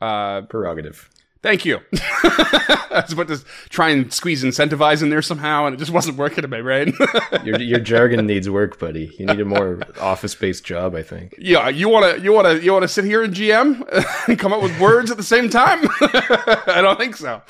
uh. 0.00 0.42
Prerogative. 0.42 1.10
Thank 1.42 1.64
you. 1.64 1.80
I 2.22 3.02
was 3.04 3.12
about 3.12 3.26
to 3.28 3.42
try 3.68 3.90
and 3.90 4.12
squeeze 4.12 4.44
incentivize 4.44 5.02
in 5.02 5.10
there 5.10 5.22
somehow, 5.22 5.66
and 5.66 5.74
it 5.74 5.78
just 5.78 5.90
wasn't 5.90 6.16
working 6.16 6.44
in 6.44 6.50
my 6.50 6.60
brain. 6.60 6.94
Your, 7.44 7.60
your 7.60 7.80
jargon 7.80 8.26
needs 8.26 8.48
work, 8.48 8.78
buddy. 8.78 9.12
You 9.18 9.26
need 9.26 9.40
a 9.40 9.44
more 9.44 9.80
office-based 10.00 10.64
job, 10.64 10.94
I 10.94 11.02
think. 11.02 11.34
yeah, 11.38 11.68
you 11.68 11.88
wanna 11.88 12.18
you 12.18 12.32
wanna 12.32 12.54
you 12.54 12.72
wanna 12.72 12.86
sit 12.86 13.04
here 13.04 13.24
and 13.24 13.34
GM 13.34 13.82
and 14.28 14.38
come 14.38 14.52
up 14.52 14.62
with 14.62 14.78
words 14.78 15.10
at 15.10 15.16
the 15.16 15.22
same 15.24 15.50
time? 15.50 15.80
I 16.00 16.78
don't 16.80 16.98
think 16.98 17.16
so. 17.16 17.42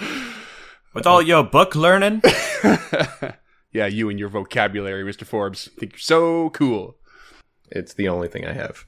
With 0.95 1.07
all 1.07 1.21
your 1.21 1.43
book 1.45 1.75
learning, 1.77 2.23
Yeah, 3.73 3.87
you 3.87 4.09
and 4.11 4.19
your 4.19 4.29
vocabulary, 4.29 5.03
Mr. 5.05 5.27
Forbes. 5.27 5.69
I 5.77 5.81
think 5.81 5.93
you're 5.93 5.99
so 5.99 6.51
cool. 6.51 6.97
It's 7.71 7.95
the 7.95 8.09
only 8.09 8.29
thing 8.29 8.47
I 8.47 8.53
have. 8.53 8.85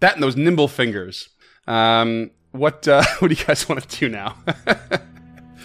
That 0.00 0.14
and 0.14 0.22
those 0.22 0.36
nimble 0.36 0.68
fingers. 0.68 1.28
Um, 1.70 2.30
what 2.52 2.86
uh, 2.88 3.04
what 3.20 3.28
do 3.28 3.34
you 3.34 3.44
guys 3.44 3.68
want 3.68 3.88
to 3.88 3.98
do 3.98 4.08
now? 4.08 4.36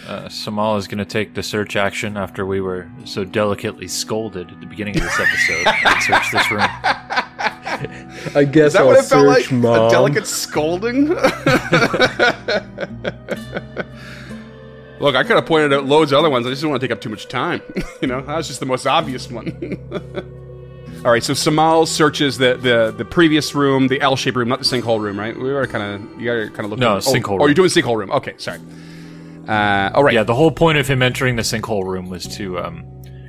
Uh, 0.08 0.26
Samal 0.28 0.78
is 0.78 0.88
going 0.88 1.00
to 1.00 1.06
take 1.06 1.34
the 1.34 1.42
search 1.42 1.76
action 1.76 2.16
after 2.16 2.46
we 2.46 2.62
were 2.62 2.88
so 3.06 3.24
delicately 3.26 3.88
scolded 3.88 4.52
at 4.52 4.60
the 4.60 4.68
beginning 4.68 4.96
of 4.98 5.02
this 5.02 5.20
episode 5.20 5.66
and 5.66 6.04
search 6.04 6.32
this 6.32 6.52
room. 6.52 6.62
I 6.62 8.48
guess 8.52 8.68
Is 8.68 8.74
that 8.74 8.82
I'll 8.82 8.88
what 8.90 9.00
it 9.00 9.06
felt 9.06 9.26
like? 9.26 9.46
search, 9.46 9.52
Mom. 9.52 9.88
A 9.88 9.90
delicate 9.90 10.28
scolding? 10.28 11.08
Look, 15.00 15.16
I 15.16 15.24
could 15.24 15.38
have 15.38 15.48
pointed 15.48 15.74
out 15.74 15.86
loads 15.86 16.12
of 16.12 16.20
other 16.20 16.30
ones. 16.30 16.46
I 16.46 16.52
just 16.52 16.62
didn't 16.62 16.70
want 16.70 16.82
to 16.82 16.88
take 16.88 16.96
up 16.96 17.02
too 17.02 17.10
much 17.10 17.28
time. 17.28 17.64
you 18.02 18.08
know, 18.08 18.22
that 18.22 18.38
was 18.38 18.48
just 18.48 18.60
the 18.60 18.68
most 18.68 18.86
obvious 18.86 19.28
one. 19.32 19.80
All 21.06 21.12
right, 21.12 21.24
so 21.24 21.34
Samal 21.34 21.88
searches 21.88 22.40
the, 22.40 22.56
the, 22.56 22.92
the 22.98 23.06
previous 23.06 23.54
room, 23.54 23.90
the 23.90 24.02
L-shaped 24.02 24.36
room, 24.36 24.50
not 24.50 24.58
the 24.58 24.66
sinkhole 24.66 25.00
room, 25.00 25.20
right? 25.20 25.38
We 25.38 25.54
were 25.54 25.68
kind 25.68 26.04
of 26.04 26.20
you 26.20 26.26
gotta 26.26 26.48
kind 26.50 26.62
of 26.62 26.72
looking. 26.72 26.82
No, 26.82 26.96
oh, 26.96 26.98
sinkhole 26.98 27.34
Oh, 27.34 27.38
room. 27.38 27.42
you're 27.42 27.54
doing 27.54 27.70
sinkhole 27.70 27.96
room. 27.96 28.10
Okay, 28.10 28.34
sorry. 28.38 28.60
Uh, 29.48 29.92
all 29.94 30.04
right. 30.04 30.16
Yeah, 30.16 30.24
the 30.24 30.34
whole 30.34 30.50
point 30.50 30.80
of 30.80 30.88
him 30.88 31.04
entering 31.04 31.36
the 31.36 31.44
sinkhole 31.44 31.86
room 31.86 32.10
was 32.10 32.26
to 32.38 32.58
um, 32.58 32.84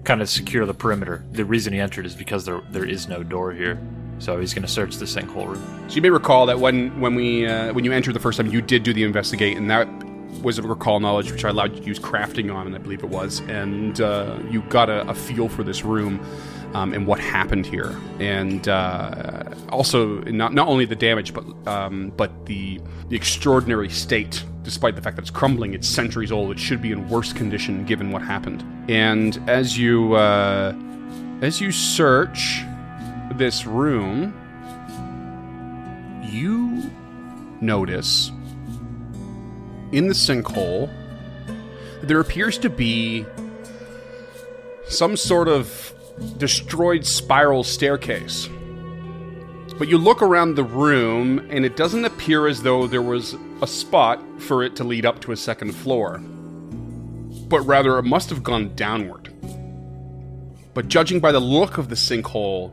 kind 0.04 0.22
of 0.22 0.30
secure 0.30 0.64
the 0.64 0.72
perimeter. 0.72 1.22
The 1.32 1.44
reason 1.44 1.74
he 1.74 1.78
entered 1.78 2.06
is 2.06 2.14
because 2.14 2.46
there 2.46 2.62
there 2.70 2.86
is 2.86 3.08
no 3.08 3.22
door 3.22 3.52
here. 3.52 3.78
So 4.20 4.40
he's 4.40 4.54
going 4.54 4.62
to 4.62 4.72
search 4.72 4.96
the 4.96 5.04
sinkhole 5.04 5.46
room. 5.46 5.84
So 5.90 5.96
you 5.96 6.00
may 6.00 6.08
recall 6.08 6.46
that 6.46 6.58
when 6.58 6.98
when 6.98 7.14
we 7.14 7.46
uh, 7.46 7.74
when 7.74 7.84
you 7.84 7.92
entered 7.92 8.14
the 8.14 8.20
first 8.20 8.38
time, 8.38 8.46
you 8.46 8.62
did 8.62 8.84
do 8.84 8.94
the 8.94 9.04
investigate, 9.04 9.58
and 9.58 9.70
that 9.70 9.86
was 10.42 10.58
a 10.58 10.62
recall 10.62 10.98
knowledge 10.98 11.30
which 11.30 11.44
I 11.44 11.50
allowed 11.50 11.74
you 11.74 11.80
to 11.82 11.86
use 11.86 11.98
crafting 11.98 12.54
on, 12.54 12.66
and 12.66 12.74
I 12.74 12.78
believe 12.78 13.04
it 13.04 13.10
was, 13.10 13.40
and 13.40 14.00
uh, 14.00 14.38
you 14.48 14.62
got 14.62 14.88
a, 14.88 15.06
a 15.10 15.14
feel 15.14 15.50
for 15.50 15.62
this 15.62 15.84
room. 15.84 16.24
Um, 16.74 16.92
and 16.92 17.06
what 17.06 17.18
happened 17.18 17.64
here, 17.64 17.96
and 18.20 18.68
uh, 18.68 19.44
also 19.70 20.20
not 20.24 20.52
not 20.52 20.68
only 20.68 20.84
the 20.84 20.96
damage, 20.96 21.32
but 21.32 21.44
um, 21.66 22.12
but 22.16 22.46
the 22.46 22.80
the 23.08 23.16
extraordinary 23.16 23.88
state. 23.88 24.44
Despite 24.62 24.96
the 24.96 25.00
fact 25.00 25.16
that 25.16 25.22
it's 25.22 25.30
crumbling, 25.30 25.74
it's 25.74 25.88
centuries 25.88 26.32
old. 26.32 26.50
It 26.50 26.58
should 26.58 26.82
be 26.82 26.92
in 26.92 27.08
worse 27.08 27.32
condition 27.32 27.86
given 27.86 28.10
what 28.10 28.20
happened. 28.20 28.62
And 28.88 29.38
as 29.48 29.78
you 29.78 30.14
uh, 30.14 30.74
as 31.40 31.60
you 31.60 31.72
search 31.72 32.62
this 33.36 33.64
room, 33.64 34.34
you 36.24 36.90
notice 37.60 38.32
in 39.92 40.08
the 40.08 40.14
sinkhole 40.14 40.90
there 42.02 42.20
appears 42.20 42.58
to 42.58 42.70
be 42.70 43.24
some 44.88 45.16
sort 45.16 45.48
of 45.48 45.92
destroyed 46.38 47.04
spiral 47.04 47.64
staircase. 47.64 48.48
But 49.78 49.88
you 49.88 49.98
look 49.98 50.22
around 50.22 50.54
the 50.54 50.64
room, 50.64 51.46
and 51.50 51.64
it 51.64 51.76
doesn't 51.76 52.04
appear 52.04 52.46
as 52.46 52.62
though 52.62 52.86
there 52.86 53.02
was 53.02 53.36
a 53.60 53.66
spot 53.66 54.22
for 54.38 54.62
it 54.62 54.76
to 54.76 54.84
lead 54.84 55.04
up 55.04 55.20
to 55.20 55.32
a 55.32 55.36
second 55.36 55.72
floor. 55.72 56.18
But 57.48 57.60
rather, 57.60 57.98
it 57.98 58.04
must 58.04 58.30
have 58.30 58.42
gone 58.42 58.74
downward. 58.74 59.32
But 60.72 60.88
judging 60.88 61.20
by 61.20 61.32
the 61.32 61.40
look 61.40 61.78
of 61.78 61.88
the 61.88 61.94
sinkhole, 61.94 62.72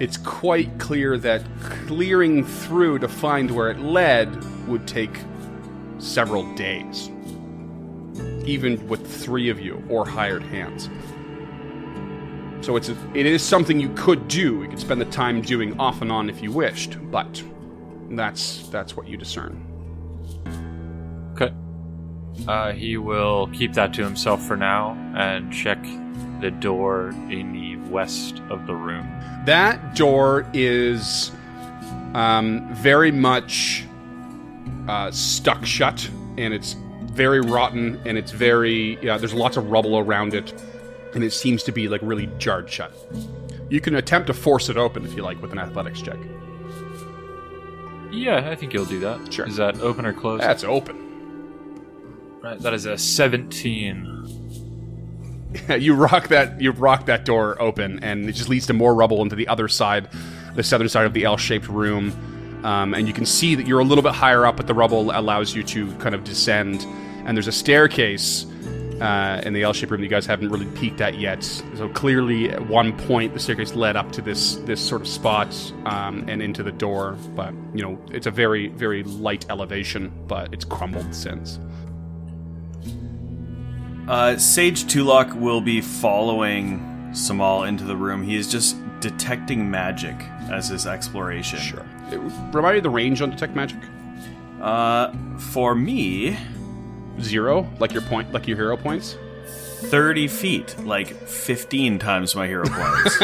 it's 0.00 0.16
quite 0.16 0.78
clear 0.78 1.18
that 1.18 1.42
clearing 1.86 2.44
through 2.44 3.00
to 3.00 3.08
find 3.08 3.50
where 3.50 3.70
it 3.70 3.78
led 3.78 4.28
would 4.66 4.86
take 4.86 5.16
several 5.98 6.52
days. 6.54 7.10
Even 8.44 8.86
with 8.88 9.06
three 9.06 9.48
of 9.48 9.60
you 9.60 9.82
or 9.88 10.06
hired 10.06 10.42
hands. 10.42 10.88
So 12.62 12.76
it's 12.76 12.88
a, 12.88 12.96
it 13.12 13.26
is 13.26 13.42
something 13.42 13.80
you 13.80 13.92
could 13.94 14.28
do. 14.28 14.62
You 14.62 14.68
could 14.68 14.78
spend 14.78 15.00
the 15.00 15.06
time 15.06 15.42
doing 15.42 15.78
off 15.80 16.00
and 16.00 16.12
on 16.12 16.30
if 16.30 16.42
you 16.42 16.52
wished, 16.52 16.96
but 17.10 17.42
that's 18.10 18.68
that's 18.68 18.96
what 18.96 19.08
you 19.08 19.16
discern. 19.16 19.66
Okay. 21.34 21.52
Uh, 22.46 22.72
he 22.72 22.96
will 22.96 23.48
keep 23.48 23.72
that 23.74 23.92
to 23.94 24.04
himself 24.04 24.42
for 24.46 24.56
now 24.56 24.92
and 25.16 25.52
check 25.52 25.82
the 26.40 26.50
door 26.50 27.10
in 27.30 27.52
the 27.52 27.76
west 27.90 28.40
of 28.48 28.66
the 28.66 28.74
room. 28.74 29.06
That 29.44 29.96
door 29.96 30.48
is 30.52 31.32
um, 32.14 32.72
very 32.74 33.10
much 33.10 33.84
uh, 34.88 35.10
stuck 35.10 35.64
shut, 35.64 36.08
and 36.38 36.54
it's 36.54 36.76
very 37.02 37.40
rotten, 37.40 38.00
and 38.04 38.16
it's 38.16 38.30
very 38.30 38.98
yeah. 39.02 39.18
There's 39.18 39.34
lots 39.34 39.56
of 39.56 39.70
rubble 39.70 39.98
around 39.98 40.34
it, 40.34 40.52
and 41.14 41.22
it 41.24 41.32
seems 41.32 41.62
to 41.64 41.72
be 41.72 41.88
like 41.88 42.00
really 42.02 42.28
jarred 42.38 42.70
shut. 42.70 42.94
You 43.68 43.80
can 43.80 43.94
attempt 43.96 44.26
to 44.26 44.34
force 44.34 44.68
it 44.68 44.76
open 44.76 45.04
if 45.04 45.14
you 45.14 45.22
like 45.22 45.40
with 45.40 45.52
an 45.52 45.58
athletics 45.58 46.02
check. 46.02 46.18
Yeah, 48.10 48.50
I 48.50 48.54
think 48.54 48.74
you'll 48.74 48.84
do 48.84 49.00
that. 49.00 49.32
Sure. 49.32 49.46
Is 49.46 49.56
that 49.56 49.80
open 49.80 50.04
or 50.04 50.12
closed? 50.12 50.42
That's 50.42 50.64
open. 50.64 51.80
right. 52.42 52.58
That 52.60 52.74
is 52.74 52.84
a 52.84 52.98
17. 52.98 54.18
you 55.78 55.94
rock 55.94 56.28
that 56.28 56.60
you 56.60 56.70
rock 56.72 57.06
that 57.06 57.24
door 57.24 57.60
open, 57.60 58.02
and 58.02 58.28
it 58.28 58.32
just 58.32 58.48
leads 58.48 58.66
to 58.66 58.72
more 58.72 58.94
rubble 58.94 59.22
into 59.22 59.36
the 59.36 59.48
other 59.48 59.68
side, 59.68 60.08
the 60.54 60.62
southern 60.62 60.88
side 60.88 61.06
of 61.06 61.14
the 61.14 61.24
L-shaped 61.24 61.68
room. 61.68 62.12
Um, 62.64 62.94
and 62.94 63.08
you 63.08 63.14
can 63.14 63.26
see 63.26 63.54
that 63.54 63.66
you're 63.66 63.80
a 63.80 63.84
little 63.84 64.02
bit 64.02 64.12
higher 64.12 64.46
up, 64.46 64.56
but 64.56 64.66
the 64.66 64.74
rubble 64.74 65.10
allows 65.10 65.54
you 65.54 65.62
to 65.64 65.92
kind 65.96 66.14
of 66.14 66.22
descend. 66.24 66.86
And 67.24 67.36
there's 67.36 67.48
a 67.48 67.52
staircase 67.52 68.46
uh, 69.02 69.42
in 69.44 69.52
the 69.52 69.62
L-shaped 69.62 69.90
room 69.90 70.00
that 70.00 70.04
you 70.04 70.10
guys 70.10 70.26
haven't 70.26 70.50
really 70.50 70.66
peeked 70.76 71.00
at 71.00 71.18
yet. 71.18 71.42
So 71.42 71.88
clearly, 71.88 72.50
at 72.50 72.66
one 72.68 72.96
point, 72.96 73.34
the 73.34 73.40
staircase 73.40 73.74
led 73.74 73.96
up 73.96 74.12
to 74.12 74.22
this 74.22 74.56
this 74.56 74.80
sort 74.80 75.00
of 75.00 75.08
spot 75.08 75.48
um, 75.86 76.24
and 76.28 76.40
into 76.40 76.62
the 76.62 76.72
door. 76.72 77.16
But 77.34 77.52
you 77.74 77.82
know, 77.82 77.98
it's 78.12 78.26
a 78.26 78.30
very 78.30 78.68
very 78.68 79.02
light 79.02 79.44
elevation, 79.50 80.12
but 80.28 80.54
it's 80.54 80.64
crumbled 80.64 81.14
since. 81.14 81.58
Uh, 84.08 84.36
Sage 84.36 84.84
Tulok 84.84 85.34
will 85.34 85.60
be 85.60 85.80
following 85.80 86.80
Samal 87.12 87.66
into 87.66 87.84
the 87.84 87.96
room. 87.96 88.22
He 88.22 88.36
is 88.36 88.50
just 88.50 88.76
detecting 89.00 89.70
magic 89.70 90.16
as 90.50 90.68
his 90.68 90.86
exploration. 90.86 91.58
Sure. 91.58 91.86
It, 92.10 92.18
remind 92.52 92.74
me 92.74 92.78
of 92.78 92.82
the 92.82 92.90
range 92.90 93.20
on 93.20 93.30
detect 93.30 93.54
magic. 93.56 93.78
Uh, 94.60 95.12
for 95.38 95.74
me, 95.74 96.36
Zero, 97.20 97.68
like 97.78 97.92
your 97.92 98.02
point, 98.02 98.32
like 98.32 98.46
your 98.48 98.56
hero 98.56 98.76
points. 98.76 99.16
30 99.82 100.28
feet, 100.28 100.76
like 100.84 101.08
15 101.26 101.98
times 101.98 102.34
my 102.34 102.46
hero 102.46 102.64
points. 102.66 103.18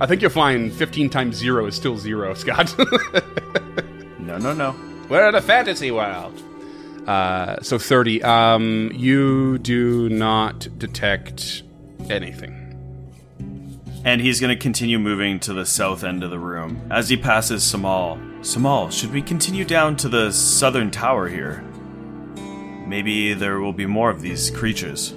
I 0.00 0.06
think 0.06 0.22
you'll 0.22 0.30
find 0.30 0.72
15 0.72 1.10
times 1.10 1.36
zero 1.36 1.66
is 1.66 1.74
still 1.74 1.96
zero, 1.96 2.34
Scott. 2.34 2.74
no, 4.18 4.38
no, 4.38 4.52
no. 4.52 4.74
We're 5.08 5.28
in 5.28 5.34
a 5.34 5.42
fantasy 5.42 5.90
world. 5.90 6.42
Uh, 7.06 7.60
so 7.62 7.78
30. 7.78 8.22
Um, 8.22 8.92
you 8.94 9.58
do 9.58 10.08
not 10.08 10.68
detect 10.78 11.62
anything. 12.10 12.54
And 14.04 14.20
he's 14.20 14.40
going 14.40 14.56
to 14.56 14.62
continue 14.62 14.98
moving 14.98 15.40
to 15.40 15.52
the 15.52 15.66
south 15.66 16.04
end 16.04 16.22
of 16.22 16.30
the 16.30 16.38
room. 16.38 16.80
As 16.90 17.08
he 17.08 17.16
passes 17.16 17.62
Samal, 17.64 18.18
Samal, 18.40 18.92
should 18.92 19.12
we 19.12 19.20
continue 19.20 19.64
down 19.64 19.96
to 19.96 20.08
the 20.08 20.30
southern 20.30 20.90
tower 20.90 21.28
here? 21.28 21.64
Maybe 22.88 23.34
there 23.34 23.60
will 23.60 23.74
be 23.74 23.84
more 23.84 24.08
of 24.08 24.22
these 24.22 24.50
creatures. 24.50 25.14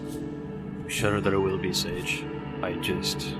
Sure, 0.87 1.21
there 1.21 1.39
will 1.39 1.57
be, 1.57 1.71
Sage. 1.71 2.25
I 2.61 2.73
just 2.73 3.33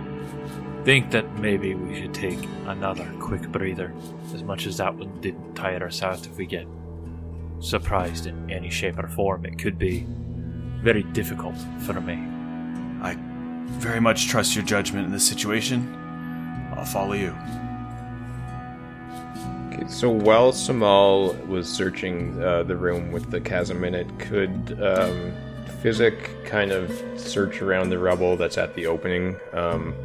think 0.86 1.12
that 1.12 1.38
maybe 1.38 1.76
we 1.76 2.00
should 2.00 2.14
take 2.14 2.40
another 2.66 3.12
quick 3.20 3.42
breather. 3.52 3.94
As 4.34 4.42
much 4.42 4.68
as 4.68 4.78
that 4.78 4.96
one 4.96 5.20
didn't 5.20 5.54
tire 5.54 5.86
us 5.86 6.02
out, 6.02 6.26
if 6.26 6.38
we 6.38 6.46
get 6.46 6.66
surprised 7.60 8.26
in 8.26 8.50
any 8.50 8.70
shape 8.70 8.98
or 8.98 9.10
form, 9.10 9.46
it 9.46 9.60
could 9.60 9.78
be 9.78 10.08
very 10.82 11.04
difficult 11.04 11.58
for 11.82 12.00
me. 12.00 12.14
I 13.04 13.18
very 13.80 14.00
much 14.00 14.30
trust 14.30 14.56
your 14.56 14.64
judgment 14.64 15.06
in 15.06 15.12
this 15.12 15.28
situation. 15.28 15.94
I'll 16.74 16.86
follow 16.86 17.14
you. 17.14 17.36
Okay, 19.72 19.88
so 19.88 20.10
while 20.10 20.52
Samal 20.52 21.48
was 21.48 21.70
searching 21.70 22.42
uh, 22.44 22.64
the 22.64 22.76
room 22.76 23.12
with 23.12 23.32
the 23.32 23.40
chasm 23.40 23.84
in 23.84 23.96
it, 23.96 24.08
could 24.20 24.78
um, 24.82 25.32
Physic 25.82 26.30
kind 26.46 26.72
of 26.72 26.92
search 27.20 27.62
around 27.62 27.90
the 27.90 27.98
rubble 27.98 28.38
that's 28.38 28.58
at 28.58 28.76
the 28.76 28.86
opening, 28.86 29.36
um, 29.54 29.96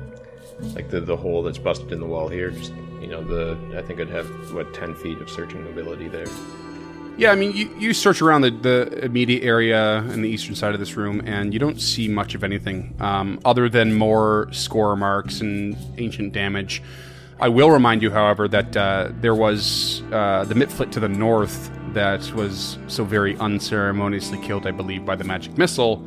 like 0.75 0.89
the 0.89 1.01
the 1.01 1.17
hole 1.17 1.43
that's 1.43 1.59
busted 1.59 1.93
in 1.93 2.01
the 2.01 2.07
wall 2.07 2.29
here? 2.29 2.51
Just 2.51 2.73
you 3.01 3.09
know, 3.09 3.23
the 3.23 3.59
I 3.77 3.83
think 3.83 4.01
I'd 4.01 4.09
have 4.09 4.27
what 4.55 4.73
ten 4.73 4.95
feet 4.95 5.19
of 5.19 5.29
searching 5.29 5.67
ability 5.67 6.09
there. 6.09 6.27
Yeah, 7.19 7.33
I 7.33 7.35
mean, 7.35 7.53
you, 7.57 7.75
you 7.79 7.95
search 7.95 8.21
around 8.21 8.43
the, 8.43 8.51
the 8.51 9.05
immediate 9.05 9.43
area 9.43 9.99
in 9.99 10.23
the 10.23 10.29
eastern 10.29 10.55
side 10.55 10.75
of 10.75 10.81
this 10.81 10.97
room, 10.97 11.23
and 11.25 11.53
you 11.53 11.59
don't 11.59 11.81
see 11.81 12.09
much 12.09 12.35
of 12.35 12.45
anything 12.45 12.95
um, 13.01 13.41
other 13.45 13.69
than 13.69 13.95
more 13.95 14.49
score 14.53 14.97
marks 14.97 15.41
and 15.41 15.77
ancient 15.99 16.33
damage. 16.33 16.83
I 17.39 17.49
will 17.49 17.71
remind 17.71 18.01
you, 18.01 18.11
however, 18.11 18.49
that 18.49 18.77
uh, 18.77 19.11
there 19.21 19.35
was 19.35 20.03
uh, 20.11 20.45
the 20.45 20.55
Mitflit 20.55 20.91
to 20.93 21.01
the 21.01 21.09
north 21.09 21.71
that 21.93 22.33
was 22.33 22.79
so 22.89 23.05
very 23.05 23.37
unceremoniously 23.37 24.41
killed, 24.41 24.67
I 24.67 24.71
believe, 24.71 25.05
by 25.05 25.17
the 25.17 25.25
magic 25.25 25.59
missile, 25.59 25.99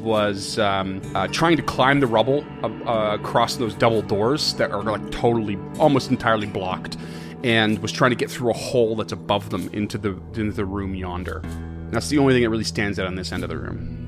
was 0.00 0.58
um, 0.60 1.02
uh, 1.16 1.26
trying 1.28 1.56
to 1.56 1.62
climb 1.62 1.98
the 1.98 2.06
rubble 2.06 2.44
uh, 2.62 3.16
across 3.18 3.56
those 3.56 3.74
double 3.74 4.00
doors 4.00 4.54
that 4.54 4.70
are 4.70 4.82
like 4.82 5.10
totally, 5.10 5.58
almost 5.78 6.10
entirely 6.10 6.46
blocked, 6.46 6.96
and 7.42 7.80
was 7.80 7.90
trying 7.90 8.10
to 8.10 8.16
get 8.16 8.30
through 8.30 8.50
a 8.50 8.56
hole 8.56 8.94
that's 8.94 9.12
above 9.12 9.50
them 9.50 9.68
into 9.72 9.98
the 9.98 10.10
into 10.34 10.52
the 10.52 10.64
room 10.64 10.94
yonder. 10.94 11.42
That's 11.90 12.08
the 12.10 12.18
only 12.18 12.34
thing 12.34 12.42
that 12.44 12.50
really 12.50 12.64
stands 12.64 13.00
out 13.00 13.06
on 13.06 13.16
this 13.16 13.32
end 13.32 13.42
of 13.42 13.48
the 13.48 13.58
room. 13.58 14.04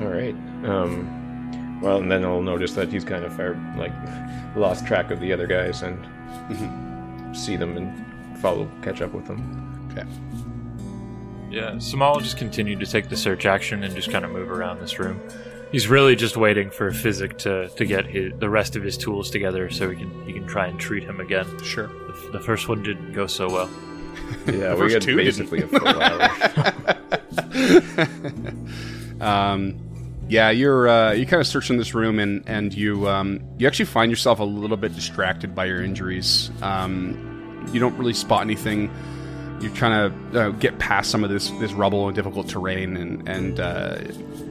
All 0.00 0.08
right. 0.08 0.34
Um, 0.64 1.21
well, 1.82 1.98
and 1.98 2.10
then 2.10 2.24
I'll 2.24 2.40
notice 2.40 2.74
that 2.74 2.90
he's 2.90 3.04
kind 3.04 3.24
of 3.24 3.34
far, 3.34 3.54
like 3.76 3.92
lost 4.56 4.86
track 4.86 5.10
of 5.10 5.20
the 5.20 5.32
other 5.32 5.46
guys 5.46 5.82
and 5.82 5.98
see 7.36 7.56
them 7.56 7.76
and 7.76 8.38
follow, 8.38 8.70
catch 8.82 9.02
up 9.02 9.12
with 9.12 9.26
them. 9.26 9.88
Okay. 9.90 10.06
Yeah, 11.50 11.72
Samal 11.72 12.14
will 12.14 12.20
just 12.20 12.38
continue 12.38 12.78
to 12.78 12.86
take 12.86 13.08
the 13.08 13.16
search 13.16 13.44
action 13.44 13.82
and 13.82 13.94
just 13.94 14.10
kind 14.10 14.24
of 14.24 14.30
move 14.30 14.50
around 14.50 14.80
this 14.80 14.98
room. 14.98 15.20
He's 15.70 15.88
really 15.88 16.16
just 16.16 16.36
waiting 16.36 16.70
for 16.70 16.92
Physic 16.92 17.36
to, 17.38 17.68
to 17.68 17.84
get 17.84 18.06
his, 18.06 18.32
the 18.38 18.48
rest 18.48 18.76
of 18.76 18.82
his 18.82 18.96
tools 18.96 19.30
together 19.30 19.70
so 19.70 19.90
he 19.90 19.96
can 19.96 20.26
he 20.26 20.32
can 20.32 20.46
try 20.46 20.66
and 20.66 20.78
treat 20.78 21.02
him 21.02 21.20
again. 21.20 21.46
Sure. 21.62 21.88
The, 21.88 22.30
the 22.32 22.40
first 22.40 22.68
one 22.68 22.82
didn't 22.82 23.12
go 23.12 23.26
so 23.26 23.50
well. 23.50 23.70
Yeah, 24.46 24.74
we 24.74 24.80
first 24.80 24.94
got 24.94 25.02
two 25.02 25.16
basically 25.16 25.62
a 25.62 25.68
full 25.68 25.86
hour. 25.86 26.30
Um, 29.22 29.78
yeah, 30.28 30.50
you're 30.50 30.88
uh, 30.88 31.12
you 31.12 31.26
kind 31.26 31.40
of 31.40 31.46
search 31.46 31.70
in 31.70 31.76
this 31.76 31.94
room, 31.94 32.18
and 32.18 32.42
and 32.46 32.72
you 32.72 33.08
um, 33.08 33.40
you 33.58 33.66
actually 33.66 33.86
find 33.86 34.10
yourself 34.10 34.38
a 34.38 34.44
little 34.44 34.76
bit 34.76 34.94
distracted 34.94 35.54
by 35.54 35.66
your 35.66 35.82
injuries. 35.82 36.50
Um, 36.62 37.68
you 37.72 37.80
don't 37.80 37.96
really 37.98 38.14
spot 38.14 38.42
anything. 38.42 38.90
You're 39.60 39.74
trying 39.74 40.10
to 40.32 40.40
uh, 40.40 40.48
get 40.50 40.78
past 40.78 41.10
some 41.10 41.22
of 41.22 41.30
this 41.30 41.50
this 41.52 41.72
rubble 41.72 42.06
and 42.06 42.16
difficult 42.16 42.48
terrain, 42.48 42.96
and 42.96 43.28
and 43.28 43.60
uh, 43.60 43.98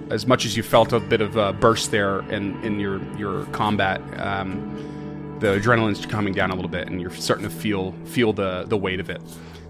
as 0.09 0.28
much 0.28 0.45
as 0.45 0.55
you 0.55 0.63
felt 0.63 0.93
a 0.93 0.99
bit 0.99 1.22
of 1.22 1.36
a 1.36 1.53
burst 1.53 1.91
there 1.91 2.19
in 2.32 2.61
in 2.63 2.80
your 2.80 3.01
your 3.17 3.45
combat. 3.47 4.01
Um, 4.19 4.89
the 5.39 5.59
adrenaline's 5.59 6.05
coming 6.05 6.34
down 6.36 6.51
a 6.51 6.55
little 6.55 6.69
bit, 6.69 6.88
and 6.88 7.01
you're 7.01 7.09
starting 7.09 7.43
to 7.43 7.49
feel 7.49 7.93
feel 8.05 8.32
the 8.32 8.65
the 8.67 8.78
weight 8.78 8.99
of 8.99 9.09
it. 9.09 9.22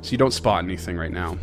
So 0.01 0.11
you 0.11 0.17
don't 0.17 0.33
spot 0.33 0.63
anything 0.63 0.97
right 0.97 1.11
now. 1.11 1.37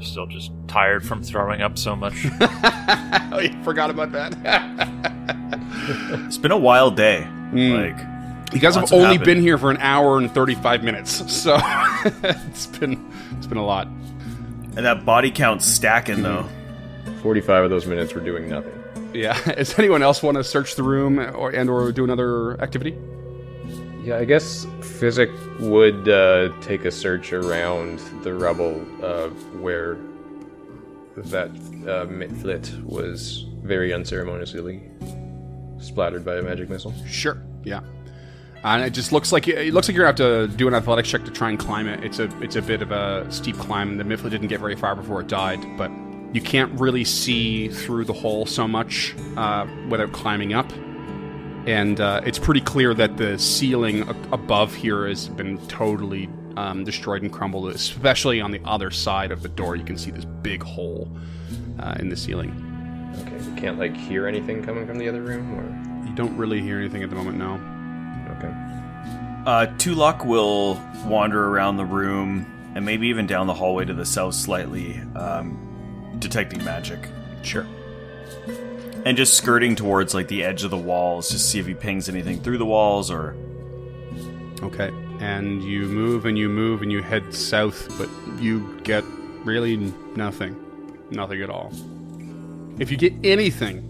Still 0.00 0.26
just 0.26 0.52
tired 0.68 1.04
from 1.04 1.22
throwing 1.22 1.60
up 1.60 1.76
so 1.76 1.96
much. 1.96 2.14
oh, 2.40 3.40
you 3.42 3.62
forgot 3.64 3.90
about 3.90 4.12
that. 4.12 4.88
It's 6.26 6.36
been 6.38 6.50
a 6.52 6.58
wild 6.58 6.96
day. 6.96 7.22
Hmm. 7.22 7.72
Like, 7.72 8.52
you 8.52 8.60
guys 8.60 8.76
Lots 8.76 8.90
have 8.90 8.92
only 8.98 9.12
happened. 9.16 9.24
been 9.24 9.40
here 9.40 9.56
for 9.56 9.70
an 9.70 9.78
hour 9.78 10.18
and 10.18 10.30
35 10.30 10.82
minutes, 10.84 11.32
so 11.32 11.58
it's 12.04 12.66
been 12.66 13.10
it's 13.36 13.46
been 13.46 13.56
a 13.58 13.64
lot. 13.64 13.86
and 13.86 14.78
that 14.84 15.04
body 15.06 15.30
count's 15.30 15.64
stacking 15.64 16.22
though. 16.22 16.46
45 17.22 17.64
of 17.64 17.70
those 17.70 17.86
minutes 17.86 18.12
were 18.14 18.20
doing 18.20 18.48
nothing. 18.48 18.72
Yeah. 19.14 19.40
Does 19.54 19.78
anyone 19.78 20.02
else 20.02 20.22
want 20.22 20.36
to 20.36 20.44
search 20.44 20.74
the 20.76 20.82
room 20.82 21.18
or 21.18 21.50
and 21.50 21.70
or 21.70 21.90
do 21.92 22.04
another 22.04 22.60
activity? 22.60 22.96
Yeah, 24.02 24.18
I 24.18 24.24
guess 24.24 24.66
Physic 24.80 25.30
would 25.60 26.08
uh, 26.08 26.50
take 26.60 26.84
a 26.84 26.90
search 26.90 27.32
around 27.32 27.98
the 28.22 28.32
rubble 28.32 28.86
uh, 29.02 29.28
where 29.60 29.98
that 31.16 31.50
uh, 31.50 32.06
Mitflit 32.06 32.82
was 32.84 33.46
very 33.62 33.92
unceremoniously 33.92 34.82
splattered 35.78 36.24
by 36.24 36.36
a 36.36 36.42
magic 36.42 36.70
missile. 36.70 36.94
Sure. 37.06 37.42
Yeah. 37.64 37.80
And 38.64 38.82
it 38.82 38.90
just 38.90 39.12
looks 39.12 39.30
like 39.30 39.46
it 39.46 39.72
looks 39.72 39.88
like 39.88 39.96
you're 39.96 40.04
gonna 40.10 40.46
have 40.46 40.50
to 40.50 40.56
do 40.56 40.66
an 40.66 40.74
athletics 40.74 41.08
check 41.08 41.24
to 41.24 41.30
try 41.30 41.48
and 41.50 41.58
climb 41.58 41.86
it. 41.86 42.02
It's 42.02 42.18
a 42.18 42.24
it's 42.42 42.56
a 42.56 42.62
bit 42.62 42.82
of 42.82 42.90
a 42.90 43.30
steep 43.30 43.56
climb. 43.56 43.98
The 43.98 44.04
Mitflit 44.04 44.30
didn't 44.30 44.48
get 44.48 44.58
very 44.58 44.74
far 44.74 44.96
before 44.96 45.20
it 45.20 45.28
died, 45.28 45.64
but 45.76 45.90
you 46.32 46.40
can't 46.40 46.78
really 46.78 47.04
see 47.04 47.68
through 47.68 48.04
the 48.04 48.12
hole 48.12 48.46
so 48.46 48.66
much 48.66 49.14
uh, 49.36 49.66
without 49.88 50.12
climbing 50.12 50.54
up. 50.54 50.70
And 51.68 52.00
uh, 52.00 52.22
it's 52.24 52.38
pretty 52.38 52.62
clear 52.62 52.94
that 52.94 53.18
the 53.18 53.38
ceiling 53.38 54.08
above 54.32 54.74
here 54.74 55.06
has 55.06 55.28
been 55.28 55.58
totally 55.68 56.26
um, 56.56 56.82
destroyed 56.82 57.20
and 57.20 57.30
crumbled. 57.30 57.68
Especially 57.68 58.40
on 58.40 58.52
the 58.52 58.60
other 58.64 58.90
side 58.90 59.30
of 59.30 59.42
the 59.42 59.50
door, 59.50 59.76
you 59.76 59.84
can 59.84 59.98
see 59.98 60.10
this 60.10 60.24
big 60.24 60.62
hole 60.62 61.14
uh, 61.78 61.94
in 61.98 62.08
the 62.08 62.16
ceiling. 62.16 62.64
Okay, 63.20 63.44
you 63.44 63.54
can't 63.54 63.78
like 63.78 63.94
hear 63.94 64.26
anything 64.26 64.64
coming 64.64 64.86
from 64.86 64.96
the 64.96 65.10
other 65.10 65.20
room, 65.20 65.52
or 65.54 66.08
You 66.08 66.14
don't 66.16 66.34
really 66.38 66.62
hear 66.62 66.78
anything 66.78 67.02
at 67.02 67.10
the 67.10 67.16
moment, 67.16 67.36
no. 67.36 67.56
okay. 68.38 68.54
Uh, 69.44 69.66
Tulok 69.76 70.24
will 70.24 70.80
wander 71.04 71.48
around 71.48 71.76
the 71.76 71.84
room 71.84 72.46
and 72.76 72.86
maybe 72.86 73.08
even 73.08 73.26
down 73.26 73.46
the 73.46 73.52
hallway 73.52 73.84
to 73.84 73.92
the 73.92 74.06
south 74.06 74.34
slightly, 74.34 74.98
um, 75.16 76.16
detecting 76.18 76.64
magic. 76.64 77.10
Sure. 77.42 77.66
And 79.08 79.16
just 79.16 79.38
skirting 79.38 79.74
towards 79.74 80.12
like 80.12 80.28
the 80.28 80.44
edge 80.44 80.64
of 80.64 80.70
the 80.70 80.76
walls 80.76 81.30
to 81.30 81.38
see 81.38 81.58
if 81.58 81.66
he 81.66 81.72
pings 81.72 82.10
anything 82.10 82.42
through 82.42 82.58
the 82.58 82.66
walls 82.66 83.10
or 83.10 83.34
Okay. 84.62 84.90
And 85.18 85.64
you 85.64 85.86
move 85.86 86.26
and 86.26 86.36
you 86.36 86.50
move 86.50 86.82
and 86.82 86.92
you 86.92 87.00
head 87.00 87.32
south, 87.32 87.88
but 87.96 88.10
you 88.38 88.78
get 88.82 89.04
really 89.44 89.78
nothing. 90.14 90.62
Nothing 91.10 91.40
at 91.40 91.48
all. 91.48 91.72
If 92.78 92.90
you 92.90 92.98
get 92.98 93.14
anything, 93.24 93.88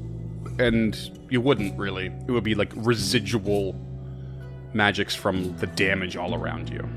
and 0.61 0.97
you 1.29 1.41
wouldn't 1.41 1.77
really, 1.77 2.07
it 2.07 2.31
would 2.31 2.45
be 2.45 2.55
like 2.55 2.71
residual 2.77 3.75
magics 4.73 5.17
from 5.17 5.57
the 5.57 5.67
damage 5.67 6.17
all 6.17 6.37
around 6.37 6.71
you. 6.71 6.89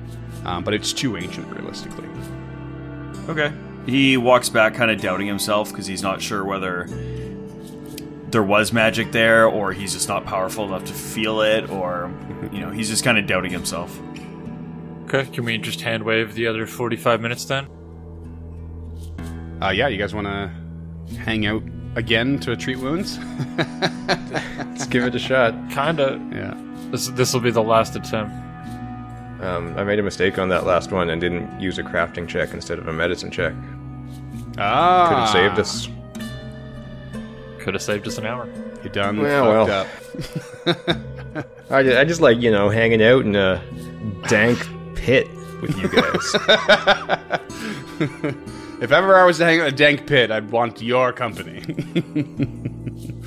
Um, 0.45 0.63
but 0.63 0.75
it's 0.75 0.93
too 0.93 1.17
ancient, 1.17 1.47
realistically. 1.47 2.07
Okay. 3.29 3.51
He 3.87 4.15
walks 4.15 4.47
back, 4.47 4.75
kind 4.75 4.91
of 4.91 5.01
doubting 5.01 5.25
himself 5.25 5.71
because 5.71 5.87
he's 5.87 6.03
not 6.03 6.21
sure 6.21 6.45
whether 6.45 6.85
there 8.31 8.43
was 8.43 8.71
magic 8.71 9.11
there 9.11 9.45
or 9.45 9.73
he's 9.73 9.93
just 9.93 10.07
not 10.07 10.25
powerful 10.25 10.65
enough 10.65 10.85
to 10.85 10.93
feel 10.93 11.41
it 11.41 11.69
or, 11.69 12.11
you 12.51 12.59
know, 12.61 12.71
he's 12.71 12.89
just 12.89 13.03
kind 13.03 13.17
of 13.17 13.27
doubting 13.27 13.51
himself. 13.51 13.99
okay, 15.05 15.25
can 15.31 15.43
we 15.45 15.57
just 15.57 15.81
hand 15.81 16.03
wave 16.03 16.33
the 16.33 16.47
other 16.47 16.65
45 16.65 17.21
minutes 17.21 17.45
then? 17.45 17.67
Uh, 19.61 19.69
yeah, 19.69 19.87
you 19.87 19.97
guys 19.97 20.15
want 20.15 20.27
to 20.27 20.49
hang 21.17 21.45
out 21.45 21.61
again 21.95 22.39
to 22.39 22.55
treat 22.55 22.77
wounds? 22.79 23.19
Let's 23.57 24.87
give 24.87 25.03
it 25.03 25.13
a 25.13 25.19
shot. 25.19 25.53
Kinda. 25.69 26.19
yeah. 26.33 26.57
This 26.89 27.07
this 27.09 27.33
will 27.33 27.41
be 27.41 27.51
the 27.51 27.61
last 27.63 27.95
attempt. 27.95 28.33
Um, 29.41 29.77
I 29.77 29.83
made 29.83 29.99
a 29.99 30.03
mistake 30.03 30.37
on 30.39 30.49
that 30.49 30.65
last 30.65 30.91
one 30.91 31.09
and 31.09 31.21
didn't 31.21 31.59
use 31.59 31.77
a 31.79 31.83
crafting 31.83 32.27
check 32.27 32.53
instead 32.53 32.79
of 32.79 32.87
a 32.87 32.93
medicine 32.93 33.31
check. 33.31 33.53
Ah. 34.57 35.07
Could 35.09 35.17
have 35.17 35.29
saved 35.29 35.59
us. 35.59 35.87
Could 37.61 37.73
have 37.75 37.83
saved 37.83 38.07
us 38.07 38.17
an 38.17 38.25
hour. 38.25 38.47
You 38.83 38.89
done 38.89 39.17
Yeah, 39.17 39.41
fucked 39.65 39.69
well. 40.67 41.37
up. 41.37 41.45
I 41.71 41.83
just, 41.83 41.97
I 41.97 42.03
just 42.05 42.21
like 42.21 42.41
you 42.41 42.51
know 42.51 42.69
hanging 42.69 43.01
out 43.03 43.23
in 43.25 43.35
a 43.35 43.61
dank 44.27 44.59
pit 44.95 45.27
with 45.61 45.77
you 45.77 45.87
guys. 45.87 46.35
If 48.81 48.91
ever 48.91 49.15
I 49.15 49.25
was 49.25 49.37
to 49.37 49.45
hang 49.45 49.59
out 49.59 49.67
in 49.67 49.73
a 49.75 49.77
dank 49.77 50.07
pit, 50.07 50.31
I'd 50.31 50.49
want 50.49 50.81
your 50.81 51.13
company. 51.13 51.61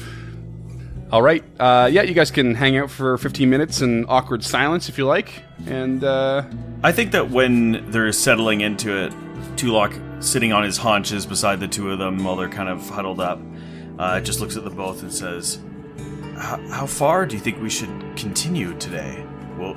All 1.12 1.22
right. 1.22 1.44
Uh, 1.60 1.88
yeah, 1.92 2.02
you 2.02 2.12
guys 2.12 2.32
can 2.32 2.56
hang 2.56 2.76
out 2.76 2.90
for 2.90 3.16
15 3.18 3.48
minutes 3.48 3.80
in 3.80 4.04
awkward 4.08 4.42
silence 4.42 4.88
if 4.88 4.98
you 4.98 5.06
like. 5.06 5.44
And 5.68 6.02
uh, 6.02 6.42
I 6.82 6.90
think 6.90 7.12
that 7.12 7.30
when 7.30 7.88
they're 7.92 8.10
settling 8.10 8.62
into 8.62 8.96
it, 9.04 9.12
Tulok 9.54 10.24
sitting 10.24 10.52
on 10.52 10.64
his 10.64 10.76
haunches 10.76 11.24
beside 11.24 11.60
the 11.60 11.68
two 11.68 11.92
of 11.92 12.00
them 12.00 12.24
while 12.24 12.34
they're 12.34 12.48
kind 12.48 12.68
of 12.68 12.88
huddled 12.88 13.20
up, 13.20 13.38
uh, 13.98 14.20
just 14.20 14.40
looks 14.40 14.56
at 14.56 14.64
them 14.64 14.76
both 14.76 15.02
and 15.02 15.12
says, 15.12 15.60
"How 16.36 16.86
far 16.86 17.26
do 17.26 17.34
you 17.36 17.40
think 17.40 17.60
we 17.60 17.70
should 17.70 18.16
continue 18.16 18.74
today? 18.78 19.24
Well, 19.58 19.74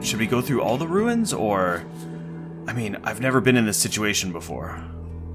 should 0.00 0.18
we 0.18 0.26
go 0.26 0.40
through 0.40 0.62
all 0.62 0.76
the 0.76 0.88
ruins, 0.88 1.32
or? 1.32 1.84
I 2.68 2.72
mean, 2.72 2.96
I've 3.04 3.20
never 3.20 3.40
been 3.40 3.56
in 3.56 3.64
this 3.64 3.78
situation 3.78 4.32
before. 4.32 4.82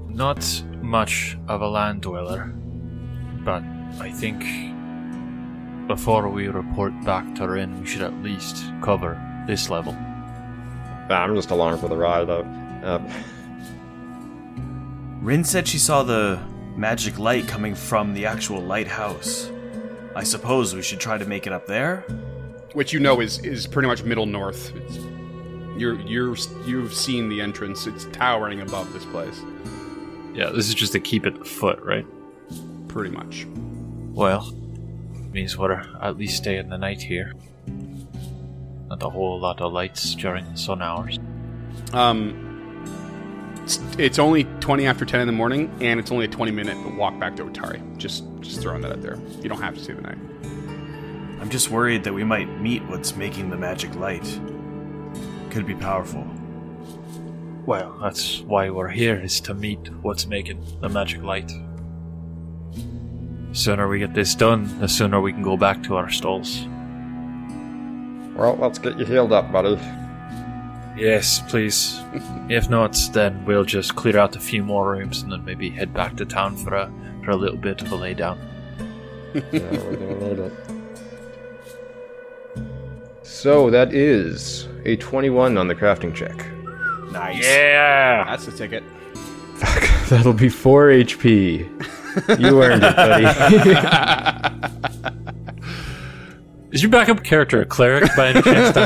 Not 0.08 0.62
much 0.82 1.38
of 1.48 1.62
a 1.62 1.68
land 1.68 2.02
dweller, 2.02 2.52
but 3.44 3.62
I 3.98 4.10
think 4.10 4.44
before 5.88 6.28
we 6.28 6.48
report 6.48 6.92
back 7.04 7.34
to 7.36 7.48
Wrin, 7.48 7.80
we 7.80 7.86
should 7.86 8.02
at 8.02 8.14
least 8.22 8.64
cover 8.82 9.18
this 9.46 9.70
level. 9.70 9.94
I'm 11.08 11.34
just 11.34 11.50
along 11.50 11.78
for 11.78 11.88
the 11.88 11.96
ride, 11.96 12.26
though. 12.26 12.42
Uh, 12.82 13.10
Wrin 15.20 15.44
said 15.44 15.66
she 15.66 15.78
saw 15.78 16.02
the 16.02 16.40
magic 16.76 17.18
light 17.18 17.46
coming 17.48 17.74
from 17.74 18.14
the 18.14 18.26
actual 18.26 18.60
lighthouse. 18.60 19.50
I 20.14 20.24
suppose 20.24 20.74
we 20.74 20.82
should 20.82 21.00
try 21.00 21.18
to 21.18 21.24
make 21.24 21.46
it 21.46 21.52
up 21.52 21.66
there." 21.66 22.04
which 22.74 22.90
you 22.90 22.98
know 23.00 23.20
is 23.20 23.38
is 23.40 23.66
pretty 23.66 23.86
much 23.86 24.02
middle 24.02 24.24
north. 24.24 24.74
It's, 24.74 24.96
you're 25.78 26.00
you're 26.00 26.34
you've 26.66 26.94
seen 26.94 27.28
the 27.28 27.38
entrance. 27.42 27.86
It's 27.86 28.06
towering 28.12 28.62
above 28.62 28.94
this 28.94 29.04
place, 29.04 29.42
Yeah, 30.32 30.48
this 30.48 30.68
is 30.68 30.74
just 30.74 30.92
to 30.92 31.00
keep 31.00 31.26
it 31.26 31.46
foot, 31.46 31.78
right? 31.82 32.06
pretty 32.88 33.10
much. 33.10 33.46
Well, 34.14 34.50
means 35.32 35.56
we're 35.58 35.72
at 36.02 36.16
least 36.16 36.38
staying 36.38 36.70
the 36.70 36.78
night 36.78 37.02
here. 37.02 37.34
Not 38.88 39.02
a 39.02 39.10
whole 39.10 39.38
lot 39.40 39.60
of 39.60 39.72
lights 39.72 40.14
during 40.14 40.50
the 40.50 40.56
sun 40.56 40.80
hours. 40.82 41.18
Um, 41.92 42.51
it's, 43.62 43.78
it's 43.98 44.18
only 44.18 44.44
20 44.44 44.86
after 44.86 45.04
10 45.04 45.20
in 45.20 45.26
the 45.26 45.32
morning, 45.32 45.70
and 45.80 46.00
it's 46.00 46.10
only 46.10 46.24
a 46.24 46.28
20 46.28 46.50
minute 46.50 46.96
walk 46.96 47.18
back 47.18 47.36
to 47.36 47.44
Otari. 47.44 47.96
Just 47.96 48.24
just 48.40 48.60
throwing 48.60 48.82
that 48.82 48.92
out 48.92 49.02
there. 49.02 49.18
You 49.40 49.48
don't 49.48 49.60
have 49.60 49.74
to 49.74 49.80
stay 49.80 49.92
the 49.92 50.02
night. 50.02 50.18
I'm 51.40 51.48
just 51.48 51.70
worried 51.70 52.04
that 52.04 52.12
we 52.12 52.24
might 52.24 52.48
meet 52.60 52.82
what's 52.84 53.16
making 53.16 53.50
the 53.50 53.56
magic 53.56 53.94
light. 53.94 54.24
Could 55.50 55.66
be 55.66 55.74
powerful. 55.74 56.26
Well, 57.66 57.96
that's 58.02 58.40
why 58.40 58.70
we're 58.70 58.88
here, 58.88 59.20
is 59.20 59.40
to 59.42 59.54
meet 59.54 59.88
what's 60.02 60.26
making 60.26 60.64
the 60.80 60.88
magic 60.88 61.22
light. 61.22 61.52
The 63.50 63.54
sooner 63.54 63.86
we 63.86 64.00
get 64.00 64.14
this 64.14 64.34
done, 64.34 64.80
the 64.80 64.88
sooner 64.88 65.20
we 65.20 65.32
can 65.32 65.42
go 65.42 65.56
back 65.56 65.82
to 65.84 65.96
our 65.96 66.10
stalls. 66.10 66.66
well, 68.36 68.56
let's 68.60 68.78
get 68.78 68.98
you 68.98 69.04
healed 69.04 69.32
up, 69.32 69.52
buddy. 69.52 69.78
Yes, 70.96 71.40
please. 71.48 72.00
if 72.48 72.68
not, 72.68 72.96
then 73.12 73.44
we'll 73.44 73.64
just 73.64 73.94
clear 73.96 74.18
out 74.18 74.36
a 74.36 74.40
few 74.40 74.62
more 74.62 74.92
rooms 74.92 75.22
and 75.22 75.32
then 75.32 75.44
maybe 75.44 75.70
head 75.70 75.92
back 75.94 76.16
to 76.18 76.24
town 76.26 76.56
for 76.56 76.74
a 76.74 76.92
for 77.24 77.30
a 77.30 77.36
little 77.36 77.56
bit 77.56 77.80
of 77.82 77.90
a 77.92 77.96
lay 77.96 78.14
down. 78.14 78.38
Yeah, 79.50 79.70
we're 79.70 79.96
doing 79.96 80.38
a. 80.40 80.50
So 83.24 83.70
that 83.70 83.94
is 83.94 84.68
a 84.84 84.96
21 84.96 85.56
on 85.56 85.68
the 85.68 85.74
crafting 85.74 86.14
check. 86.14 86.36
Nice. 87.12 87.42
Yeah. 87.42 88.24
That's 88.28 88.44
the 88.44 88.52
ticket. 88.52 88.84
That'll 90.10 90.34
be 90.34 90.50
4 90.50 90.88
HP. 90.88 91.60
You 92.40 92.62
earned 92.62 92.82
it, 92.84 92.94
buddy. 92.96 93.24
Is 96.72 96.82
your 96.82 96.90
backup 96.90 97.24
character 97.24 97.62
a 97.62 97.64
cleric 97.64 98.14
by 98.16 98.28
any 98.28 98.42
chance? 98.42 98.76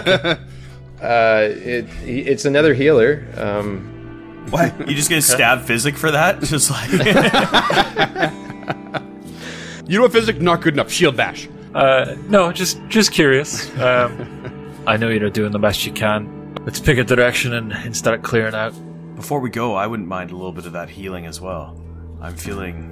Duncan? 1.01 1.05
uh, 1.05 1.49
it, 1.65 1.87
it's 2.07 2.45
another 2.45 2.75
healer. 2.75 3.27
Um, 3.37 4.47
What? 4.51 4.89
You 4.89 4.95
just 4.95 5.09
gonna 5.11 5.23
stab 5.23 5.63
Physic 5.63 5.97
for 5.97 6.11
that? 6.13 6.41
Just 6.43 6.71
like 6.71 6.91
You 9.89 9.99
know 9.99 10.03
what, 10.03 10.13
physics? 10.13 10.41
Not 10.41 10.63
good 10.63 10.75
enough. 10.75 10.91
Shield 10.91 11.17
bash. 11.17 11.49
uh, 11.75 12.17
no, 12.29 12.51
just 12.53 12.81
just 12.89 13.13
curious. 13.13 13.71
Um, 13.79 14.75
I 14.87 14.97
know 14.97 15.09
you're 15.09 15.31
doing 15.31 15.53
the 15.53 15.59
best 15.61 15.87
you 15.87 15.93
can. 15.93 16.55
Let's 16.65 16.81
pick 16.81 16.99
a 16.99 17.05
direction 17.05 17.55
and, 17.55 17.73
and 17.73 17.97
start 17.97 18.23
clearing 18.23 18.55
out. 18.55 18.75
before 19.15 19.39
we 19.41 19.49
go, 19.51 19.75
I 19.75 19.87
wouldn't 19.87 20.09
mind 20.09 20.31
a 20.33 20.37
little 20.37 20.53
bit 20.53 20.67
of 20.67 20.73
that 20.73 20.89
healing 20.91 21.27
as 21.27 21.41
well. 21.41 21.81
I'm 22.21 22.37
feeling 22.37 22.91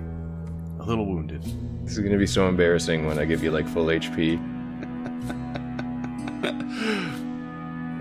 a 0.79 0.85
little 0.85 1.07
wounded. 1.07 1.43
this 1.85 1.93
is 1.97 1.99
gonna 1.99 2.19
be 2.19 2.27
so 2.29 2.49
embarrassing 2.49 3.07
when 3.07 3.19
I 3.19 3.25
give 3.25 3.43
you 3.43 3.51
like 3.51 3.67
full 3.69 3.87
HP. 3.87 4.39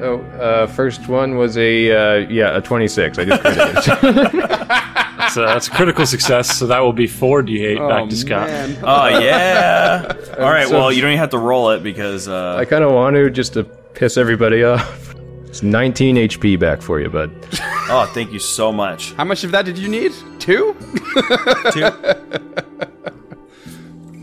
Oh, 0.04 0.20
uh, 0.40 0.68
first 0.68 1.08
one 1.08 1.38
was 1.38 1.58
a 1.58 1.92
uh, 1.92 2.28
yeah 2.30 2.58
a 2.58 2.62
26. 2.62 3.18
I 3.20 3.26
just 3.26 3.42
critical. 3.42 3.74
That's, 3.74 5.38
uh, 5.38 5.46
that's 5.46 5.68
a 5.68 5.72
critical 5.72 6.06
success, 6.06 6.58
so 6.58 6.68
that 6.68 6.80
will 6.80 6.94
be 6.94 7.08
4d8 7.08 7.90
back 7.90 8.10
to 8.10 8.16
Scott. 8.16 8.48
man. 8.48 8.78
Oh 8.84 9.08
yeah. 9.20 10.14
All 10.40 10.52
right. 10.52 10.68
so- 10.68 10.74
well, 10.78 10.92
you 10.92 11.02
don't 11.02 11.12
even 11.12 11.20
have 11.20 11.30
to 11.32 11.38
roll 11.38 11.72
it 11.72 11.82
because 11.84 12.28
uh, 12.28 12.56
I 12.58 12.66
kind 12.66 12.84
of 12.84 12.92
want 12.92 13.16
to 13.16 13.30
just 13.30 13.54
to 13.54 13.64
piss 13.64 14.18
everybody 14.18 14.64
off. 14.64 15.16
It's 15.46 15.62
19 15.62 16.16
HP 16.16 16.60
back 16.60 16.82
for 16.82 17.00
you, 17.00 17.10
bud. 17.10 17.32
oh, 17.90 18.10
thank 18.16 18.32
you 18.34 18.40
so 18.40 18.72
much. 18.72 19.14
How 19.14 19.24
much 19.24 19.44
of 19.44 19.52
that 19.52 19.66
did 19.66 19.78
you 19.78 19.88
need? 19.88 20.12
Two? 20.40 20.76
Two. 21.72 21.90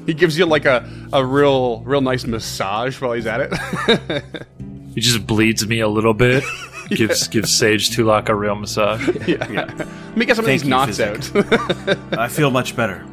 He 0.06 0.14
gives 0.14 0.36
you 0.36 0.44
like 0.46 0.64
a, 0.64 0.88
a 1.12 1.24
real 1.24 1.82
real 1.82 2.00
nice 2.00 2.24
massage 2.24 3.00
while 3.00 3.12
he's 3.12 3.26
at 3.28 3.40
it. 3.42 4.46
He 4.94 5.00
just 5.00 5.26
bleeds 5.26 5.66
me 5.66 5.80
a 5.80 5.88
little 5.88 6.14
bit. 6.14 6.42
Gives 6.90 7.28
gives 7.28 7.56
Sage 7.56 7.90
Tulok 7.90 8.28
a 8.28 8.34
real 8.34 8.56
massage. 8.56 9.06
Yeah, 9.28 9.46
let 9.78 10.16
me 10.16 10.26
get 10.26 10.34
some 10.34 10.44
Thank 10.44 10.46
of 10.46 10.46
these 10.46 10.64
you, 10.64 10.70
knots 10.70 10.96
Physic. 10.98 11.36
out. 11.36 11.98
I 12.18 12.26
feel 12.26 12.50
much 12.50 12.74
better. 12.74 13.06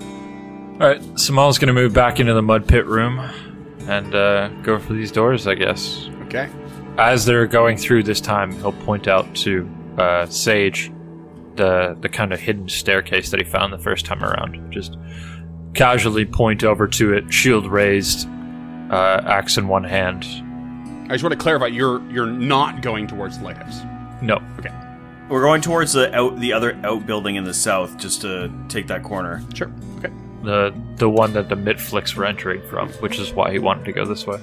All 0.00 0.86
right, 0.88 1.02
Samal's 1.18 1.58
gonna 1.58 1.72
move 1.72 1.92
back 1.92 2.20
into 2.20 2.32
the 2.32 2.42
mud 2.42 2.68
pit 2.68 2.86
room 2.86 3.18
and 3.88 4.14
uh, 4.14 4.48
go 4.62 4.78
for 4.78 4.92
these 4.92 5.10
doors, 5.10 5.48
I 5.48 5.56
guess. 5.56 6.08
okay. 6.26 6.48
As 6.96 7.24
they're 7.24 7.48
going 7.48 7.76
through 7.76 8.04
this 8.04 8.20
time, 8.20 8.52
he'll 8.52 8.70
point 8.72 9.08
out 9.08 9.34
to 9.36 9.68
uh, 9.98 10.26
Sage 10.26 10.92
the 11.56 11.96
the 12.00 12.08
kind 12.08 12.32
of 12.32 12.38
hidden 12.38 12.68
staircase 12.68 13.30
that 13.32 13.40
he 13.40 13.44
found 13.44 13.72
the 13.72 13.78
first 13.78 14.06
time 14.06 14.22
around. 14.22 14.70
Just 14.72 14.96
casually 15.74 16.24
point 16.24 16.62
over 16.62 16.86
to 16.86 17.12
it, 17.14 17.32
shield 17.32 17.66
raised, 17.66 18.28
uh, 18.90 19.22
axe 19.26 19.56
in 19.56 19.66
one 19.66 19.82
hand. 19.82 20.24
I 21.04 21.08
just 21.08 21.22
want 21.22 21.32
to 21.32 21.38
clarify 21.38 21.66
you're 21.66 22.02
you're 22.10 22.26
not 22.26 22.82
going 22.82 23.06
towards 23.06 23.38
the 23.38 23.44
lighthouse. 23.44 23.80
No, 24.22 24.40
Okay. 24.58 24.72
We're 25.28 25.42
going 25.42 25.62
towards 25.62 25.92
the 25.94 26.14
out 26.14 26.38
the 26.38 26.52
other 26.52 26.78
outbuilding 26.84 27.36
in 27.36 27.44
the 27.44 27.54
south, 27.54 27.96
just 27.96 28.20
to 28.22 28.50
take 28.68 28.86
that 28.88 29.02
corner. 29.02 29.42
Sure. 29.54 29.70
Okay. 29.98 30.12
the 30.42 30.74
the 30.96 31.08
one 31.08 31.32
that 31.32 31.48
the 31.48 31.54
Mitflits 31.54 32.14
were 32.14 32.24
entering 32.26 32.60
from, 32.68 32.90
which 32.94 33.18
is 33.18 33.32
why 33.32 33.50
he 33.50 33.58
wanted 33.58 33.84
to 33.86 33.92
go 33.92 34.04
this 34.04 34.26
way. 34.26 34.38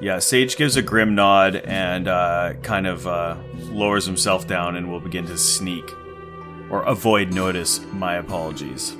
Yeah, 0.00 0.18
Sage 0.18 0.56
gives 0.56 0.76
a 0.76 0.82
grim 0.82 1.14
nod 1.14 1.56
and 1.56 2.08
uh, 2.08 2.54
kind 2.62 2.86
of 2.86 3.06
uh, 3.06 3.36
lowers 3.70 4.04
himself 4.04 4.46
down 4.46 4.76
and 4.76 4.90
will 4.90 5.00
begin 5.00 5.24
to 5.26 5.38
sneak 5.38 5.84
or 6.70 6.82
avoid 6.82 7.32
notice. 7.32 7.80
My 7.92 8.16
apologies. 8.16 8.96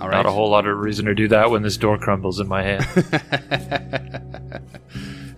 All 0.00 0.08
right. 0.08 0.16
Not 0.16 0.26
a 0.26 0.30
whole 0.30 0.48
lot 0.50 0.66
of 0.66 0.78
reason 0.78 1.06
to 1.06 1.14
do 1.14 1.28
that 1.28 1.50
when 1.50 1.62
this 1.62 1.76
door 1.76 1.98
crumbles 1.98 2.38
in 2.40 2.48
my 2.48 2.62
hand. 2.62 2.86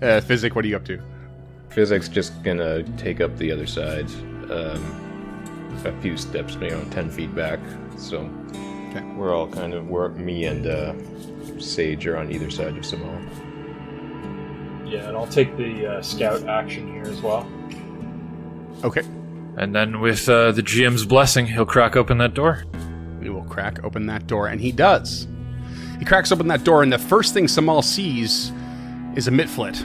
Uh, 0.03 0.19
Physic, 0.23 0.55
what 0.55 0.65
are 0.65 0.69
you 0.69 0.77
up 0.77 0.85
to? 0.87 0.99
Physic's 1.69 2.09
just 2.09 2.43
gonna 2.43 2.83
take 2.97 3.21
up 3.21 3.37
the 3.37 3.53
other 3.53 3.67
side, 3.67 4.07
um, 4.51 5.77
a 5.85 5.93
few 6.01 6.17
steps, 6.17 6.55
you 6.55 6.71
know, 6.71 6.83
ten 6.91 7.11
feet 7.11 7.35
back. 7.35 7.61
So 7.99 8.21
Okay. 8.91 9.03
we're 9.15 9.35
all 9.35 9.47
kind 9.47 9.75
of 9.75 9.89
we're 9.89 10.09
me 10.09 10.47
and 10.47 10.67
uh, 10.67 10.95
Sage 11.61 12.07
are 12.07 12.17
on 12.17 12.33
either 12.33 12.49
side 12.51 12.79
of 12.79 12.83
Samal. 12.85 13.21
yeah, 14.91 15.07
and 15.09 15.15
I'll 15.19 15.27
take 15.27 15.55
the 15.59 15.87
uh, 15.87 16.03
scout 16.03 16.45
action 16.49 16.89
here 16.91 17.05
as 17.05 17.21
well. 17.21 17.47
Okay. 18.83 19.03
And 19.59 19.75
then 19.75 20.01
with 20.01 20.27
uh, 20.31 20.53
the 20.53 20.63
GM's 20.63 21.05
blessing, 21.05 21.47
he'll 21.47 21.67
crack 21.67 21.95
open 21.95 22.17
that 22.19 22.33
door. 22.33 22.65
We 23.21 23.31
will 23.31 23.45
crack 23.45 23.85
open 23.85 24.07
that 24.07 24.27
door, 24.27 24.49
and 24.49 24.61
he 24.61 24.73
does. 24.73 25.29
He 25.99 26.05
cracks 26.05 26.33
open 26.33 26.49
that 26.49 26.65
door, 26.65 26.83
and 26.83 26.93
the 26.93 26.99
first 26.99 27.35
thing 27.35 27.45
Samal 27.45 27.85
sees 27.85 28.51
is 29.15 29.29
a 29.29 29.31
mitflit. 29.31 29.81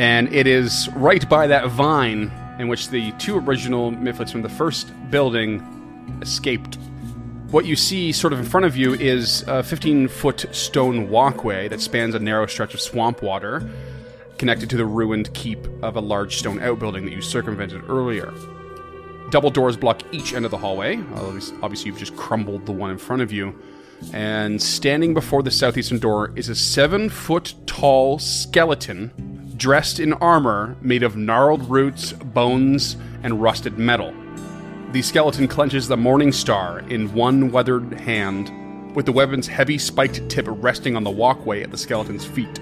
And 0.00 0.32
it 0.34 0.48
is 0.48 0.88
right 0.96 1.26
by 1.28 1.46
that 1.46 1.68
vine 1.68 2.32
in 2.58 2.68
which 2.68 2.88
the 2.88 3.12
two 3.12 3.38
original 3.38 3.92
mitflits 3.92 4.32
from 4.32 4.42
the 4.42 4.48
first 4.48 4.92
building 5.10 5.60
escaped. 6.20 6.76
What 7.50 7.64
you 7.64 7.76
see 7.76 8.10
sort 8.10 8.32
of 8.32 8.40
in 8.40 8.44
front 8.44 8.66
of 8.66 8.76
you 8.76 8.94
is 8.94 9.44
a 9.46 9.62
15 9.62 10.08
foot 10.08 10.46
stone 10.50 11.08
walkway 11.08 11.68
that 11.68 11.80
spans 11.80 12.16
a 12.16 12.18
narrow 12.18 12.46
stretch 12.46 12.74
of 12.74 12.80
swamp 12.80 13.22
water 13.22 13.68
connected 14.38 14.68
to 14.70 14.76
the 14.76 14.84
ruined 14.84 15.32
keep 15.34 15.64
of 15.82 15.94
a 15.94 16.00
large 16.00 16.36
stone 16.36 16.60
outbuilding 16.60 17.04
that 17.04 17.12
you 17.12 17.22
circumvented 17.22 17.88
earlier. 17.88 18.32
Double 19.30 19.50
doors 19.50 19.76
block 19.76 20.02
each 20.12 20.34
end 20.34 20.44
of 20.44 20.50
the 20.50 20.58
hallway. 20.58 20.98
Obviously, 21.62 21.86
you've 21.86 21.98
just 21.98 22.16
crumbled 22.16 22.66
the 22.66 22.72
one 22.72 22.90
in 22.90 22.98
front 22.98 23.22
of 23.22 23.32
you. 23.32 23.58
And 24.12 24.60
standing 24.60 25.14
before 25.14 25.42
the 25.42 25.50
southeastern 25.50 25.98
door 25.98 26.32
is 26.36 26.48
a 26.48 26.54
seven 26.54 27.08
foot 27.08 27.54
tall 27.66 28.18
skeleton 28.18 29.54
dressed 29.56 30.00
in 30.00 30.12
armor 30.14 30.76
made 30.80 31.02
of 31.02 31.16
gnarled 31.16 31.68
roots, 31.70 32.12
bones, 32.12 32.96
and 33.22 33.40
rusted 33.40 33.78
metal. 33.78 34.12
The 34.92 35.02
skeleton 35.02 35.48
clenches 35.48 35.88
the 35.88 35.96
Morning 35.96 36.32
Star 36.32 36.80
in 36.80 37.12
one 37.14 37.50
weathered 37.50 37.94
hand, 37.94 38.94
with 38.94 39.06
the 39.06 39.12
weapon's 39.12 39.46
heavy 39.46 39.78
spiked 39.78 40.28
tip 40.28 40.46
resting 40.48 40.96
on 40.96 41.04
the 41.04 41.10
walkway 41.10 41.62
at 41.62 41.70
the 41.70 41.78
skeleton's 41.78 42.24
feet. 42.24 42.60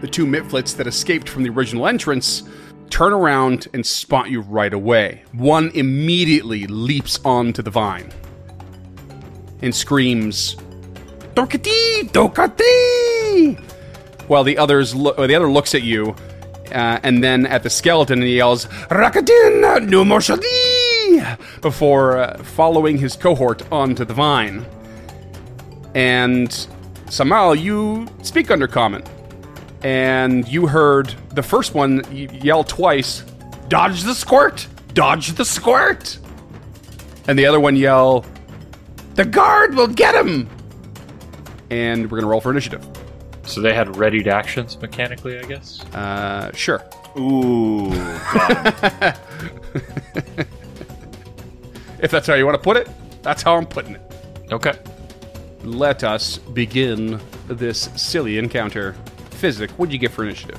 The 0.00 0.08
two 0.08 0.26
mitflits 0.26 0.76
that 0.76 0.86
escaped 0.86 1.28
from 1.28 1.42
the 1.42 1.50
original 1.50 1.86
entrance 1.86 2.42
turn 2.90 3.12
around 3.12 3.68
and 3.72 3.84
spot 3.84 4.30
you 4.30 4.40
right 4.40 4.72
away. 4.72 5.24
One 5.32 5.70
immediately 5.74 6.66
leaps 6.66 7.20
onto 7.24 7.62
the 7.62 7.70
vine 7.70 8.12
and 9.62 9.74
screams, 9.74 10.56
Dokati! 11.34 12.10
Dokati! 12.10 13.58
While 14.28 14.44
the 14.44 14.58
others 14.58 14.94
lo- 14.94 15.14
the 15.26 15.34
other 15.34 15.50
looks 15.50 15.74
at 15.74 15.82
you 15.82 16.14
uh, 16.72 17.00
and 17.02 17.24
then 17.24 17.46
at 17.46 17.62
the 17.62 17.70
skeleton 17.70 18.20
and 18.22 18.30
yells, 18.30 18.66
Rakadin 18.90 19.88
no 19.88 20.04
moshadi! 20.04 21.60
Before 21.60 22.18
uh, 22.18 22.42
following 22.42 22.98
his 22.98 23.16
cohort 23.16 23.70
onto 23.72 24.04
the 24.04 24.14
vine. 24.14 24.64
And 25.94 26.48
Samal, 27.06 27.60
you 27.60 28.06
speak 28.22 28.48
Undercommon 28.48 29.06
and 29.82 30.46
you 30.48 30.66
heard 30.66 31.14
the 31.34 31.42
first 31.42 31.74
one 31.74 32.04
yell 32.12 32.64
twice, 32.64 33.24
"Dodge 33.68 34.02
the 34.02 34.14
squirt! 34.14 34.66
Dodge 34.94 35.34
the 35.34 35.44
squirt!" 35.44 36.18
And 37.26 37.38
the 37.38 37.46
other 37.46 37.60
one 37.60 37.76
yell, 37.76 38.24
"The 39.14 39.24
guard 39.24 39.74
will 39.74 39.86
get 39.88 40.14
him!" 40.14 40.48
And 41.70 42.10
we're 42.10 42.18
gonna 42.18 42.30
roll 42.30 42.40
for 42.40 42.50
initiative. 42.50 42.86
So 43.44 43.60
they 43.60 43.74
had 43.74 43.96
readied 43.96 44.28
actions 44.28 44.78
mechanically, 44.80 45.38
I 45.38 45.42
guess. 45.42 45.82
Uh, 45.94 46.50
sure. 46.54 46.82
Ooh, 47.18 47.90
If 52.00 52.10
that's 52.12 52.26
how 52.26 52.34
you 52.34 52.44
want 52.46 52.54
to 52.56 52.62
put 52.62 52.76
it, 52.76 52.88
that's 53.22 53.42
how 53.42 53.56
I'm 53.56 53.66
putting 53.66 53.94
it. 53.94 54.02
Okay. 54.52 54.72
Let 55.64 56.04
us 56.04 56.38
begin 56.38 57.20
this 57.48 57.88
silly 57.96 58.38
encounter. 58.38 58.94
Physic, 59.38 59.70
what'd 59.72 59.92
you 59.92 59.98
get 59.98 60.10
for 60.10 60.24
initiative? 60.24 60.58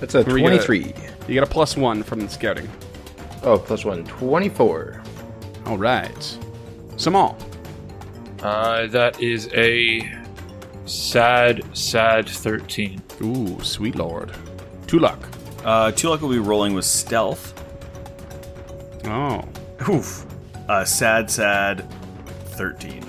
That's 0.00 0.14
a 0.14 0.22
Where 0.22 0.38
you 0.38 0.46
at? 0.46 0.64
23. 0.64 0.94
You 1.28 1.34
got 1.34 1.48
a 1.48 1.50
plus 1.50 1.76
one 1.76 2.02
from 2.02 2.20
the 2.20 2.28
scouting. 2.28 2.68
Oh, 3.42 3.58
plus 3.58 3.84
one, 3.84 4.04
24. 4.04 5.02
All 5.66 5.78
right. 5.78 6.38
Samal. 6.96 7.36
Uh, 8.42 8.86
that 8.88 9.20
is 9.22 9.48
a 9.54 10.10
sad, 10.86 11.62
sad 11.76 12.28
13. 12.28 13.02
Ooh, 13.22 13.58
sweet 13.62 13.94
lord. 13.96 14.32
Tulok. 14.86 15.22
uh, 15.64 15.90
Tulok 15.92 16.20
will 16.20 16.30
be 16.30 16.38
rolling 16.38 16.74
with 16.74 16.84
stealth. 16.84 17.54
Oh. 19.04 19.42
Oof. 19.88 20.26
Uh, 20.68 20.84
sad, 20.84 21.30
sad, 21.30 21.88
thirteen, 22.50 23.04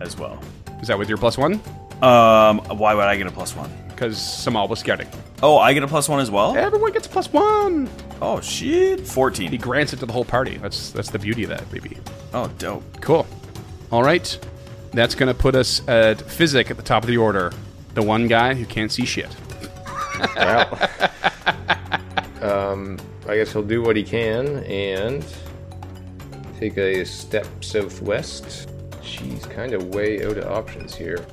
as 0.00 0.16
well. 0.16 0.38
Is 0.80 0.88
that 0.88 0.98
with 0.98 1.08
your 1.08 1.18
plus 1.18 1.36
one? 1.38 1.54
Um, 2.02 2.58
why 2.78 2.94
would 2.94 3.04
I 3.06 3.16
get 3.16 3.26
a 3.26 3.30
plus 3.30 3.56
one? 3.56 3.70
Because 3.96 4.18
Samal 4.18 4.68
was 4.68 4.80
scouting. 4.80 5.08
Oh, 5.42 5.56
I 5.56 5.72
get 5.72 5.82
a 5.82 5.88
plus 5.88 6.06
one 6.06 6.20
as 6.20 6.30
well. 6.30 6.54
Everyone 6.54 6.92
gets 6.92 7.06
a 7.06 7.10
plus 7.10 7.32
one. 7.32 7.88
Oh 8.20 8.42
shit, 8.42 9.06
fourteen. 9.06 9.50
He 9.50 9.56
grants 9.56 9.94
it 9.94 10.00
to 10.00 10.06
the 10.06 10.12
whole 10.12 10.24
party. 10.24 10.58
That's 10.58 10.90
that's 10.90 11.08
the 11.08 11.18
beauty 11.18 11.44
of 11.44 11.48
that, 11.48 11.70
baby. 11.70 11.96
Oh, 12.34 12.48
dope. 12.58 12.84
Cool. 13.00 13.26
All 13.90 14.02
right. 14.02 14.38
That's 14.92 15.14
going 15.14 15.34
to 15.34 15.38
put 15.38 15.54
us 15.54 15.86
at 15.88 16.20
Physic 16.20 16.70
at 16.70 16.76
the 16.76 16.82
top 16.82 17.04
of 17.04 17.08
the 17.08 17.16
order. 17.16 17.52
The 17.94 18.02
one 18.02 18.28
guy 18.28 18.52
who 18.52 18.66
can't 18.66 18.92
see 18.92 19.06
shit. 19.06 19.34
Wow. 20.36 20.70
um, 22.42 22.98
I 23.26 23.36
guess 23.36 23.52
he'll 23.52 23.62
do 23.62 23.82
what 23.82 23.96
he 23.96 24.02
can 24.02 24.58
and 24.64 25.24
take 26.60 26.76
a 26.76 27.04
step 27.04 27.46
southwest. 27.64 28.68
She's 29.02 29.46
kind 29.46 29.72
of 29.72 29.94
way 29.94 30.24
out 30.26 30.36
of 30.36 30.46
options 30.50 30.94
here. 30.94 31.24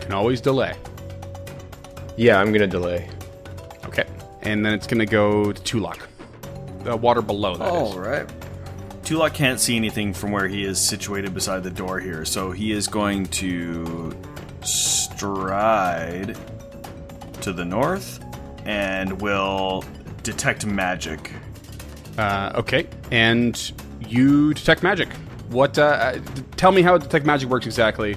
Can 0.00 0.12
always 0.12 0.40
delay. 0.40 0.74
Yeah, 2.16 2.40
I'm 2.40 2.52
gonna 2.52 2.66
delay. 2.66 3.08
Okay. 3.86 4.06
And 4.42 4.64
then 4.64 4.74
it's 4.74 4.86
going 4.86 4.98
to 4.98 5.06
go 5.06 5.52
to 5.52 5.78
Tulok. 5.78 6.00
The 6.82 6.96
water 6.96 7.22
below 7.22 7.56
that 7.56 7.66
is. 7.66 7.72
All 7.72 7.98
right. 7.98 8.28
Tulok 9.02 9.34
can't 9.34 9.60
see 9.60 9.76
anything 9.76 10.12
from 10.12 10.32
where 10.32 10.48
he 10.48 10.64
is 10.64 10.80
situated 10.80 11.34
beside 11.34 11.62
the 11.62 11.70
door 11.70 12.00
here, 12.00 12.24
so 12.24 12.50
he 12.50 12.72
is 12.72 12.88
going 12.88 13.26
to 13.26 14.16
stride 14.62 16.36
to 17.40 17.52
the 17.52 17.64
north 17.64 18.24
and 18.64 19.20
will 19.20 19.84
detect 20.22 20.66
magic. 20.66 21.32
Uh, 22.16 22.52
okay. 22.54 22.86
And 23.10 23.72
you 24.08 24.54
detect 24.54 24.82
magic. 24.82 25.12
What? 25.50 25.78
Uh, 25.78 25.82
uh, 25.82 26.18
tell 26.56 26.72
me 26.72 26.82
how 26.82 26.96
detect 26.98 27.26
magic 27.26 27.48
works 27.48 27.66
exactly. 27.66 28.16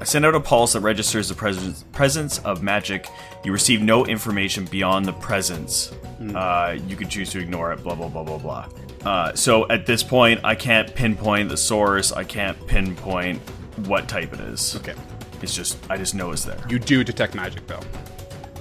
I 0.00 0.04
send 0.04 0.24
out 0.24 0.34
a 0.34 0.40
pulse 0.40 0.74
that 0.74 0.80
registers 0.80 1.28
the 1.28 1.34
presence 1.34 1.84
presence 1.92 2.38
of 2.40 2.62
magic. 2.62 3.08
You 3.44 3.52
receive 3.52 3.82
no 3.82 4.06
information 4.06 4.64
beyond 4.66 5.06
the 5.06 5.12
presence. 5.14 5.92
Uh, 6.34 6.78
you 6.86 6.96
can 6.96 7.08
choose 7.08 7.30
to 7.30 7.40
ignore 7.40 7.72
it. 7.72 7.82
Blah 7.82 7.96
blah 7.96 8.08
blah 8.08 8.22
blah 8.22 8.38
blah. 8.38 8.68
Uh, 9.04 9.34
so 9.34 9.68
at 9.68 9.86
this 9.86 10.02
point, 10.02 10.40
I 10.44 10.54
can't 10.54 10.94
pinpoint 10.94 11.48
the 11.48 11.56
source. 11.56 12.12
I 12.12 12.24
can't 12.24 12.64
pinpoint 12.66 13.40
what 13.86 14.08
type 14.08 14.32
it 14.32 14.40
is. 14.40 14.76
Okay. 14.76 14.94
It's 15.42 15.54
just 15.54 15.78
I 15.90 15.96
just 15.96 16.14
know 16.14 16.30
it's 16.32 16.44
there. 16.44 16.58
You 16.68 16.78
do 16.78 17.02
detect 17.02 17.34
magic 17.34 17.66
though. 17.66 17.80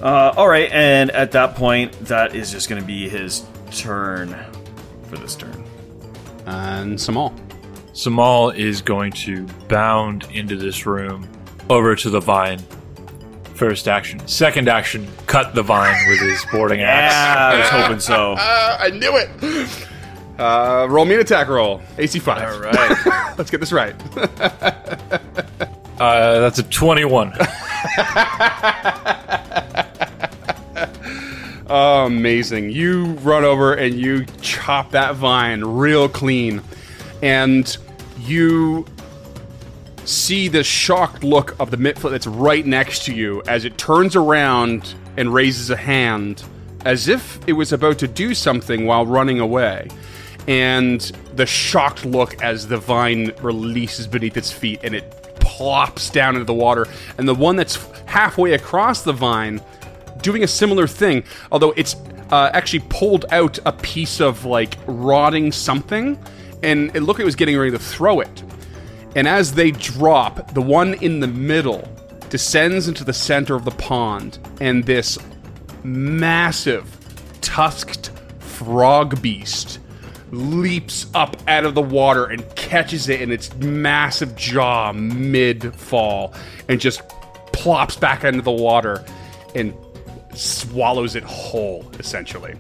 Uh, 0.02 0.32
all 0.38 0.48
right, 0.48 0.72
and 0.72 1.10
at 1.12 1.32
that 1.32 1.56
point, 1.56 1.92
that 2.06 2.36
is 2.36 2.52
just 2.52 2.70
going 2.70 2.80
to 2.80 2.86
be 2.86 3.10
his 3.10 3.44
turn 3.72 4.36
for 5.10 5.18
this 5.18 5.36
turn. 5.36 5.64
And 6.46 6.98
Samal. 6.98 7.34
Samal 7.98 8.56
is 8.56 8.84
going 8.84 9.12
to 9.12 9.44
bound 9.70 10.28
into 10.32 10.56
this 10.56 10.86
room 10.86 11.28
over 11.68 11.96
to 11.96 12.12
the 12.12 12.20
vine. 12.20 12.60
First 13.56 13.88
action. 13.88 14.26
Second 14.28 14.70
action, 14.70 15.08
cut 15.26 15.56
the 15.56 15.64
vine 15.64 16.08
with 16.08 16.20
his 16.20 16.46
boarding 16.52 16.82
axe. 16.82 17.12
Yeah, 17.12 17.48
I 17.48 17.58
was 17.58 17.70
hoping 17.70 18.00
so. 18.00 18.34
Uh, 18.34 18.78
I 18.82 18.92
knew 18.92 19.18
it. 19.18 20.40
Uh, 20.40 20.86
roll 20.88 21.06
me 21.06 21.16
an 21.16 21.22
attack 21.22 21.48
roll. 21.48 21.82
AC 21.98 22.20
five. 22.20 22.54
All 22.54 22.60
right. 22.62 23.36
Let's 23.40 23.50
get 23.50 23.62
this 23.62 23.72
right. 23.72 23.96
Uh, 26.00 26.40
that's 26.40 26.60
a 26.60 26.64
21. 26.70 27.34
Oh, 31.68 32.04
amazing. 32.06 32.70
You 32.70 33.06
run 33.24 33.44
over 33.44 33.74
and 33.74 33.96
you 33.96 34.26
chop 34.40 34.92
that 34.92 35.16
vine 35.16 35.64
real 35.64 36.08
clean. 36.08 36.62
And 37.24 37.76
you 38.28 38.86
see 40.06 40.48
the 40.48 40.64
shocked 40.64 41.24
look 41.24 41.56
of 41.60 41.70
the 41.72 41.78
Mitflit 41.78 42.12
that's 42.12 42.28
right 42.28 42.66
next 42.66 43.04
to 43.06 43.14
you 43.14 43.42
as 43.48 43.66
it 43.66 43.78
turns 43.78 44.16
around 44.16 44.96
and 45.18 45.34
raises 45.34 45.70
a 45.70 45.76
hand 45.76 46.44
as 46.86 47.08
if 47.08 47.40
it 47.48 47.54
was 47.54 47.74
about 47.74 48.00
to 48.00 48.08
do 48.08 48.34
something 48.34 48.86
while 48.86 49.06
running 49.06 49.40
away. 49.40 49.90
And 50.48 51.02
the 51.36 51.46
shocked 51.46 52.06
look 52.06 52.42
as 52.42 52.68
the 52.68 52.78
vine 52.78 53.34
releases 53.42 54.08
beneath 54.08 54.38
its 54.38 54.52
feet 54.52 54.80
and 54.84 54.96
it 54.96 55.12
plops 55.42 56.10
down 56.10 56.36
into 56.36 56.46
the 56.46 56.54
water. 56.54 56.88
And 57.18 57.28
the 57.28 57.36
one 57.36 57.58
that's 57.58 57.76
halfway 58.06 58.54
across 58.54 59.02
the 59.02 59.12
vine 59.12 59.60
doing 60.22 60.44
a 60.44 60.48
similar 60.48 60.88
thing, 60.88 61.24
although 61.52 61.74
it's 61.76 61.96
uh, 62.32 62.50
actually 62.54 62.84
pulled 62.90 63.26
out 63.32 63.60
a 63.66 63.74
piece 63.74 64.22
of 64.22 64.46
like 64.46 64.78
rotting 64.88 65.52
something, 65.52 66.18
and 66.64 66.96
it 66.96 67.02
looked 67.02 67.20
like 67.20 67.24
it 67.24 67.26
was 67.26 67.36
getting 67.36 67.58
ready 67.58 67.72
to 67.72 67.80
throw 67.80 68.20
it. 68.20 68.44
And 69.16 69.28
as 69.28 69.54
they 69.54 69.72
drop, 69.72 70.54
the 70.54 70.62
one 70.62 70.94
in 70.96 71.20
the 71.20 71.28
middle 71.28 71.88
descends 72.30 72.88
into 72.88 73.04
the 73.04 73.14
center 73.14 73.56
of 73.56 73.66
the 73.66 73.72
pond, 73.72 74.38
and 74.60 74.84
this 74.84 75.18
massive, 75.84 76.86
tusked 77.42 78.12
frog 78.40 79.22
beast 79.22 79.80
leaps 80.32 81.08
up 81.14 81.38
out 81.48 81.64
of 81.64 81.74
the 81.74 81.82
water 81.82 82.26
and 82.26 82.44
catches 82.56 83.08
it 83.08 83.22
in 83.22 83.32
its 83.32 83.56
massive 83.56 84.36
jaw 84.36 84.92
mid 84.92 85.74
fall 85.76 86.34
and 86.68 86.82
just 86.82 87.02
plops 87.54 87.96
back 87.96 88.24
into 88.24 88.42
the 88.42 88.52
water 88.52 89.06
and 89.56 89.74
swallows 90.34 91.16
it 91.16 91.24
whole, 91.24 91.90
essentially. 92.00 92.56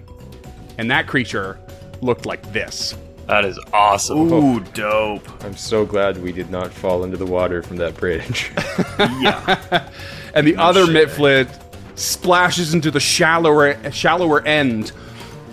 And 0.78 0.90
that 0.92 1.08
creature 1.08 1.60
looked 2.02 2.26
like 2.26 2.54
this. 2.54 2.96
That 3.28 3.44
is 3.44 3.60
awesome. 3.74 4.32
Ooh, 4.32 4.60
dope. 4.74 5.28
I'm 5.44 5.56
so 5.56 5.86
glad 5.86 6.18
we 6.18 6.32
did 6.32 6.50
not 6.50 6.72
fall 6.72 7.04
into 7.04 7.18
the 7.18 7.26
water 7.26 7.62
from 7.62 7.78
that 7.78 7.96
bridge. 7.98 8.52
Yeah. 9.00 9.90
And 10.34 10.46
the 10.46 10.56
other 10.58 10.86
Mitflit 10.86 11.50
splashes 11.96 12.76
into 12.76 12.92
the 12.92 13.00
shallower 13.00 13.92
shallower 13.92 14.46
end 14.46 14.92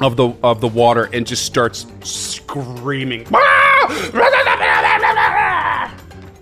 of 0.00 0.16
the 0.16 0.34
of 0.42 0.60
the 0.60 0.68
water 0.68 1.08
and 1.14 1.26
just 1.26 1.46
starts 1.46 1.86
screaming. 2.02 3.26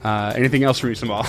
Uh, 0.04 0.32
anything 0.34 0.64
else 0.64 0.80
from 0.80 0.88
you, 0.88 0.96
Samal? 0.96 1.24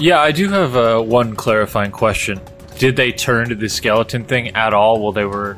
Yeah, 0.00 0.18
I 0.18 0.32
do 0.32 0.48
have 0.48 0.74
uh, 0.74 1.00
one 1.00 1.36
clarifying 1.36 1.92
question. 1.92 2.40
Did 2.78 2.96
they 2.96 3.12
turn 3.12 3.48
to 3.50 3.54
the 3.54 3.68
skeleton 3.68 4.24
thing 4.24 4.48
at 4.56 4.74
all 4.74 5.00
while 5.00 5.12
they 5.12 5.24
were 5.24 5.56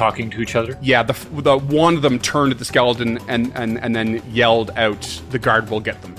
talking 0.00 0.30
to 0.30 0.40
each 0.40 0.56
other? 0.56 0.78
yeah, 0.80 1.02
the, 1.02 1.12
the 1.42 1.58
one 1.58 1.94
of 1.94 2.02
them 2.02 2.18
turned 2.18 2.52
at 2.52 2.58
the 2.58 2.64
skeleton 2.64 3.18
and, 3.28 3.52
and, 3.54 3.78
and 3.78 3.94
then 3.94 4.22
yelled 4.32 4.70
out, 4.76 5.02
"The 5.30 5.38
guard 5.38 5.68
will 5.68 5.80
get 5.80 6.00
them." 6.00 6.14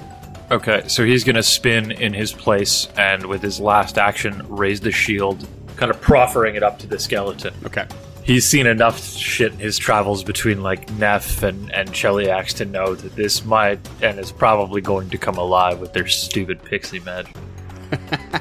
Okay, 0.52 0.84
so 0.88 1.04
he's 1.04 1.24
going 1.24 1.38
to 1.38 1.44
spin 1.44 1.92
in 1.92 2.14
his 2.14 2.32
place 2.32 2.88
and 2.98 3.26
with 3.26 3.42
his 3.42 3.60
last 3.60 3.98
action 3.98 4.46
raise 4.50 4.82
the 4.82 4.92
shield, 4.92 5.48
kind 5.78 5.90
of 5.90 6.00
proffering 6.00 6.56
it 6.56 6.62
up 6.62 6.78
to 6.80 6.88
the 6.88 7.00
skeleton. 7.00 7.54
Okay. 7.66 7.88
He's 8.24 8.46
seen 8.46 8.68
enough 8.68 9.04
shit 9.04 9.54
in 9.54 9.58
his 9.58 9.80
travels 9.80 10.24
between 10.24 10.62
like 10.62 10.92
Neff 10.92 11.42
and, 11.42 11.74
and 11.74 11.90
Cheliax 11.90 12.54
to 12.58 12.66
know 12.66 12.94
that 12.94 13.16
this 13.16 13.44
might 13.46 13.80
and 14.04 14.20
is 14.20 14.32
probably 14.32 14.82
going 14.82 15.10
to 15.10 15.18
come 15.18 15.38
alive 15.38 15.80
with 15.80 15.94
their 15.94 16.08
stupid 16.08 16.62
pixie 16.64 17.00
magic. 17.00 17.36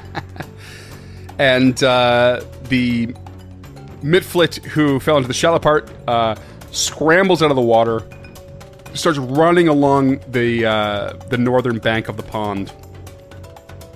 and 1.39 1.81
uh, 1.83 2.43
the 2.65 3.15
Mitflit 4.01 4.63
who 4.65 4.99
fell 4.99 5.17
into 5.17 5.27
the 5.27 5.33
shallow 5.33 5.59
part 5.59 5.91
uh, 6.07 6.35
scrambles 6.71 7.41
out 7.43 7.51
of 7.51 7.55
the 7.55 7.61
water, 7.61 8.03
starts 8.93 9.19
running 9.19 9.67
along 9.67 10.19
the 10.31 10.65
uh, 10.65 11.13
the 11.29 11.37
northern 11.37 11.79
bank 11.79 12.09
of 12.09 12.17
the 12.17 12.23
pond, 12.23 12.73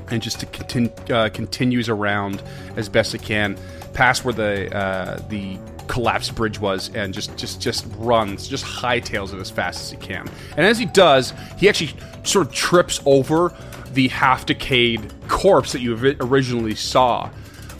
and 0.09 0.21
just 0.21 0.39
to 0.41 1.15
uh, 1.15 1.29
continues 1.29 1.89
around 1.89 2.41
as 2.75 2.89
best 2.89 3.15
it 3.15 3.21
can, 3.21 3.57
past 3.93 4.25
where 4.25 4.33
the 4.33 4.75
uh, 4.75 5.19
the 5.29 5.57
collapsed 5.87 6.35
bridge 6.35 6.59
was, 6.59 6.89
and 6.95 7.13
just 7.13 7.35
just 7.37 7.61
just 7.61 7.85
runs, 7.97 8.47
just 8.47 8.65
hightails 8.65 9.33
it 9.33 9.39
as 9.39 9.49
fast 9.49 9.81
as 9.81 9.91
he 9.91 9.97
can. 9.97 10.27
And 10.57 10.65
as 10.65 10.77
he 10.77 10.85
does, 10.85 11.33
he 11.57 11.67
actually 11.67 11.93
sort 12.23 12.47
of 12.47 12.53
trips 12.53 13.01
over 13.05 13.53
the 13.93 14.09
half 14.09 14.45
decayed 14.45 15.13
corpse 15.27 15.71
that 15.71 15.81
you 15.81 15.95
originally 16.19 16.75
saw 16.75 17.29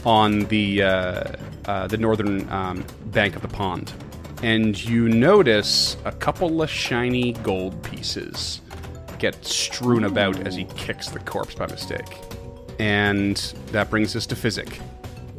on 0.04 0.40
the 0.46 0.82
uh, 0.82 1.32
uh, 1.66 1.86
the 1.86 1.96
northern 1.96 2.48
um, 2.50 2.84
bank 3.06 3.36
of 3.36 3.42
the 3.42 3.48
pond, 3.48 3.92
and 4.42 4.82
you 4.84 5.08
notice 5.08 5.96
a 6.04 6.12
couple 6.12 6.62
of 6.62 6.70
shiny 6.70 7.32
gold 7.32 7.82
pieces 7.82 8.60
get 9.18 9.44
strewn 9.44 10.04
about 10.04 10.46
as 10.46 10.54
he 10.54 10.64
kicks 10.76 11.08
the 11.08 11.18
corpse 11.20 11.54
by 11.54 11.66
mistake. 11.66 12.18
And 12.78 13.36
that 13.72 13.88
brings 13.88 14.14
us 14.14 14.26
to 14.26 14.36
Physic. 14.36 14.78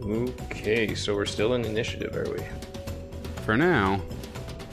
okay, 0.03 0.95
so 0.95 1.13
we're 1.13 1.25
still 1.25 1.53
in 1.53 1.63
initiative, 1.65 2.15
are 2.15 2.31
we? 2.31 2.39
For 3.45 3.55
now, 3.55 4.01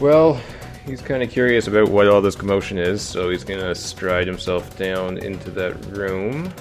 Well, 0.00 0.40
he's 0.86 1.00
kind 1.00 1.22
of 1.22 1.30
curious 1.30 1.66
about 1.66 1.88
what 1.88 2.08
all 2.08 2.20
this 2.20 2.34
commotion 2.34 2.78
is, 2.78 3.00
so 3.02 3.30
he's 3.30 3.44
gonna 3.44 3.74
stride 3.74 4.26
himself 4.26 4.76
down 4.76 5.18
into 5.18 5.50
that 5.52 5.74
room. 5.86 6.52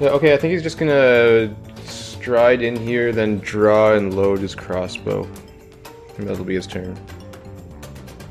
Yeah, 0.00 0.10
okay, 0.10 0.34
I 0.34 0.36
think 0.36 0.52
he's 0.52 0.62
just 0.62 0.78
gonna 0.78 1.54
stride 2.28 2.60
in 2.60 2.76
here, 2.76 3.10
then 3.10 3.38
draw 3.38 3.94
and 3.94 4.12
load 4.12 4.38
his 4.40 4.54
crossbow. 4.54 5.26
And 6.18 6.28
that'll 6.28 6.44
be 6.44 6.56
his 6.56 6.66
turn. 6.66 6.94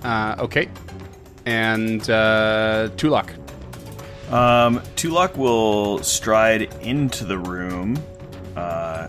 Uh, 0.03 0.35
okay. 0.37 0.69
And 1.47 2.07
uh, 2.07 2.89
Tulok. 2.95 3.31
Um, 4.31 4.81
Tulok 4.97 5.35
will 5.35 6.03
stride 6.03 6.71
into 6.83 7.25
the 7.25 7.39
room 7.39 7.97
uh, 8.55 9.07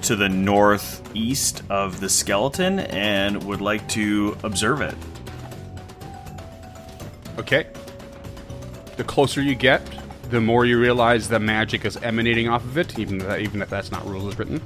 to 0.00 0.16
the 0.16 0.30
northeast 0.30 1.62
of 1.68 2.00
the 2.00 2.08
skeleton 2.08 2.78
and 2.80 3.44
would 3.44 3.60
like 3.60 3.86
to 3.90 4.38
observe 4.42 4.80
it. 4.80 4.94
Okay. 7.36 7.66
The 8.96 9.04
closer 9.04 9.42
you 9.42 9.54
get, 9.54 9.82
the 10.30 10.40
more 10.40 10.64
you 10.64 10.80
realize 10.80 11.28
the 11.28 11.40
magic 11.40 11.84
is 11.84 11.96
emanating 11.98 12.48
off 12.48 12.64
of 12.64 12.78
it, 12.78 12.98
even 12.98 13.20
if, 13.20 13.40
even 13.40 13.62
if 13.62 13.68
that's 13.68 13.90
not 13.90 14.06
rules 14.06 14.38
written. 14.38 14.62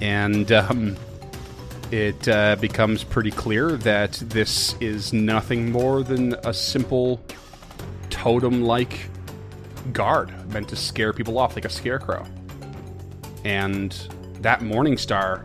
And 0.00 0.50
um, 0.50 0.96
it 1.90 2.26
uh, 2.26 2.56
becomes 2.56 3.04
pretty 3.04 3.30
clear 3.30 3.76
that 3.76 4.12
this 4.14 4.74
is 4.80 5.12
nothing 5.12 5.70
more 5.70 6.02
than 6.02 6.34
a 6.44 6.52
simple 6.54 7.22
totem 8.10 8.62
like 8.62 9.08
guard 9.92 10.32
meant 10.52 10.68
to 10.68 10.76
scare 10.76 11.12
people 11.12 11.38
off 11.38 11.54
like 11.54 11.64
a 11.64 11.70
scarecrow. 11.70 12.24
And 13.44 13.92
that 14.40 14.62
morning 14.62 14.96
star 14.96 15.44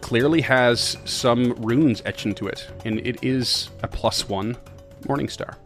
clearly 0.00 0.40
has 0.42 0.96
some 1.04 1.52
runes 1.54 2.02
etched 2.04 2.26
into 2.26 2.46
it, 2.46 2.68
and 2.84 2.98
it 3.06 3.22
is 3.22 3.70
a 3.82 3.88
plus 3.88 4.28
one 4.28 4.56
morning 5.08 5.28
star. 5.28 5.56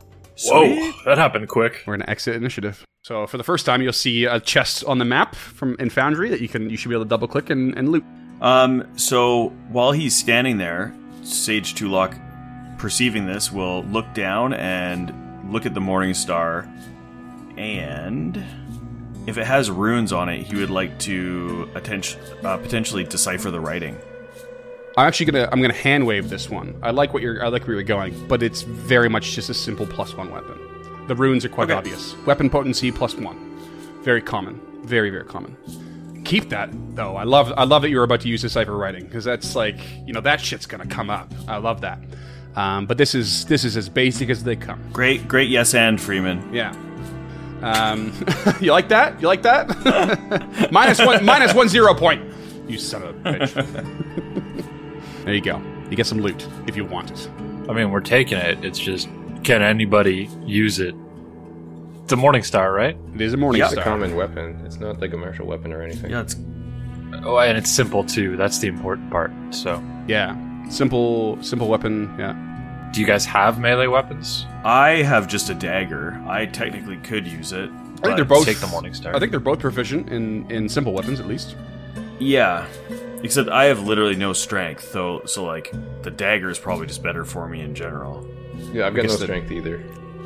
Whoa, 0.44 0.92
that 1.04 1.18
happened 1.18 1.48
quick. 1.48 1.82
We're 1.86 1.96
gonna 1.96 2.10
exit 2.10 2.36
initiative. 2.36 2.84
So 3.04 3.26
for 3.26 3.36
the 3.36 3.44
first 3.44 3.66
time, 3.66 3.82
you'll 3.82 3.92
see 3.92 4.24
a 4.24 4.40
chest 4.40 4.82
on 4.86 4.96
the 4.96 5.04
map 5.04 5.34
from 5.34 5.76
in 5.78 5.90
Foundry 5.90 6.30
that 6.30 6.40
you 6.40 6.48
can 6.48 6.70
you 6.70 6.78
should 6.78 6.88
be 6.88 6.94
able 6.94 7.04
to 7.04 7.08
double 7.08 7.28
click 7.28 7.50
and, 7.50 7.76
and 7.76 7.90
loot. 7.90 8.02
Um, 8.40 8.88
so 8.96 9.48
while 9.68 9.92
he's 9.92 10.16
standing 10.16 10.56
there, 10.56 10.96
Sage 11.22 11.74
Tulok, 11.74 12.18
perceiving 12.78 13.26
this, 13.26 13.52
will 13.52 13.82
look 13.84 14.06
down 14.14 14.54
and 14.54 15.12
look 15.52 15.66
at 15.66 15.74
the 15.74 15.82
Morning 15.82 16.14
Star, 16.14 16.66
and 17.58 18.42
if 19.26 19.36
it 19.36 19.44
has 19.44 19.70
runes 19.70 20.10
on 20.10 20.30
it, 20.30 20.46
he 20.46 20.56
would 20.56 20.70
like 20.70 20.98
to 21.00 21.68
attention, 21.74 22.22
uh, 22.42 22.56
potentially 22.56 23.04
decipher 23.04 23.50
the 23.50 23.60
writing. 23.60 23.98
I'm 24.96 25.06
actually 25.06 25.26
gonna 25.26 25.46
I'm 25.52 25.60
gonna 25.60 25.74
hand 25.74 26.06
wave 26.06 26.30
this 26.30 26.48
one. 26.48 26.74
I 26.82 26.90
like 26.90 27.12
what 27.12 27.22
you're 27.22 27.44
I 27.44 27.48
like 27.48 27.66
where 27.66 27.74
you're 27.74 27.82
going, 27.82 28.26
but 28.28 28.42
it's 28.42 28.62
very 28.62 29.10
much 29.10 29.32
just 29.32 29.50
a 29.50 29.54
simple 29.54 29.86
plus 29.86 30.14
one 30.14 30.30
weapon. 30.30 30.73
The 31.08 31.14
runes 31.14 31.44
are 31.44 31.48
quite 31.48 31.64
Okay. 31.64 31.74
obvious. 31.74 32.14
Weapon 32.26 32.48
potency 32.50 32.90
plus 32.90 33.14
one, 33.14 33.36
very 34.02 34.22
common, 34.22 34.60
very 34.84 35.10
very 35.10 35.24
common. 35.24 35.56
Keep 36.24 36.48
that 36.50 36.70
though. 36.94 37.16
I 37.16 37.24
love 37.24 37.52
I 37.56 37.64
love 37.64 37.82
that 37.82 37.90
you're 37.90 38.04
about 38.04 38.20
to 38.22 38.28
use 38.28 38.40
decipher 38.42 38.76
writing 38.76 39.04
because 39.04 39.24
that's 39.24 39.54
like 39.54 39.76
you 40.06 40.12
know 40.14 40.20
that 40.22 40.40
shit's 40.40 40.66
gonna 40.66 40.86
come 40.86 41.10
up. 41.10 41.32
I 41.46 41.58
love 41.58 41.80
that. 41.82 41.98
Um, 42.56 42.86
but 42.86 42.96
this 42.98 43.14
is 43.14 43.44
this 43.46 43.64
is 43.64 43.76
as 43.76 43.88
basic 43.88 44.30
as 44.30 44.44
they 44.44 44.56
come. 44.56 44.80
Great, 44.92 45.26
great 45.28 45.48
yes 45.50 45.74
and 45.74 46.00
Freeman. 46.00 46.52
Yeah. 46.54 46.72
Um, 47.62 48.12
you 48.60 48.72
like 48.72 48.88
that? 48.88 49.20
You 49.20 49.26
like 49.26 49.42
that? 49.42 50.68
minus 50.72 50.98
one, 51.04 51.24
minus 51.24 51.52
one 51.54 51.68
zero 51.68 51.94
point. 51.94 52.22
You 52.68 52.78
son 52.78 53.02
of 53.02 53.08
a 53.10 53.12
bitch. 53.32 55.24
there 55.24 55.34
you 55.34 55.40
go. 55.40 55.60
You 55.90 55.96
get 55.96 56.06
some 56.06 56.20
loot 56.20 56.46
if 56.66 56.76
you 56.76 56.84
want 56.84 57.10
it. 57.10 57.28
I 57.68 57.72
mean, 57.72 57.90
we're 57.90 58.00
taking 58.00 58.38
it. 58.38 58.64
It's 58.64 58.78
just, 58.78 59.08
can 59.44 59.62
anybody 59.62 60.28
use 60.44 60.80
it? 60.80 60.94
It's 62.02 62.12
a 62.12 62.16
Morning 62.16 62.42
Star, 62.42 62.72
right? 62.72 62.96
It 63.14 63.20
is 63.20 63.32
a 63.32 63.36
morning 63.36 63.60
Yeah. 63.60 63.66
It's 63.68 63.76
a 63.78 63.82
common 63.82 64.14
weapon. 64.16 64.60
It's 64.66 64.78
not 64.78 65.00
like 65.00 65.12
a 65.12 65.16
martial 65.16 65.46
weapon 65.46 65.72
or 65.72 65.82
anything. 65.82 66.10
Yeah, 66.10 66.20
it's 66.22 66.36
Oh, 67.24 67.38
and 67.38 67.56
it's 67.56 67.70
simple 67.70 68.04
too. 68.04 68.36
That's 68.36 68.58
the 68.58 68.66
important 68.68 69.10
part. 69.10 69.30
So, 69.50 69.82
Yeah, 70.06 70.36
simple, 70.68 71.42
simple 71.42 71.68
weapon. 71.68 72.14
Yeah. 72.18 72.34
do 72.92 73.00
you 73.00 73.06
guys 73.06 73.24
have 73.24 73.58
melee 73.58 73.86
weapons? 73.86 74.46
I 74.64 75.02
have 75.02 75.26
just 75.28 75.48
a 75.50 75.54
dagger. 75.54 76.20
I 76.26 76.46
technically 76.46 76.96
could 76.98 77.26
use 77.26 77.52
it. 77.52 77.70
I 78.02 78.06
think 78.08 78.16
they're 78.16 78.24
both. 78.24 78.44
take 78.44 78.58
the 78.58 78.66
Morning 78.66 78.92
Star. 78.92 79.14
I 79.16 79.18
think 79.18 79.30
they're 79.30 79.40
both 79.40 79.60
proficient 79.60 80.10
in 80.10 80.50
in 80.50 80.68
simple 80.68 80.92
weapons 80.92 81.20
at 81.20 81.26
least. 81.26 81.56
Yeah. 82.18 82.66
Except 83.22 83.48
I 83.48 83.64
have 83.64 83.80
literally 83.86 84.16
no 84.16 84.34
strength, 84.34 84.92
though. 84.92 85.22
So 85.24 85.44
like 85.44 85.72
the 86.02 86.10
dagger 86.10 86.50
is 86.50 86.58
probably 86.58 86.86
just 86.86 87.02
better 87.02 87.24
for 87.24 87.48
me 87.48 87.62
in 87.62 87.74
general. 87.74 88.28
Yeah, 88.74 88.86
I've 88.86 88.94
got 88.94 89.02
no 89.02 89.08
guess 89.08 89.18
that- 89.18 89.24
strength 89.24 89.50
either. 89.50 89.82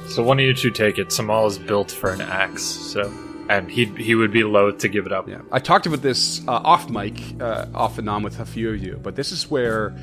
So 0.09 0.22
one 0.22 0.38
of 0.38 0.44
you 0.46 0.55
two 0.55 0.70
take 0.70 0.99
it. 0.99 1.09
Samal 1.09 1.46
is 1.49 1.59
built 1.59 1.90
for 1.90 2.11
an 2.11 2.22
axe, 2.22 2.62
so 2.62 3.12
and 3.51 3.70
he 3.70 3.84
he 3.84 4.14
would 4.14 4.32
be 4.32 4.42
loath 4.44 4.78
to 4.78 4.88
give 4.88 5.05
it 5.07 5.12
up. 5.12 5.28
Yeah, 5.28 5.40
I 5.53 5.59
talked 5.59 5.86
about 5.86 6.01
this 6.03 6.46
uh, 6.49 6.53
off 6.53 6.88
mic, 6.88 7.20
uh, 7.40 7.66
off 7.74 7.99
and 7.99 8.09
on 8.09 8.22
with 8.22 8.40
a 8.40 8.46
few 8.46 8.70
of 8.70 8.82
you, 8.82 8.99
but 9.03 9.16
this 9.16 9.32
is 9.32 9.51
where 9.51 9.94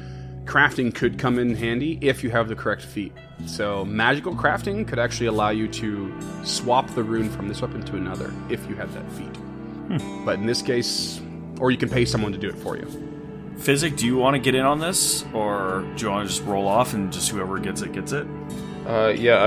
crafting 0.45 0.93
could 0.93 1.17
come 1.17 1.39
in 1.39 1.55
handy 1.55 1.97
if 2.01 2.23
you 2.23 2.29
have 2.29 2.47
the 2.49 2.55
correct 2.55 2.83
feat. 2.83 3.11
So 3.47 3.83
magical 3.85 4.35
crafting 4.35 4.87
could 4.87 4.99
actually 4.99 5.25
allow 5.25 5.49
you 5.49 5.67
to 5.69 6.13
swap 6.43 6.87
the 6.93 7.03
rune 7.03 7.29
from 7.29 7.47
this 7.47 7.61
weapon 7.61 7.81
to 7.85 7.95
another 7.95 8.31
if 8.49 8.67
you 8.69 8.75
had 8.75 8.91
that 8.93 9.11
feat. 9.13 10.23
But 10.23 10.35
in 10.39 10.45
this 10.45 10.61
case, 10.61 11.19
or 11.59 11.71
you 11.71 11.77
can 11.77 11.89
pay 11.89 12.05
someone 12.05 12.31
to 12.31 12.37
do 12.37 12.49
it 12.49 12.55
for 12.57 12.77
you. 12.77 12.85
Physic, 13.57 13.95
do 13.95 14.05
you 14.05 14.17
want 14.17 14.35
to 14.35 14.39
get 14.39 14.53
in 14.53 14.65
on 14.65 14.79
this, 14.79 15.25
or 15.33 15.85
do 15.95 16.05
you 16.05 16.11
want 16.11 16.27
to 16.27 16.33
just 16.35 16.45
roll 16.45 16.67
off 16.67 16.93
and 16.93 17.11
just 17.11 17.29
whoever 17.29 17.57
gets 17.57 17.81
it 17.81 17.93
gets 17.93 18.11
it? 18.11 18.27
Uh, 18.85 19.13
yeah, 19.15 19.45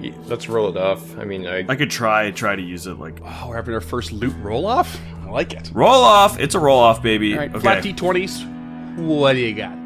I, 0.00 0.12
let's 0.26 0.48
roll 0.48 0.68
it 0.68 0.76
off. 0.76 1.18
I 1.18 1.24
mean, 1.24 1.46
I, 1.46 1.66
I 1.68 1.76
could 1.76 1.90
try 1.90 2.30
try 2.30 2.56
to 2.56 2.62
use 2.62 2.86
it 2.86 2.98
like 2.98 3.18
Oh, 3.22 3.46
we're 3.48 3.56
having 3.56 3.74
our 3.74 3.80
first 3.80 4.12
loot 4.12 4.34
roll 4.40 4.66
off. 4.66 4.98
I 5.24 5.30
like 5.30 5.52
it. 5.52 5.70
roll 5.74 6.02
off. 6.02 6.38
It's 6.38 6.54
a 6.54 6.58
roll 6.60 6.78
off, 6.78 7.02
baby. 7.02 7.34
All 7.34 7.40
right, 7.40 7.50
okay, 7.50 7.60
flat 7.60 7.84
d20s. 7.84 8.96
What 8.96 9.34
do 9.34 9.40
you 9.40 9.54
got? 9.54 9.76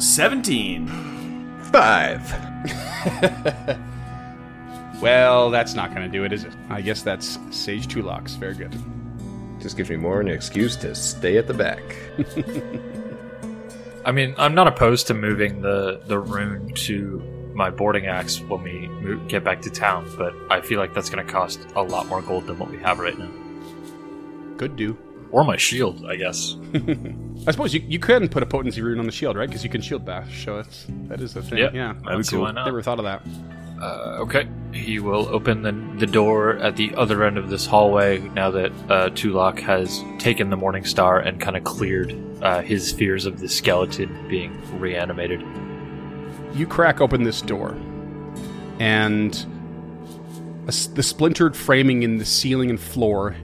seventeen. 0.00 0.88
five. 1.72 2.22
Well, 5.00 5.50
that's 5.50 5.74
not 5.74 5.90
going 5.94 6.06
to 6.06 6.08
do 6.08 6.24
it, 6.24 6.32
is 6.32 6.44
it? 6.44 6.52
I 6.70 6.80
guess 6.80 7.02
that's 7.02 7.38
Sage 7.50 7.88
Tulok's. 7.88 8.34
Very 8.36 8.54
good. 8.54 8.72
Just 9.64 9.78
gives 9.78 9.88
me 9.88 9.96
more 9.96 10.20
an 10.20 10.28
excuse 10.28 10.76
to 10.76 10.94
stay 10.94 11.38
at 11.38 11.46
the 11.46 11.54
back. 11.54 11.80
I 14.04 14.12
mean, 14.12 14.34
I'm 14.36 14.54
not 14.54 14.66
opposed 14.68 15.06
to 15.06 15.14
moving 15.14 15.62
the 15.62 16.02
the 16.04 16.18
rune 16.18 16.74
to 16.74 17.50
my 17.54 17.70
boarding 17.70 18.04
axe 18.04 18.40
when 18.42 18.62
we 18.62 18.88
move, 18.88 19.26
get 19.26 19.42
back 19.42 19.62
to 19.62 19.70
town, 19.70 20.06
but 20.18 20.34
I 20.50 20.60
feel 20.60 20.78
like 20.78 20.92
that's 20.92 21.08
going 21.08 21.26
to 21.26 21.32
cost 21.32 21.60
a 21.76 21.82
lot 21.82 22.08
more 22.08 22.20
gold 22.20 22.46
than 22.46 22.58
what 22.58 22.70
we 22.70 22.76
have 22.80 22.98
right 22.98 23.18
now. 23.18 23.30
Could 24.58 24.76
do. 24.76 24.98
Or 25.30 25.44
my 25.44 25.56
shield, 25.56 26.04
I 26.04 26.16
guess. 26.16 26.56
I 27.46 27.50
suppose 27.50 27.72
you, 27.72 27.80
you 27.88 27.98
can 27.98 28.28
put 28.28 28.42
a 28.42 28.46
potency 28.46 28.82
rune 28.82 28.98
on 28.98 29.06
the 29.06 29.12
shield, 29.12 29.34
right? 29.34 29.48
Because 29.48 29.64
you 29.64 29.70
can 29.70 29.80
shield 29.80 30.04
bash. 30.04 30.44
So 30.44 30.58
it's 30.58 30.84
that 31.08 31.22
is 31.22 31.32
the 31.32 31.40
thing. 31.40 31.56
Yeah, 31.58 31.70
Yeah. 31.72 31.94
I 32.04 32.12
don't 32.12 32.28
cool. 32.28 32.42
why 32.42 32.52
not. 32.52 32.66
Never 32.66 32.82
thought 32.82 32.98
of 32.98 33.06
that. 33.06 33.22
Uh, 33.80 34.18
okay. 34.20 34.48
He 34.72 34.98
will 34.98 35.28
open 35.28 35.62
the, 35.62 35.72
the 35.98 36.06
door 36.06 36.56
at 36.58 36.76
the 36.76 36.94
other 36.94 37.24
end 37.24 37.38
of 37.38 37.48
this 37.50 37.66
hallway 37.66 38.18
now 38.18 38.50
that 38.50 38.72
uh, 38.88 39.10
Tulok 39.10 39.60
has 39.60 40.02
taken 40.18 40.50
the 40.50 40.56
Morning 40.56 40.84
Star 40.84 41.20
and 41.20 41.40
kind 41.40 41.56
of 41.56 41.64
cleared 41.64 42.16
uh, 42.42 42.60
his 42.60 42.92
fears 42.92 43.26
of 43.26 43.40
the 43.40 43.48
skeleton 43.48 44.28
being 44.28 44.60
reanimated. 44.78 45.40
You 46.54 46.66
crack 46.66 47.00
open 47.00 47.22
this 47.22 47.40
door, 47.40 47.76
and 48.78 49.34
a 50.66 50.72
the 50.94 51.02
splintered 51.02 51.56
framing 51.56 52.02
in 52.02 52.18
the 52.18 52.24
ceiling 52.24 52.70
and 52.70 52.80
floor 52.80 53.36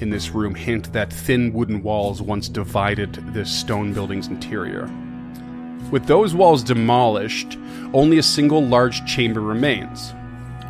in 0.00 0.10
this 0.10 0.30
room 0.30 0.54
hint 0.54 0.92
that 0.92 1.12
thin 1.12 1.52
wooden 1.52 1.82
walls 1.82 2.22
once 2.22 2.48
divided 2.48 3.14
this 3.34 3.50
stone 3.50 3.92
building's 3.92 4.28
interior. 4.28 4.90
With 5.90 6.06
those 6.06 6.34
walls 6.34 6.62
demolished, 6.62 7.58
only 7.92 8.18
a 8.18 8.22
single 8.22 8.64
large 8.64 9.04
chamber 9.06 9.40
remains. 9.40 10.14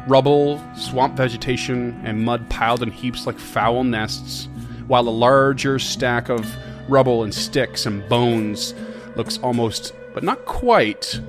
Rubble, 0.07 0.63
swamp 0.75 1.17
vegetation, 1.17 2.01
and 2.05 2.25
mud 2.25 2.49
piled 2.49 2.83
in 2.83 2.91
heaps 2.91 3.27
like 3.27 3.39
foul 3.39 3.85
nests, 3.85 4.49
while 4.87 5.07
a 5.07 5.11
larger 5.11 5.79
stack 5.79 6.31
of 6.31 6.47
rubble 6.89 7.23
and 7.23 7.35
sticks 7.35 7.85
and 7.85 8.09
bones 8.09 8.75
looks 9.15 9.39
almost, 9.39 9.93
but 10.15 10.25
not 10.25 10.47
quite, 10.47 11.21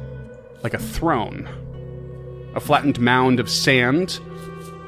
like 0.63 0.73
a 0.73 0.79
throne. 0.79 1.49
A 2.55 2.61
flattened 2.61 2.99
mound 2.99 3.41
of 3.41 3.49
sand 3.49 4.19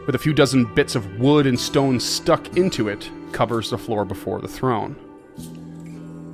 with 0.06 0.16
a 0.16 0.20
few 0.20 0.34
dozen 0.34 0.74
bits 0.76 0.96
of 0.96 1.20
wood 1.20 1.46
and 1.46 1.60
stone 1.60 2.00
stuck 2.00 2.56
into 2.56 2.88
it 2.88 3.10
covers 3.34 3.70
the 3.70 3.78
floor 3.78 4.06
before 4.06 4.40
the 4.40 4.48
throne. 4.48 4.96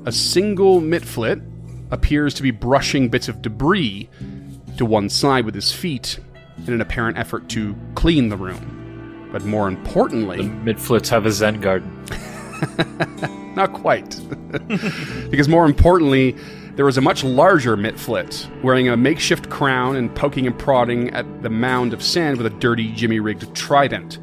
A 0.06 0.12
single 0.12 0.82
mitflit 0.82 1.49
appears 1.92 2.34
to 2.36 2.44
be 2.44 2.52
brushing 2.52 3.10
bits 3.10 3.28
of 3.28 3.42
debris 3.42 4.10
to 4.78 4.86
one 4.86 5.10
side 5.10 5.46
with 5.46 5.56
his 5.56 5.72
feet 5.72 6.20
in 6.68 6.74
an 6.74 6.82
apparent 6.82 7.18
effort 7.18 7.50
to 7.50 7.76
clean 7.96 8.30
the 8.30 8.38
room. 8.38 9.30
But 9.32 9.46
more 9.46 9.68
importantly, 9.68 10.48
the 10.48 10.74
Mitflits 10.74 11.10
have 11.10 11.26
a 11.26 11.32
Zen 11.32 11.62
garden. 11.62 12.06
not 13.56 13.74
quite. 13.74 14.20
because 15.30 15.48
more 15.48 15.66
importantly, 15.66 16.36
there 16.76 16.86
was 16.86 16.98
a 16.98 17.02
much 17.02 17.24
larger 17.24 17.76
mitflit 17.76 18.48
wearing 18.64 18.88
a 18.88 18.96
makeshift 18.96 19.50
crown 19.50 19.96
and 19.96 20.14
poking 20.16 20.48
and 20.48 20.58
prodding 20.58 21.10
at 21.12 21.44
the 21.44 21.50
mound 21.50 21.94
of 21.94 22.02
sand 22.02 22.38
with 22.38 22.48
a 22.48 22.58
dirty, 22.58 22.92
jimmy 22.94 23.20
rigged 23.20 23.54
trident. 23.54 24.18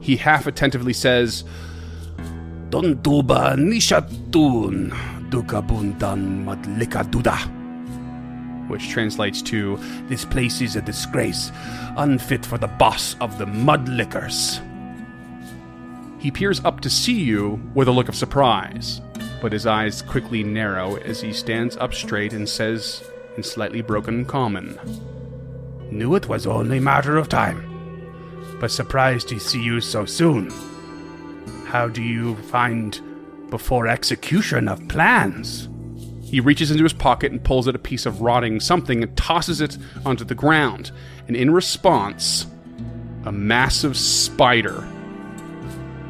He 0.00 0.16
half 0.16 0.46
attentively 0.46 0.94
says, 0.94 1.44
Donduba 2.70 3.56
nishatun 3.56 5.19
dukabundan 5.30 6.44
madlikaduda. 6.44 7.38
Which 8.68 8.88
translates 8.90 9.42
to, 9.42 9.78
This 10.08 10.24
place 10.24 10.60
is 10.60 10.76
a 10.76 10.82
disgrace, 10.82 11.50
unfit 11.96 12.44
for 12.46 12.58
the 12.58 12.68
boss 12.68 13.16
of 13.20 13.38
the 13.38 13.46
Mudlickers. 13.46 14.60
He 16.20 16.30
peers 16.30 16.60
up 16.64 16.80
to 16.80 16.90
see 16.90 17.18
you 17.20 17.60
with 17.74 17.88
a 17.88 17.92
look 17.92 18.08
of 18.08 18.14
surprise, 18.14 19.00
but 19.40 19.52
his 19.52 19.66
eyes 19.66 20.02
quickly 20.02 20.44
narrow 20.44 20.96
as 20.96 21.20
he 21.20 21.32
stands 21.32 21.76
up 21.78 21.94
straight 21.94 22.32
and 22.32 22.48
says, 22.48 23.02
in 23.36 23.42
slightly 23.42 23.80
broken 23.80 24.24
common, 24.24 24.78
Knew 25.90 26.14
it 26.14 26.28
was 26.28 26.46
only 26.46 26.78
matter 26.78 27.16
of 27.16 27.28
time. 27.28 27.66
but 28.60 28.70
surprised 28.70 29.28
to 29.28 29.40
see 29.40 29.60
you 29.62 29.80
so 29.80 30.04
soon. 30.04 30.50
How 31.66 31.88
do 31.88 32.02
you 32.02 32.36
find 32.36 33.00
before 33.50 33.86
execution 33.86 34.68
of 34.68 34.86
plans? 34.88 35.68
He 36.22 36.38
reaches 36.38 36.70
into 36.70 36.84
his 36.84 36.92
pocket 36.92 37.32
and 37.32 37.42
pulls 37.42 37.66
out 37.66 37.74
a 37.74 37.78
piece 37.78 38.06
of 38.06 38.20
rotting 38.20 38.60
something 38.60 39.02
and 39.02 39.16
tosses 39.16 39.60
it 39.60 39.76
onto 40.06 40.24
the 40.24 40.34
ground. 40.34 40.92
And 41.26 41.36
in 41.36 41.50
response, 41.50 42.46
a 43.24 43.32
massive 43.32 43.96
spider 43.96 44.88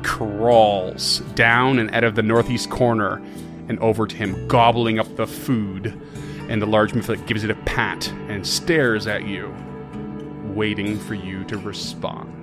crawls 0.02 1.20
down 1.34 1.78
and 1.78 1.94
out 1.94 2.04
of 2.04 2.14
the 2.14 2.22
northeast 2.22 2.68
corner 2.70 3.22
and 3.68 3.78
over 3.78 4.06
to 4.06 4.16
him, 4.16 4.46
gobbling 4.48 4.98
up 4.98 5.16
the 5.16 5.26
food. 5.26 5.98
And 6.48 6.60
the 6.60 6.66
large 6.66 6.92
Mitflit 6.92 7.26
gives 7.26 7.44
it 7.44 7.50
a 7.50 7.54
pat 7.54 8.08
and 8.28 8.46
stares 8.46 9.06
at 9.06 9.26
you, 9.26 9.54
waiting 10.54 10.98
for 10.98 11.14
you 11.14 11.44
to 11.44 11.56
respond. 11.56 12.39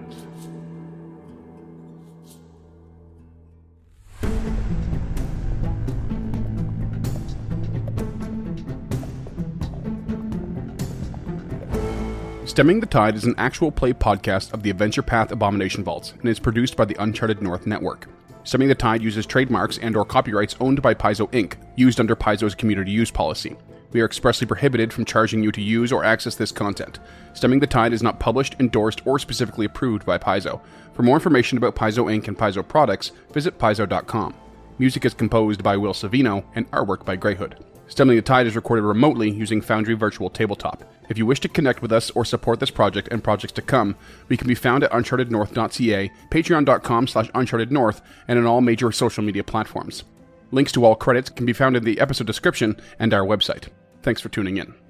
Stemming 12.58 12.80
the 12.80 12.88
Tide 12.88 13.16
is 13.16 13.26
an 13.26 13.36
actual 13.38 13.72
play 13.72 13.94
podcast 13.94 14.52
of 14.52 14.64
the 14.64 14.72
Adventure 14.72 15.04
Path 15.04 15.32
Abomination 15.32 15.84
Vaults 15.84 16.14
and 16.14 16.28
is 16.28 16.40
produced 16.40 16.76
by 16.76 16.86
the 16.86 16.96
Uncharted 17.00 17.40
North 17.40 17.68
Network. 17.68 18.10
Stemming 18.46 18.68
the 18.68 18.74
Tide 18.74 19.04
uses 19.04 19.28
trademarks 19.28 19.78
and 19.78 19.96
or 19.96 20.04
copyrights 20.04 20.56
owned 20.60 20.82
by 20.82 20.96
Paizo 20.96 21.32
Inc., 21.34 21.54
used 21.76 22.00
under 22.00 22.16
Paizo's 22.16 22.56
community 22.56 22.90
use 22.90 23.12
policy. 23.12 23.56
We 23.92 24.02
are 24.02 24.06
expressly 24.06 24.48
prohibited 24.48 24.92
from 24.92 25.06
charging 25.06 25.44
you 25.44 25.52
to 25.52 25.62
use 25.62 25.92
or 25.92 26.04
access 26.04 26.34
this 26.34 26.52
content. 26.52 26.98
Stemming 27.36 27.60
the 27.60 27.68
Tide 27.68 27.94
is 27.94 28.02
not 28.02 28.20
published, 28.20 28.56
endorsed, 28.60 29.06
or 29.06 29.20
specifically 29.20 29.68
approved 29.68 30.04
by 30.04 30.18
Paizo. 30.18 30.60
For 30.94 31.04
more 31.04 31.18
information 31.18 31.60
about 31.60 31.76
Paizo 31.76 32.06
Inc. 32.06 32.28
and 32.28 32.36
Paizo 32.36 32.68
products, 32.68 33.12
visit 33.34 33.60
paizo.com. 33.60 34.34
Music 34.80 35.06
is 35.06 35.14
composed 35.14 35.62
by 35.62 35.78
Will 35.78 35.94
Savino 35.94 36.44
and 36.56 36.68
artwork 36.72 37.06
by 37.06 37.18
Greyhood. 37.18 37.64
Stemming 37.88 38.16
the 38.16 38.22
Tide 38.24 38.48
is 38.48 38.56
recorded 38.56 38.82
remotely 38.82 39.30
using 39.30 39.62
Foundry 39.62 39.94
Virtual 39.94 40.32
Tabletop. 40.32 40.84
If 41.10 41.18
you 41.18 41.26
wish 41.26 41.40
to 41.42 41.50
connect 41.50 41.82
with 41.82 41.92
us 41.92 42.12
or 42.12 42.26
support 42.26 42.60
this 42.60 42.72
project 42.72 43.08
and 43.12 43.24
projects 43.24 43.54
to 43.54 43.62
come, 43.62 43.96
we 44.28 44.38
can 44.38 44.48
be 44.48 44.56
found 44.56 44.84
at 44.84 44.92
unchartednorth.ca, 44.92 46.12
patreon.com 46.30 47.08
slash 47.08 47.32
unchartednorth, 47.32 48.02
and 48.28 48.40
on 48.40 48.46
all 48.46 48.62
major 48.62 48.92
social 48.92 49.24
media 49.24 49.44
platforms. 49.44 50.04
Links 50.52 50.72
to 50.74 50.86
all 50.86 50.96
credits 50.96 51.30
can 51.30 51.46
be 51.46 51.54
found 51.54 51.76
in 51.76 51.84
the 51.84 52.00
episode 52.00 52.28
description 52.28 52.80
and 53.00 53.14
our 53.14 53.26
website. 53.26 53.68
Thanks 54.02 54.22
for 54.22 54.30
tuning 54.30 54.58
in. 54.58 54.87